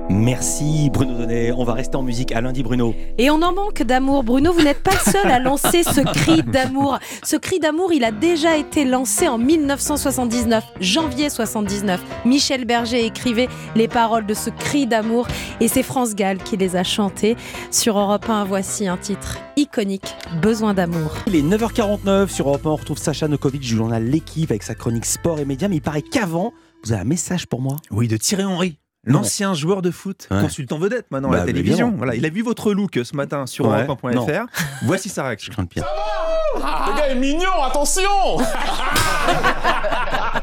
Merci 0.09 0.89
Bruno 0.91 1.15
Donnet. 1.15 1.53
On 1.53 1.65
va 1.65 1.75
rester 1.75 1.97
en 1.97 2.03
musique. 2.03 2.33
À 2.33 2.41
lundi 2.41 2.63
Bruno. 2.63 2.95
Et 3.19 3.31
on 3.31 3.43
en 3.43 3.53
manque 3.53 3.83
d'amour. 3.83 4.23
Bruno, 4.23 4.53
vous 4.53 4.63
n'êtes 4.63 4.83
pas 4.83 4.93
le 4.93 5.11
seul 5.11 5.31
à 5.31 5.39
lancer 5.39 5.83
ce 5.83 6.01
cri 6.01 6.43
d'amour. 6.43 6.99
Ce 7.25 7.37
cri 7.37 7.59
d'amour, 7.59 7.93
il 7.93 8.05
a 8.05 8.13
déjà 8.13 8.57
été 8.57 8.85
lancé 8.85 9.29
en 9.29 9.39
1979, 9.39 10.65
janvier 10.81 11.29
79. 11.29 12.01
Michel 12.25 12.65
Berger 12.65 13.05
écrivait 13.05 13.49
les 13.75 13.89
paroles 13.89 14.27
de 14.27 14.35
ce 14.35 14.51
cri 14.51 14.87
d'amour 14.87 15.27
et 15.61 15.69
c'est 15.69 15.83
France 15.83 16.15
Gall 16.15 16.39
qui 16.39 16.57
les 16.57 16.77
a 16.77 16.85
chantées. 16.85 17.37
Sur 17.71 17.99
Europe 17.99 18.29
1, 18.29 18.45
voici 18.45 18.87
un 18.87 18.97
titre 18.97 19.39
iconique, 19.57 20.15
Besoin 20.41 20.75
d'amour. 20.75 21.15
Il 21.27 21.35
est 21.35 21.43
9h49 21.43 22.29
sur 22.29 22.49
Europe 22.49 22.67
1. 22.67 22.71
On 22.71 22.77
retrouve 22.77 22.99
Sacha 22.99 23.27
Nokovic 23.27 23.61
du 23.61 23.77
journal 23.77 24.05
L'équipe 24.05 24.51
avec 24.51 24.63
sa 24.63 24.75
chronique 24.75 25.07
sport 25.07 25.41
et 25.41 25.45
médias. 25.45 25.69
Mais 25.69 25.77
il 25.77 25.83
paraît 25.83 26.03
qu'avant, 26.03 26.53
vous 26.85 26.93
avez 26.93 27.03
un 27.03 27.05
message 27.05 27.47
pour 27.47 27.61
moi. 27.61 27.77
Oui, 27.91 28.07
de 28.07 28.17
Thierry 28.17 28.45
Henry. 28.45 28.79
L'ancien 29.07 29.55
joueur 29.55 29.83
de 29.83 29.91
foot, 29.91 30.29
consultant 30.29 30.79
vedette 30.79 31.07
maintenant 31.11 31.31
à 31.31 31.37
la 31.37 31.41
bah, 31.41 31.47
télévision. 31.47 31.95
Voilà, 31.97 32.15
il 32.15 32.27
a 32.27 32.29
vu 32.29 32.43
votre 32.43 32.73
look 32.73 32.99
ce 33.03 33.17
matin 33.17 33.47
sur 33.47 33.69
ouais. 33.69 33.87
europe1.fr. 33.87 34.47
Voici 34.83 35.09
sa 35.09 35.25
réaction. 35.25 35.53
Le 35.57 36.97
gars 36.97 37.09
est 37.09 37.15
mignon, 37.15 37.63
attention 37.63 38.03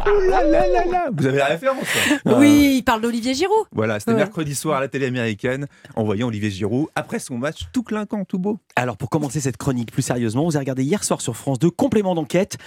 Vous 0.06 1.28
avez 1.28 1.38
la 1.38 1.46
référence 1.46 1.86
Oui, 2.26 2.76
il 2.78 2.84
parle 2.84 3.02
d'Olivier 3.02 3.34
Giroud. 3.34 3.66
Voilà, 3.72 4.00
c'était 4.00 4.14
mercredi 4.14 4.56
soir 4.56 4.78
à 4.78 4.82
la 4.82 4.88
télé 4.88 5.08
américaine, 5.08 5.68
en 5.96 6.04
voyant 6.04 6.28
Olivier 6.28 6.50
Giroud 6.50 6.88
après 6.96 7.20
son 7.20 7.38
match 7.38 7.68
tout 7.72 7.84
clinquant, 7.84 8.26
tout 8.26 8.40
beau. 8.40 8.60
Alors 8.76 8.98
pour 8.98 9.10
commencer 9.10 9.40
cette 9.40 9.58
chronique 9.58 9.92
plus 9.92 10.02
sérieusement, 10.02 10.44
vous 10.46 10.56
avez 10.56 10.64
regardé 10.64 10.84
hier 10.84 11.04
soir 11.04 11.22
sur 11.22 11.36
France 11.36 11.60
2 11.60 11.70
complément 11.70 12.16
d'enquête 12.16 12.58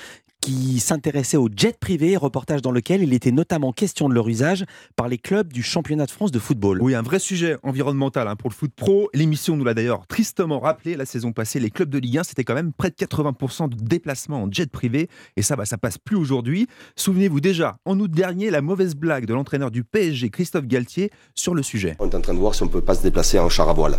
qui 0.47 0.79
s'intéressait 0.79 1.37
aux 1.37 1.49
jets 1.49 1.73
privés, 1.73 2.17
reportage 2.17 2.63
dans 2.63 2.71
lequel 2.71 3.03
il 3.03 3.13
était 3.13 3.33
notamment 3.33 3.73
question 3.73 4.09
de 4.09 4.15
leur 4.15 4.29
usage 4.29 4.65
par 4.95 5.09
les 5.09 5.19
clubs 5.19 5.53
du 5.53 5.65
championnat 5.65 6.07
de 6.07 6.11
France 6.13 6.31
de 6.31 6.39
football. 6.39 6.81
Oui, 6.81 6.95
un 6.95 7.03
vrai 7.03 7.19
sujet 7.19 7.57
environnemental 7.65 8.29
hein, 8.29 8.37
pour 8.37 8.49
le 8.49 8.55
foot 8.55 8.71
pro. 8.77 9.11
L'émission 9.13 9.57
nous 9.57 9.65
l'a 9.65 9.75
d'ailleurs 9.75 10.07
tristement 10.07 10.61
rappelé 10.61 10.95
la 10.95 11.05
saison 11.05 11.33
passée. 11.33 11.59
Les 11.59 11.71
clubs 11.71 11.91
de 11.91 11.99
Ligue 11.99 12.19
1, 12.19 12.23
c'était 12.23 12.45
quand 12.45 12.55
même 12.55 12.73
près 12.73 12.91
de 12.91 12.95
80% 12.95 13.71
de 13.71 13.75
déplacements 13.75 14.45
en 14.45 14.49
jet 14.49 14.71
privé. 14.71 15.09
Et 15.37 15.43
ça, 15.43 15.57
bah, 15.57 15.65
ça 15.65 15.79
passe 15.79 15.99
plus 15.99 16.15
aujourd'hui. 16.15 16.69
Souvenez-vous 16.95 17.41
déjà, 17.41 17.79
en 17.85 17.99
août 17.99 18.13
dernier, 18.13 18.51
la 18.51 18.63
mauvaise 18.63 18.95
blague 18.95 19.27
de 19.27 19.35
l'entraîneur 19.35 19.73
du 19.73 19.83
PSG, 19.83 20.31
Christophe 20.31 20.67
Galtier, 20.67 21.11
sur 21.35 21.57
le 21.57 21.65
sujet. 21.65 21.97
On 21.99 22.09
est 22.09 22.15
en 22.15 22.21
train 22.21 22.35
de 22.35 22.39
voir 22.39 22.55
si 22.55 22.63
on 22.63 22.69
peut 22.69 22.83
pas 22.83 22.95
se 22.95 23.03
déplacer 23.03 23.41
en 23.41 23.49
char 23.49 23.69
à 23.69 23.73
voile. 23.73 23.99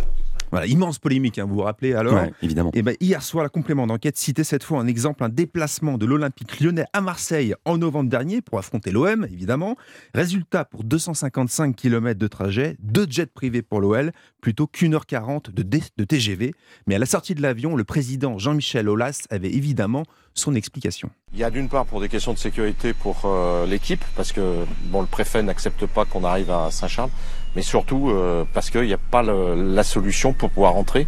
Voilà, 0.50 0.66
immense 0.66 0.98
polémique, 0.98 1.38
hein, 1.38 1.46
vous 1.46 1.56
vous 1.56 1.62
rappelez 1.62 1.94
alors 1.94 2.18
Évidemment. 2.42 2.70
Et 2.74 2.82
ben, 2.82 2.96
hier 3.00 3.22
soir, 3.22 3.42
la 3.42 3.50
complément 3.50 3.86
d'enquête 3.86 4.16
citait 4.16 4.44
cette 4.44 4.64
fois 4.64 4.80
un 4.80 4.86
exemple, 4.86 5.22
un 5.24 5.28
déplacement 5.28 5.98
de 5.98 6.06
l'Olympique 6.06 6.60
lyonnais 6.60 6.86
à 6.92 7.00
Marseille 7.00 7.54
en 7.64 7.78
novembre 7.78 8.10
dernier 8.10 8.40
pour 8.40 8.58
affronter 8.58 8.90
l'OM, 8.90 9.26
évidemment. 9.30 9.76
Résultat, 10.14 10.64
pour 10.64 10.84
255 10.84 11.76
km 11.76 12.18
de 12.18 12.26
trajet, 12.26 12.76
deux 12.80 13.06
jets 13.08 13.26
privés 13.26 13.62
pour 13.62 13.80
l'OL, 13.80 14.12
plutôt 14.40 14.66
qu'une 14.66 14.94
heure 14.94 15.06
40 15.06 15.50
de, 15.50 15.62
de 15.62 16.04
TGV. 16.04 16.54
Mais 16.86 16.94
à 16.94 16.98
la 16.98 17.06
sortie 17.06 17.34
de 17.34 17.42
l'avion, 17.42 17.76
le 17.76 17.84
président 17.84 18.38
Jean-Michel 18.38 18.88
Aulas 18.88 19.26
avait 19.30 19.52
évidemment 19.52 20.04
son 20.34 20.54
explication. 20.54 21.10
Il 21.32 21.38
y 21.38 21.44
a 21.44 21.50
d'une 21.50 21.68
part 21.68 21.84
pour 21.84 22.00
des 22.00 22.08
questions 22.08 22.32
de 22.32 22.38
sécurité 22.38 22.94
pour 22.94 23.22
euh, 23.24 23.66
l'équipe, 23.66 24.02
parce 24.16 24.32
que 24.32 24.64
bon, 24.84 25.02
le 25.02 25.06
préfet 25.06 25.42
n'accepte 25.42 25.84
pas 25.86 26.04
qu'on 26.04 26.24
arrive 26.24 26.50
à 26.50 26.70
Saint-Charles, 26.70 27.10
mais 27.56 27.62
surtout 27.62 28.10
euh, 28.10 28.44
parce 28.52 28.70
qu'il 28.70 28.82
n'y 28.82 28.92
a 28.92 28.98
pas 28.98 29.22
le, 29.22 29.74
la 29.74 29.82
solution 29.82 30.32
pour 30.32 30.50
pouvoir 30.50 30.74
rentrer. 30.74 31.06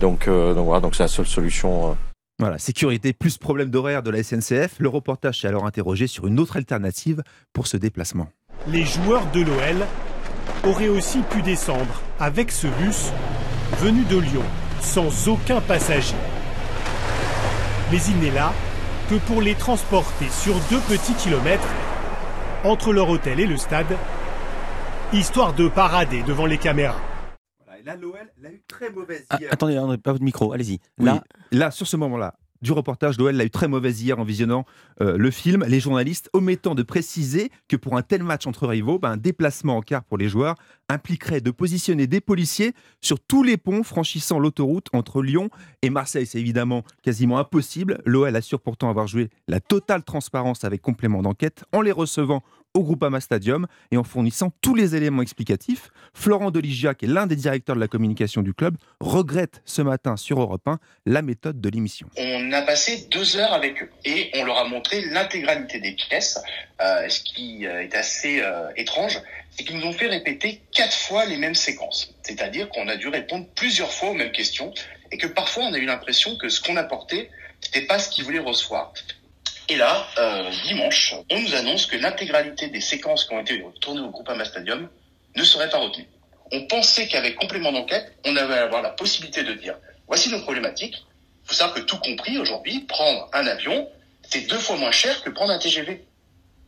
Donc, 0.00 0.28
euh, 0.28 0.54
donc 0.54 0.66
voilà, 0.66 0.80
donc 0.80 0.94
c'est 0.94 1.04
la 1.04 1.08
seule 1.08 1.26
solution. 1.26 1.96
Voilà, 2.38 2.58
sécurité 2.58 3.12
plus 3.14 3.38
problème 3.38 3.70
d'horaire 3.70 4.02
de 4.02 4.10
la 4.10 4.22
SNCF. 4.22 4.76
Le 4.78 4.88
reportage 4.88 5.40
s'est 5.40 5.48
alors 5.48 5.64
interrogé 5.64 6.06
sur 6.06 6.26
une 6.26 6.38
autre 6.38 6.56
alternative 6.56 7.22
pour 7.54 7.66
ce 7.66 7.78
déplacement. 7.78 8.28
Les 8.68 8.84
joueurs 8.84 9.24
de 9.32 9.40
l'OL 9.40 9.86
auraient 10.64 10.88
aussi 10.88 11.20
pu 11.30 11.40
descendre 11.42 12.02
avec 12.20 12.50
ce 12.50 12.66
bus 12.66 13.10
venu 13.78 14.04
de 14.04 14.18
Lyon, 14.18 14.42
sans 14.80 15.28
aucun 15.28 15.60
passager. 15.60 16.14
Mais 17.90 17.98
il 18.08 18.18
n'est 18.18 18.34
là 18.34 18.52
que 19.08 19.14
pour 19.14 19.40
les 19.40 19.54
transporter 19.54 20.26
sur 20.30 20.54
deux 20.70 20.80
petits 20.80 21.14
kilomètres 21.14 21.68
entre 22.64 22.92
leur 22.92 23.08
hôtel 23.08 23.38
et 23.40 23.46
le 23.46 23.56
stade, 23.56 23.96
histoire 25.12 25.54
de 25.54 25.68
parader 25.68 26.22
devant 26.24 26.46
les 26.46 26.58
caméras. 26.58 27.00
Voilà, 27.64 27.80
et 27.80 27.82
là, 27.84 27.96
l'OL 27.96 28.16
a 28.44 28.50
eu 28.50 28.62
très 28.66 28.90
mauvaise 28.90 29.24
ah, 29.30 29.38
attendez, 29.50 29.76
pas 30.02 30.12
votre 30.12 30.24
micro, 30.24 30.52
allez-y. 30.52 30.80
Là, 30.98 31.22
là, 31.52 31.70
sur 31.70 31.86
ce 31.86 31.96
moment-là, 31.96 32.34
du 32.62 32.72
reportage, 32.72 33.18
l'OL 33.18 33.34
l'a 33.34 33.44
eu 33.44 33.50
très 33.50 33.68
mauvaise 33.68 34.02
hier 34.02 34.18
en 34.18 34.24
visionnant 34.24 34.64
euh, 35.00 35.16
le 35.16 35.30
film. 35.30 35.64
Les 35.68 35.80
journalistes 35.80 36.30
omettant 36.32 36.74
de 36.74 36.82
préciser 36.82 37.50
que 37.68 37.76
pour 37.76 37.96
un 37.96 38.02
tel 38.02 38.22
match 38.22 38.46
entre 38.46 38.66
rivaux, 38.66 38.98
ben, 38.98 39.12
un 39.12 39.16
déplacement 39.16 39.76
en 39.76 39.82
car 39.82 40.04
pour 40.04 40.18
les 40.18 40.28
joueurs 40.28 40.56
impliquerait 40.88 41.40
de 41.40 41.50
positionner 41.50 42.06
des 42.06 42.20
policiers 42.20 42.72
sur 43.00 43.20
tous 43.20 43.42
les 43.42 43.56
ponts 43.56 43.82
franchissant 43.82 44.38
l'autoroute 44.38 44.86
entre 44.92 45.22
Lyon 45.22 45.50
et 45.82 45.90
Marseille. 45.90 46.26
C'est 46.26 46.40
évidemment 46.40 46.82
quasiment 47.02 47.38
impossible. 47.38 48.00
L'OL 48.04 48.34
assure 48.34 48.60
pourtant 48.60 48.88
avoir 48.88 49.06
joué 49.06 49.28
la 49.48 49.60
totale 49.60 50.02
transparence 50.02 50.64
avec 50.64 50.80
complément 50.82 51.22
d'enquête 51.22 51.64
en 51.72 51.80
les 51.80 51.92
recevant 51.92 52.42
au 52.76 52.82
Groupama 52.82 53.20
Stadium 53.20 53.66
et 53.90 53.96
en 53.96 54.04
fournissant 54.04 54.52
tous 54.60 54.74
les 54.74 54.94
éléments 54.94 55.22
explicatifs. 55.22 55.88
Florent 56.12 56.50
Deligia, 56.50 56.94
qui 56.94 57.06
est 57.06 57.08
l'un 57.08 57.26
des 57.26 57.36
directeurs 57.36 57.74
de 57.74 57.80
la 57.80 57.88
communication 57.88 58.42
du 58.42 58.52
club, 58.52 58.76
regrette 59.00 59.62
ce 59.64 59.82
matin 59.82 60.16
sur 60.16 60.40
Europe 60.40 60.68
1 60.68 60.78
la 61.06 61.22
méthode 61.22 61.60
de 61.60 61.68
l'émission. 61.70 62.08
On 62.18 62.52
a 62.52 62.62
passé 62.62 63.08
deux 63.10 63.36
heures 63.38 63.54
avec 63.54 63.82
eux 63.82 63.90
et 64.04 64.30
on 64.34 64.44
leur 64.44 64.58
a 64.58 64.68
montré 64.68 65.00
l'intégralité 65.06 65.80
des 65.80 65.92
pièces. 65.92 66.38
Euh, 66.82 67.08
ce 67.08 67.20
qui 67.20 67.66
euh, 67.66 67.82
est 67.82 67.94
assez 67.94 68.40
euh, 68.40 68.68
étrange, 68.76 69.18
c'est 69.50 69.64
qu'ils 69.64 69.78
nous 69.78 69.86
ont 69.86 69.92
fait 69.92 70.08
répéter 70.08 70.60
quatre 70.72 70.96
fois 70.96 71.24
les 71.24 71.38
mêmes 71.38 71.54
séquences. 71.54 72.14
C'est-à-dire 72.22 72.68
qu'on 72.68 72.88
a 72.88 72.96
dû 72.96 73.08
répondre 73.08 73.46
plusieurs 73.54 73.90
fois 73.90 74.10
aux 74.10 74.14
mêmes 74.14 74.32
questions 74.32 74.74
et 75.10 75.16
que 75.16 75.26
parfois 75.26 75.64
on 75.64 75.72
a 75.72 75.78
eu 75.78 75.86
l'impression 75.86 76.36
que 76.36 76.50
ce 76.50 76.60
qu'on 76.60 76.76
apportait, 76.76 77.30
c'était 77.62 77.86
pas 77.86 77.98
ce 77.98 78.10
qu'ils 78.10 78.24
voulaient 78.24 78.38
recevoir. 78.38 78.92
Et 79.68 79.76
là, 79.76 80.06
euh, 80.18 80.50
dimanche, 80.64 81.14
on 81.30 81.40
nous 81.40 81.54
annonce 81.54 81.86
que 81.86 81.96
l'intégralité 81.96 82.68
des 82.68 82.80
séquences 82.80 83.24
qui 83.24 83.34
ont 83.34 83.40
été 83.40 83.64
tournées 83.80 84.00
au 84.00 84.10
Groupama 84.10 84.44
Stadium 84.44 84.88
ne 85.34 85.42
serait 85.42 85.68
pas 85.68 85.78
retenue. 85.78 86.06
On 86.52 86.66
pensait 86.68 87.08
qu'avec 87.08 87.34
complément 87.34 87.72
d'enquête, 87.72 88.12
on 88.24 88.36
allait 88.36 88.54
avoir 88.54 88.82
la 88.82 88.90
possibilité 88.90 89.42
de 89.42 89.54
dire 89.54 89.76
voici 90.06 90.30
nos 90.30 90.40
problématiques. 90.40 91.04
Il 91.44 91.48
faut 91.48 91.54
savoir 91.54 91.74
que 91.74 91.80
tout 91.80 91.98
compris 91.98 92.38
aujourd'hui, 92.38 92.80
prendre 92.80 93.28
un 93.32 93.46
avion, 93.46 93.88
c'est 94.28 94.48
deux 94.48 94.58
fois 94.58 94.76
moins 94.76 94.92
cher 94.92 95.22
que 95.22 95.30
prendre 95.30 95.52
un 95.52 95.58
TGV. 95.58 96.04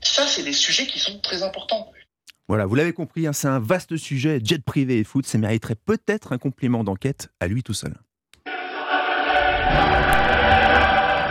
Ça, 0.00 0.26
c'est 0.26 0.42
des 0.42 0.52
sujets 0.52 0.86
qui 0.86 0.98
sont 0.98 1.18
très 1.20 1.42
importants. 1.42 1.92
Voilà, 2.48 2.66
vous 2.66 2.74
l'avez 2.74 2.92
compris, 2.92 3.26
hein, 3.26 3.32
c'est 3.32 3.48
un 3.48 3.60
vaste 3.60 3.96
sujet. 3.96 4.40
Jet 4.42 4.64
privé 4.64 4.98
et 4.98 5.04
foot, 5.04 5.26
ça 5.26 5.38
mériterait 5.38 5.76
peut-être 5.76 6.32
un 6.32 6.38
complément 6.38 6.82
d'enquête 6.82 7.28
à 7.40 7.46
lui 7.46 7.62
tout 7.62 7.74
seul. 7.74 7.94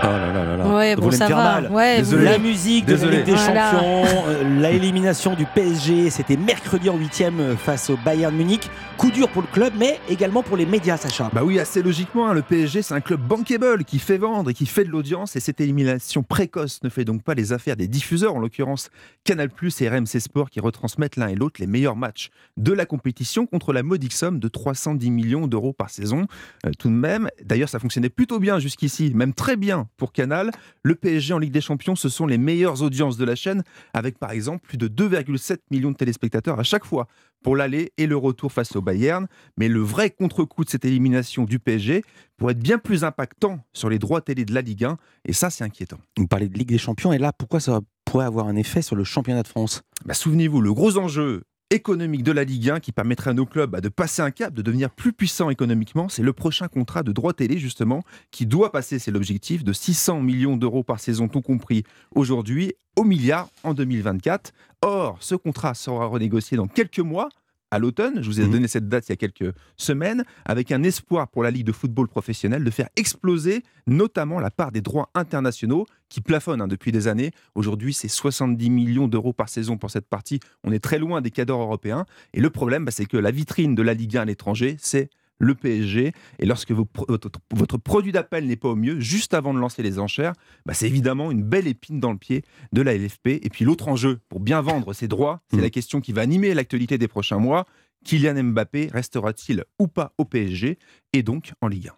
Oh 0.03 0.09
là 0.09 0.31
là 0.31 0.45
là 0.45 0.57
là. 0.57 0.66
Ouais, 0.77 0.95
bon, 0.95 1.03
voulez 1.03 1.15
me 1.15 1.19
ça 1.19 1.27
faire 1.27 1.37
va. 1.37 1.61
mal. 1.61 1.71
Ouais, 1.71 1.97
Désolé. 1.97 2.25
vous- 2.25 2.31
La 2.31 2.37
musique 2.37 2.85
de 2.85 2.93
Désolé. 2.93 3.11
la 3.11 3.17
Ligue 3.17 3.25
des 3.25 3.31
Voilà. 3.33 3.71
Champions, 3.71 4.03
euh, 4.27 4.59
la 4.61 4.71
élimination 4.71 5.33
du 5.35 5.45
PSG, 5.45 6.09
c'était 6.09 6.37
mercredi 6.37 6.89
en 6.89 6.97
huitième 6.97 7.55
face 7.57 7.89
au 7.89 7.97
Bayern 7.97 8.35
Munich. 8.35 8.69
Coup 8.97 9.11
dur 9.11 9.29
pour 9.29 9.41
le 9.43 9.47
club, 9.47 9.73
mais 9.77 9.99
également 10.09 10.41
pour 10.43 10.57
les 10.57 10.65
médias, 10.65 10.97
Sacha. 10.97 11.29
Bah 11.33 11.41
oui, 11.43 11.59
assez 11.59 11.83
logiquement, 11.83 12.27
hein, 12.29 12.33
le 12.33 12.41
PSG 12.41 12.81
c'est 12.81 12.93
un 12.93 13.01
club 13.01 13.21
bankable 13.21 13.83
qui 13.83 13.99
fait 13.99 14.17
vendre 14.17 14.49
et 14.49 14.53
qui 14.53 14.65
fait 14.65 14.83
de 14.83 14.89
l'audience 14.89 15.35
et 15.35 15.39
cette 15.39 15.61
élimination 15.61 16.23
précoce 16.23 16.79
ne 16.83 16.89
fait 16.89 17.05
donc 17.05 17.23
pas 17.23 17.33
les 17.35 17.53
affaires 17.53 17.75
des 17.75 17.87
diffuseurs, 17.87 18.35
en 18.35 18.39
l'occurrence 18.39 18.89
Canal+, 19.23 19.49
et 19.79 19.89
RMC 19.89 20.19
Sport 20.19 20.49
qui 20.49 20.59
retransmettent 20.59 21.15
l'un 21.15 21.27
et 21.27 21.35
l'autre 21.35 21.59
les 21.59 21.67
meilleurs 21.67 21.95
matchs 21.95 22.29
de 22.57 22.71
la 22.73 22.85
compétition 22.85 23.45
contre 23.45 23.71
la 23.73 23.83
modique 23.83 24.13
somme 24.13 24.39
de 24.39 24.47
310 24.47 25.11
millions 25.11 25.47
d'euros 25.47 25.73
par 25.73 25.89
saison. 25.89 26.25
Euh, 26.65 26.71
tout 26.77 26.89
de 26.89 26.93
même, 26.93 27.29
d'ailleurs 27.43 27.69
ça 27.69 27.79
fonctionnait 27.79 28.09
plutôt 28.09 28.39
bien 28.39 28.57
jusqu'ici, 28.59 29.11
même 29.13 29.33
très 29.33 29.55
bien 29.57 29.87
pour 29.97 30.11
Canal. 30.11 30.51
Le 30.83 30.95
PSG 30.95 31.33
en 31.33 31.39
Ligue 31.39 31.51
des 31.51 31.61
Champions, 31.61 31.95
ce 31.95 32.09
sont 32.09 32.25
les 32.25 32.37
meilleures 32.37 32.81
audiences 32.81 33.17
de 33.17 33.25
la 33.25 33.35
chaîne 33.35 33.63
avec 33.93 34.17
par 34.17 34.31
exemple 34.31 34.67
plus 34.67 34.77
de 34.77 34.87
2,7 34.87 35.57
millions 35.71 35.91
de 35.91 35.97
téléspectateurs 35.97 36.59
à 36.59 36.63
chaque 36.63 36.85
fois 36.85 37.07
pour 37.43 37.55
l'aller 37.55 37.93
et 37.97 38.07
le 38.07 38.17
retour 38.17 38.51
face 38.51 38.75
au 38.75 38.81
Bayern. 38.81 39.27
Mais 39.57 39.67
le 39.67 39.79
vrai 39.79 40.09
contre-coup 40.09 40.65
de 40.65 40.69
cette 40.69 40.85
élimination 40.85 41.45
du 41.45 41.59
PSG 41.59 42.03
pourrait 42.37 42.53
être 42.53 42.59
bien 42.59 42.77
plus 42.77 43.03
impactant 43.03 43.65
sur 43.73 43.89
les 43.89 43.99
droits 43.99 44.21
télé 44.21 44.45
de 44.45 44.53
la 44.53 44.61
Ligue 44.61 44.85
1, 44.85 44.97
et 45.25 45.33
ça 45.33 45.49
c'est 45.49 45.63
inquiétant. 45.63 45.97
Vous 46.17 46.27
parlez 46.27 46.49
de 46.49 46.57
Ligue 46.57 46.69
des 46.69 46.77
Champions, 46.77 47.13
et 47.13 47.17
là, 47.17 47.33
pourquoi 47.33 47.59
ça 47.59 47.81
pourrait 48.05 48.25
avoir 48.25 48.47
un 48.47 48.55
effet 48.55 48.81
sur 48.81 48.95
le 48.95 49.03
championnat 49.03 49.43
de 49.43 49.47
France? 49.47 49.81
Bah, 50.05 50.13
Souvenez-vous, 50.13 50.61
le 50.61 50.73
gros 50.73 50.97
enjeu 50.97 51.43
économique 51.69 52.23
de 52.23 52.31
la 52.31 52.43
Ligue 52.43 52.69
1 52.69 52.79
qui 52.79 52.91
permettrait 52.91 53.31
à 53.31 53.33
nos 53.33 53.45
clubs 53.45 53.69
bah, 53.69 53.81
de 53.81 53.89
passer 53.89 54.21
un 54.21 54.31
cap, 54.31 54.53
de 54.53 54.61
devenir 54.61 54.89
plus 54.89 55.11
puissants 55.13 55.49
économiquement, 55.49 56.07
c'est 56.09 56.23
le 56.23 56.33
prochain 56.33 56.67
contrat 56.67 57.03
de 57.03 57.11
droit 57.11 57.33
télé 57.33 57.57
justement 57.57 58.03
qui 58.31 58.45
doit 58.45 58.71
passer, 58.71 58.99
c'est 58.99 59.11
l'objectif, 59.11 59.63
de 59.63 59.73
600 59.73 60.21
millions 60.21 60.57
d'euros 60.57 60.83
par 60.83 60.99
saison 60.99 61.27
tout 61.27 61.41
compris 61.41 61.83
aujourd'hui 62.15 62.73
au 62.95 63.03
milliard 63.03 63.49
en 63.63 63.73
2024. 63.73 64.53
Or, 64.81 65.17
ce 65.19 65.35
contrat 65.35 65.73
sera 65.73 66.05
renégocié 66.05 66.55
dans 66.55 66.67
quelques 66.67 66.99
mois 66.99 67.29
à 67.71 67.79
l'automne, 67.79 68.21
je 68.21 68.27
vous 68.27 68.39
ai 68.39 68.45
Mhm. 68.45 68.51
donné 68.51 68.67
cette 68.67 68.87
date 68.87 69.07
il 69.07 69.11
y 69.11 69.13
a 69.13 69.17
quelques 69.17 69.53
semaines, 69.75 70.23
avec 70.45 70.71
un 70.71 70.83
espoir 70.83 71.27
pour 71.27 71.43
la 71.43 71.51
Ligue 71.51 71.65
de 71.65 71.71
football 71.71 72.07
professionnel 72.07 72.63
de 72.63 72.71
faire 72.71 72.87
exploser 72.95 73.63
notamment 73.87 74.39
la 74.39 74.51
part 74.51 74.71
des 74.71 74.81
droits 74.81 75.09
internationaux 75.15 75.85
qui 76.09 76.21
plafonnent 76.21 76.61
hein, 76.61 76.67
depuis 76.67 76.91
des 76.91 77.07
années. 77.07 77.31
Aujourd'hui, 77.55 77.93
c'est 77.93 78.07
70 78.07 78.69
millions 78.69 79.07
d'euros 79.07 79.33
par 79.33 79.49
saison 79.49 79.77
pour 79.77 79.91
cette 79.91 80.07
partie. 80.07 80.39
On 80.63 80.71
est 80.71 80.79
très 80.79 80.97
loin 80.99 81.19
des 81.21 81.31
cadres 81.31 81.55
européens. 81.59 82.05
Et 82.33 82.39
le 82.39 82.49
problème, 82.49 82.85
bah, 82.85 82.91
c'est 82.91 83.05
que 83.05 83.17
la 83.17 83.31
vitrine 83.31 83.75
de 83.75 83.81
la 83.81 83.93
Ligue 83.93 84.15
1 84.17 84.21
à 84.21 84.25
l'étranger, 84.25 84.77
c'est 84.79 85.09
le 85.39 85.55
PSG. 85.55 86.13
Et 86.39 86.45
lorsque 86.45 86.71
vos 86.71 86.87
votre, 87.07 87.39
votre 87.53 87.77
produit 87.77 88.11
d'appel 88.11 88.45
n'est 88.47 88.55
pas 88.55 88.69
au 88.69 88.75
mieux, 88.75 88.99
juste 88.99 89.33
avant 89.33 89.53
de 89.53 89.59
lancer 89.59 89.83
les 89.83 89.99
enchères, 89.99 90.33
bah, 90.65 90.73
c'est 90.73 90.87
évidemment 90.87 91.31
une 91.31 91.43
belle 91.43 91.67
épine 91.67 91.99
dans 91.99 92.11
le 92.11 92.17
pied 92.17 92.43
de 92.73 92.81
la 92.81 92.97
LFP. 92.97 93.27
Et 93.27 93.49
puis 93.51 93.65
l'autre 93.65 93.87
enjeu, 93.87 94.19
pour 94.29 94.39
bien 94.39 94.61
vendre 94.61 94.93
ses 94.93 95.07
droits, 95.07 95.41
c'est 95.51 95.61
la 95.61 95.69
question 95.69 96.01
qui 96.01 96.13
va 96.13 96.21
animer 96.21 96.53
l'actualité 96.53 96.97
des 96.97 97.07
prochains 97.07 97.39
mois. 97.39 97.65
Kylian 98.05 98.41
Mbappé 98.43 98.89
restera-t-il 98.93 99.65
ou 99.79 99.87
pas 99.87 100.13
au 100.17 100.25
PSG 100.25 100.77
et 101.13 101.23
donc 101.23 101.53
en 101.61 101.67
Ligue 101.67 101.89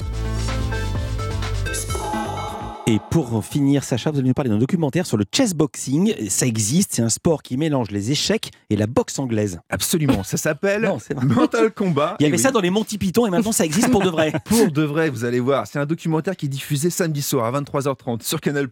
1 0.00 0.31
Et 2.88 2.98
pour 3.12 3.44
finir, 3.44 3.84
Sacha, 3.84 4.10
vous 4.10 4.18
allez 4.18 4.26
nous 4.26 4.34
parler 4.34 4.50
d'un 4.50 4.58
documentaire 4.58 5.06
sur 5.06 5.16
le 5.16 5.24
chessboxing. 5.32 6.28
Ça 6.28 6.46
existe, 6.48 6.94
c'est 6.94 7.02
un 7.02 7.08
sport 7.10 7.44
qui 7.44 7.56
mélange 7.56 7.92
les 7.92 8.10
échecs 8.10 8.50
et 8.70 8.76
la 8.76 8.88
boxe 8.88 9.20
anglaise. 9.20 9.60
Absolument, 9.70 10.24
ça 10.24 10.36
s'appelle. 10.36 10.90
Mental 11.22 11.72
Combat. 11.72 12.16
Il 12.18 12.24
y 12.24 12.26
avait 12.26 12.36
oui. 12.38 12.42
ça 12.42 12.50
dans 12.50 12.60
les 12.60 12.70
Monty 12.70 12.98
Python 12.98 13.24
et 13.26 13.30
maintenant 13.30 13.52
ça 13.52 13.64
existe 13.64 13.88
pour 13.92 14.02
de 14.02 14.08
vrai. 14.10 14.32
Pour 14.44 14.72
de 14.72 14.82
vrai, 14.82 15.10
vous 15.10 15.24
allez 15.24 15.38
voir. 15.38 15.66
C'est 15.68 15.78
un 15.78 15.86
documentaire 15.86 16.36
qui 16.36 16.46
est 16.46 16.48
diffusé 16.48 16.90
samedi 16.90 17.22
soir 17.22 17.44
à 17.54 17.60
23h30 17.60 18.22
sur 18.24 18.40
Canal+. 18.40 18.68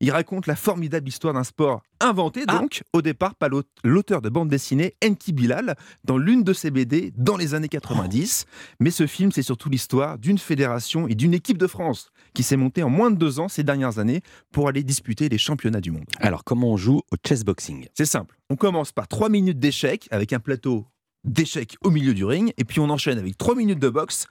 Il 0.00 0.10
raconte 0.12 0.46
la 0.46 0.54
formidable 0.54 1.08
histoire 1.08 1.34
d'un 1.34 1.44
sport 1.44 1.82
inventé, 2.02 2.44
Ah. 2.46 2.58
donc, 2.58 2.82
au 2.94 3.02
départ, 3.02 3.34
par 3.34 3.48
l'aute- 3.50 3.66
l'auteur 3.84 4.22
de 4.22 4.28
bande 4.30 4.48
dessinée 4.48 4.94
Enki 5.04 5.32
Bilal, 5.32 5.74
dans 6.04 6.16
l'une 6.16 6.44
de 6.44 6.52
ses 6.54 6.70
BD 6.70 7.12
dans 7.18 7.36
les 7.36 7.52
années 7.54 7.68
90. 7.68 8.46
Mais 8.78 8.90
ce 8.90 9.06
film, 9.06 9.32
c'est 9.32 9.42
surtout 9.42 9.68
l'histoire 9.68 10.18
d'une 10.18 10.38
fédération 10.38 11.08
et 11.08 11.14
d'une 11.14 11.34
équipe 11.34 11.58
de 11.58 11.66
France 11.66 12.10
qui 12.32 12.42
s'est 12.44 12.56
montée 12.56 12.82
en 12.84 12.88
moins 12.88 13.10
de 13.10 13.16
deux 13.16 13.38
ans 13.39 13.39
ces 13.48 13.62
dernières 13.62 13.98
années 13.98 14.22
pour 14.52 14.68
aller 14.68 14.82
disputer 14.82 15.28
les 15.28 15.38
championnats 15.38 15.80
du 15.80 15.90
monde. 15.90 16.04
Alors, 16.18 16.44
comment 16.44 16.72
on 16.72 16.76
joue 16.76 17.02
au 17.10 17.16
chessboxing 17.26 17.86
C'est 17.94 18.06
simple. 18.06 18.38
On 18.50 18.56
commence 18.56 18.92
par 18.92 19.08
3 19.08 19.28
minutes 19.28 19.58
d'échecs 19.58 20.08
avec 20.10 20.32
un 20.32 20.40
plateau 20.40 20.86
d'échecs 21.24 21.76
au 21.82 21.90
milieu 21.90 22.14
du 22.14 22.24
ring, 22.24 22.52
et 22.56 22.64
puis 22.64 22.80
on 22.80 22.88
enchaîne 22.90 23.18
avec 23.18 23.36
3 23.36 23.54
minutes 23.54 23.78
de 23.78 23.88
boxe 23.88 24.26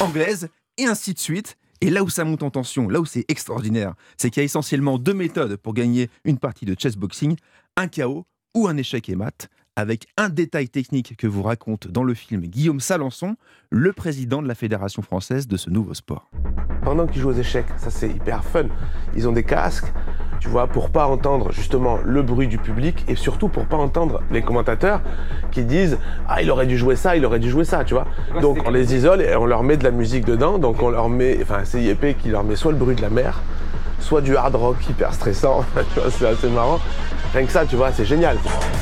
anglaise, 0.00 0.48
et 0.78 0.86
ainsi 0.86 1.14
de 1.14 1.18
suite. 1.18 1.56
Et 1.80 1.90
là 1.90 2.02
où 2.02 2.08
ça 2.08 2.24
monte 2.24 2.42
en 2.42 2.50
tension, 2.50 2.88
là 2.88 3.00
où 3.00 3.04
c'est 3.04 3.24
extraordinaire, 3.28 3.94
c'est 4.16 4.30
qu'il 4.30 4.40
y 4.40 4.42
a 4.42 4.44
essentiellement 4.44 4.98
deux 4.98 5.12
méthodes 5.12 5.56
pour 5.56 5.74
gagner 5.74 6.08
une 6.24 6.38
partie 6.38 6.64
de 6.64 6.74
chessboxing, 6.78 7.36
un 7.76 7.88
KO 7.88 8.24
ou 8.54 8.68
un 8.68 8.76
échec 8.76 9.08
et 9.08 9.16
mat, 9.16 9.48
avec 9.76 10.06
un 10.16 10.28
détail 10.28 10.68
technique 10.68 11.16
que 11.16 11.26
vous 11.26 11.42
raconte 11.42 11.88
dans 11.88 12.04
le 12.04 12.14
film 12.14 12.42
Guillaume 12.42 12.80
Salançon, 12.80 13.36
le 13.70 13.92
président 13.92 14.40
de 14.42 14.48
la 14.48 14.54
Fédération 14.54 15.02
française 15.02 15.48
de 15.48 15.56
ce 15.56 15.70
nouveau 15.70 15.94
sport. 15.94 16.30
pendant 16.84 17.06
qu'ils 17.06 17.22
jouent 17.22 17.30
aux 17.30 17.32
échecs. 17.32 17.66
Ça, 17.78 17.90
c'est 17.90 18.08
hyper 18.08 18.44
fun. 18.44 18.64
Ils 19.16 19.26
ont 19.26 19.32
des 19.32 19.42
casques, 19.42 19.90
tu 20.38 20.48
vois, 20.48 20.66
pour 20.66 20.90
pas 20.90 21.06
entendre 21.06 21.50
justement 21.50 21.98
le 22.04 22.22
bruit 22.22 22.46
du 22.46 22.58
public 22.58 23.04
et 23.08 23.16
surtout 23.16 23.48
pour 23.48 23.64
pas 23.64 23.78
entendre 23.78 24.22
les 24.30 24.42
commentateurs 24.42 25.00
qui 25.50 25.64
disent 25.64 25.98
Ah, 26.28 26.42
il 26.42 26.50
aurait 26.50 26.66
dû 26.66 26.76
jouer 26.76 26.94
ça, 26.94 27.16
il 27.16 27.24
aurait 27.24 27.38
dû 27.38 27.48
jouer 27.50 27.64
ça, 27.64 27.84
tu 27.84 27.94
vois. 27.94 28.06
Donc, 28.42 28.58
on 28.66 28.70
les 28.70 28.94
isole 28.94 29.22
et 29.22 29.34
on 29.34 29.46
leur 29.46 29.62
met 29.62 29.76
de 29.78 29.84
la 29.84 29.90
musique 29.90 30.24
dedans. 30.26 30.58
Donc, 30.58 30.82
on 30.82 30.90
leur 30.90 31.08
met, 31.08 31.38
enfin, 31.42 31.60
c'est 31.64 31.82
IEP 31.82 32.18
qui 32.18 32.28
leur 32.28 32.44
met 32.44 32.54
soit 32.56 32.72
le 32.72 32.78
bruit 32.78 32.94
de 32.96 33.02
la 33.02 33.10
mer, 33.10 33.40
soit 33.98 34.20
du 34.20 34.36
hard 34.36 34.54
rock 34.54 34.76
hyper 34.88 35.14
stressant. 35.14 35.64
Tu 35.94 36.00
vois, 36.00 36.10
c'est 36.10 36.26
assez 36.26 36.50
marrant. 36.50 36.80
Rien 37.34 37.46
que 37.46 37.52
ça, 37.52 37.66
tu 37.66 37.74
vois, 37.74 37.92
c'est 37.92 38.04
génial. 38.04 38.38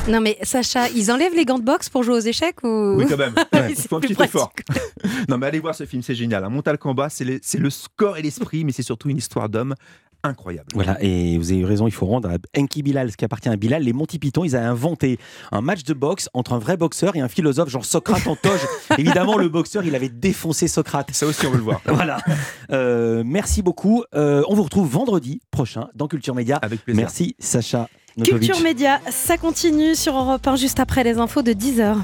Non 0.09 0.21
mais 0.21 0.37
Sacha, 0.43 0.91
ils 0.91 1.11
enlèvent 1.11 1.35
les 1.35 1.47
gants 1.47 1.59
de 1.59 1.65
boxe 1.65 1.89
pour 1.89 2.03
jouer 2.03 2.17
aux 2.17 2.21
échecs 2.21 2.63
ou? 2.63 2.97
Oui, 2.99 3.07
quand 3.09 3.17
même. 3.17 3.33
Ouais, 3.55 3.73
C'est 3.75 3.89
faut 3.89 3.97
un 3.97 4.01
plus 4.01 4.15
petit 4.15 4.25
effort. 4.25 4.53
non, 5.31 5.39
mais 5.39 5.47
allez 5.47 5.59
voir 5.59 5.75
ce 5.75 5.87
film, 5.87 6.03
c'est 6.03 6.15
génial. 6.15 6.45
Un 6.45 6.51
Mental 6.51 6.77
Combat, 6.77 7.09
c'est 7.09 7.25
le, 7.25 7.39
c'est 7.43 7.57
le 7.57 7.71
score 7.71 8.19
et 8.19 8.23
l'esprit, 8.23 8.65
mais 8.65 8.73
c'est 8.73 8.83
surtout 8.83 9.09
une 9.09 9.17
histoire 9.17 9.49
d'homme 9.49 9.75
incroyable. 10.23 10.69
Voilà, 10.75 11.03
et 11.03 11.39
vous 11.39 11.51
avez 11.51 11.61
eu 11.61 11.65
raison, 11.65 11.87
il 11.87 11.93
faut 11.93 12.05
rendre 12.05 12.29
à 12.29 12.35
Enki 12.57 12.83
Bilal 12.83 13.11
ce 13.11 13.17
qui 13.17 13.25
appartient 13.25 13.49
à 13.49 13.57
Bilal. 13.57 13.85
Les 13.85 13.95
Monty 13.95 14.19
Python, 14.19 14.45
ils 14.45 14.55
avaient 14.55 14.67
inventé 14.67 15.19
un 15.51 15.63
match 15.63 15.83
de 15.85 15.95
boxe 15.95 16.29
entre 16.35 16.53
un 16.53 16.59
vrai 16.59 16.77
boxeur 16.77 17.17
et 17.17 17.21
un 17.21 17.29
philosophe, 17.29 17.71
genre 17.71 17.87
Socrate 17.87 18.27
en 18.27 18.37
toge. 18.37 18.61
Évidemment, 18.99 19.39
le 19.39 19.49
boxeur, 19.49 19.83
il 19.85 19.95
avait 19.95 20.11
défoncé 20.11 20.69
Socrate. 20.69 21.11
Ça 21.13 21.27
aussi, 21.27 21.47
on 21.47 21.51
veut 21.53 21.57
le 21.57 21.63
voir. 21.63 21.81
voilà. 21.87 22.19
Euh, 22.71 23.23
merci 23.25 23.63
beaucoup. 23.63 24.05
Euh, 24.15 24.43
on 24.49 24.55
vous 24.55 24.63
retrouve 24.63 24.89
vendredi 24.89 25.41
prochain 25.51 25.89
dans 25.95 26.07
Culture 26.07 26.35
Média. 26.35 26.59
Avec 26.61 26.85
plaisir. 26.85 27.01
Merci, 27.01 27.35
Sacha. 27.39 27.89
Culture 28.21 28.61
Média, 28.61 29.01
ça 29.11 29.39
continue 29.39 29.95
sur 29.95 30.17
Europe 30.17 30.47
1 30.47 30.57
juste 30.57 30.81
après 30.81 31.03
les 31.03 31.19
infos 31.19 31.43
de 31.43 31.53
10h. 31.53 31.97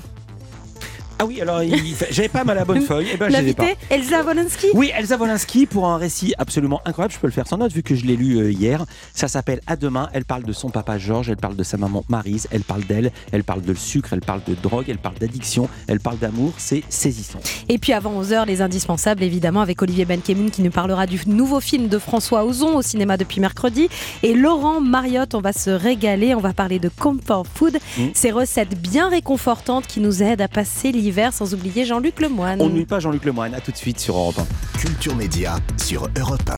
Ah 1.19 1.27
oui, 1.27 1.41
alors 1.41 1.63
il- 1.63 1.95
j'avais 2.11 2.29
pas 2.29 2.45
mal 2.45 2.57
à 2.57 2.61
la 2.61 2.65
bonne 2.65 2.81
feuille. 2.87 3.09
Eh 3.13 3.17
ben, 3.17 3.29
je 3.31 3.53
pas. 3.53 3.67
Elsa 3.91 4.23
Wolinski 4.23 4.67
Oui, 4.75 4.91
Elsa 4.97 5.17
Wolinski 5.17 5.67
pour 5.67 5.87
un 5.87 5.97
récit 5.97 6.35
absolument 6.39 6.81
incroyable. 6.85 7.13
Je 7.15 7.19
peux 7.19 7.27
le 7.27 7.33
faire 7.33 7.47
sans 7.47 7.59
note 7.59 7.73
vu 7.73 7.83
que 7.83 7.95
je 7.95 8.05
l'ai 8.07 8.17
lu 8.17 8.37
euh, 8.39 8.51
hier. 8.53 8.85
Ça 9.15 9.29
s'appelle 9.29 9.61
À 9.67 9.77
demain. 9.77 10.09
Elle 10.13 10.25
parle 10.25 10.45
de 10.45 10.53
son 10.53 10.71
papa 10.71 10.99
Georges, 10.99 11.29
elle 11.31 11.37
parle 11.37 11.57
de 11.57 11.63
sa 11.63 11.77
maman 11.77 12.05
Marise, 12.09 12.47
elle 12.51 12.63
parle 12.63 12.85
d'elle, 12.85 13.11
elle 13.33 13.45
parle 13.45 13.63
de 13.63 13.75
sucre, 13.75 14.13
elle 14.13 14.21
parle 14.21 14.41
de 14.47 14.55
drogue, 14.55 14.87
elle 14.89 14.99
parle 14.99 15.17
d'addiction, 15.19 15.69
elle 15.87 16.01
parle 16.01 16.19
d'amour. 16.19 16.53
C'est 16.57 16.83
saisissant. 16.89 17.41
Et 17.69 17.79
puis 17.79 17.93
avant 17.93 18.23
11h, 18.23 18.47
les 18.47 18.63
indispensables, 18.63 19.23
évidemment, 19.23 19.61
avec 19.61 19.83
Olivier 19.83 20.05
Benkemoun 20.05 20.51
qui 20.51 20.63
nous 20.63 20.71
parlera 20.71 21.07
du 21.07 21.21
nouveau 21.27 21.61
film 21.61 21.89
de 21.89 21.99
François 21.99 22.45
Ozon 22.45 22.77
au 22.77 22.83
cinéma 22.83 23.17
depuis 23.17 23.41
mercredi. 23.41 23.89
Et 24.23 24.35
Laurent 24.35 24.81
Mariotte, 24.81 25.35
on 25.35 25.41
va 25.41 25.53
se 25.53 25.71
régaler, 25.71 26.35
on 26.35 26.41
va 26.41 26.53
parler 26.53 26.79
de 26.79 26.89
comfort 26.89 27.47
food, 27.53 27.77
Mm. 27.99 28.03
ces 28.15 28.31
recettes 28.31 28.79
bien 28.81 29.09
réconfortantes 29.09 29.87
qui 29.87 30.01
nous 30.01 30.23
aident 30.23 30.43
à 30.43 30.49
passer 30.49 30.93
l'hiver, 30.93 31.08
sans 31.33 31.55
oublier 31.55 31.85
Jean-Luc 31.85 32.21
Lemoine. 32.21 32.61
On 32.61 32.69
ne 32.69 32.75
nuit 32.75 32.87
pas 32.87 33.01
Jean-Luc 33.01 33.25
Lemoyne. 33.25 33.55
À 33.55 33.61
tout 33.61 33.73
de 33.73 33.77
suite 33.77 33.99
sur 33.99 34.17
Europe 34.17 34.39
1. 34.75 34.79
Culture 34.79 35.17
Média 35.17 35.57
sur 35.77 36.09
Europe 36.19 36.41
1. 36.41 36.45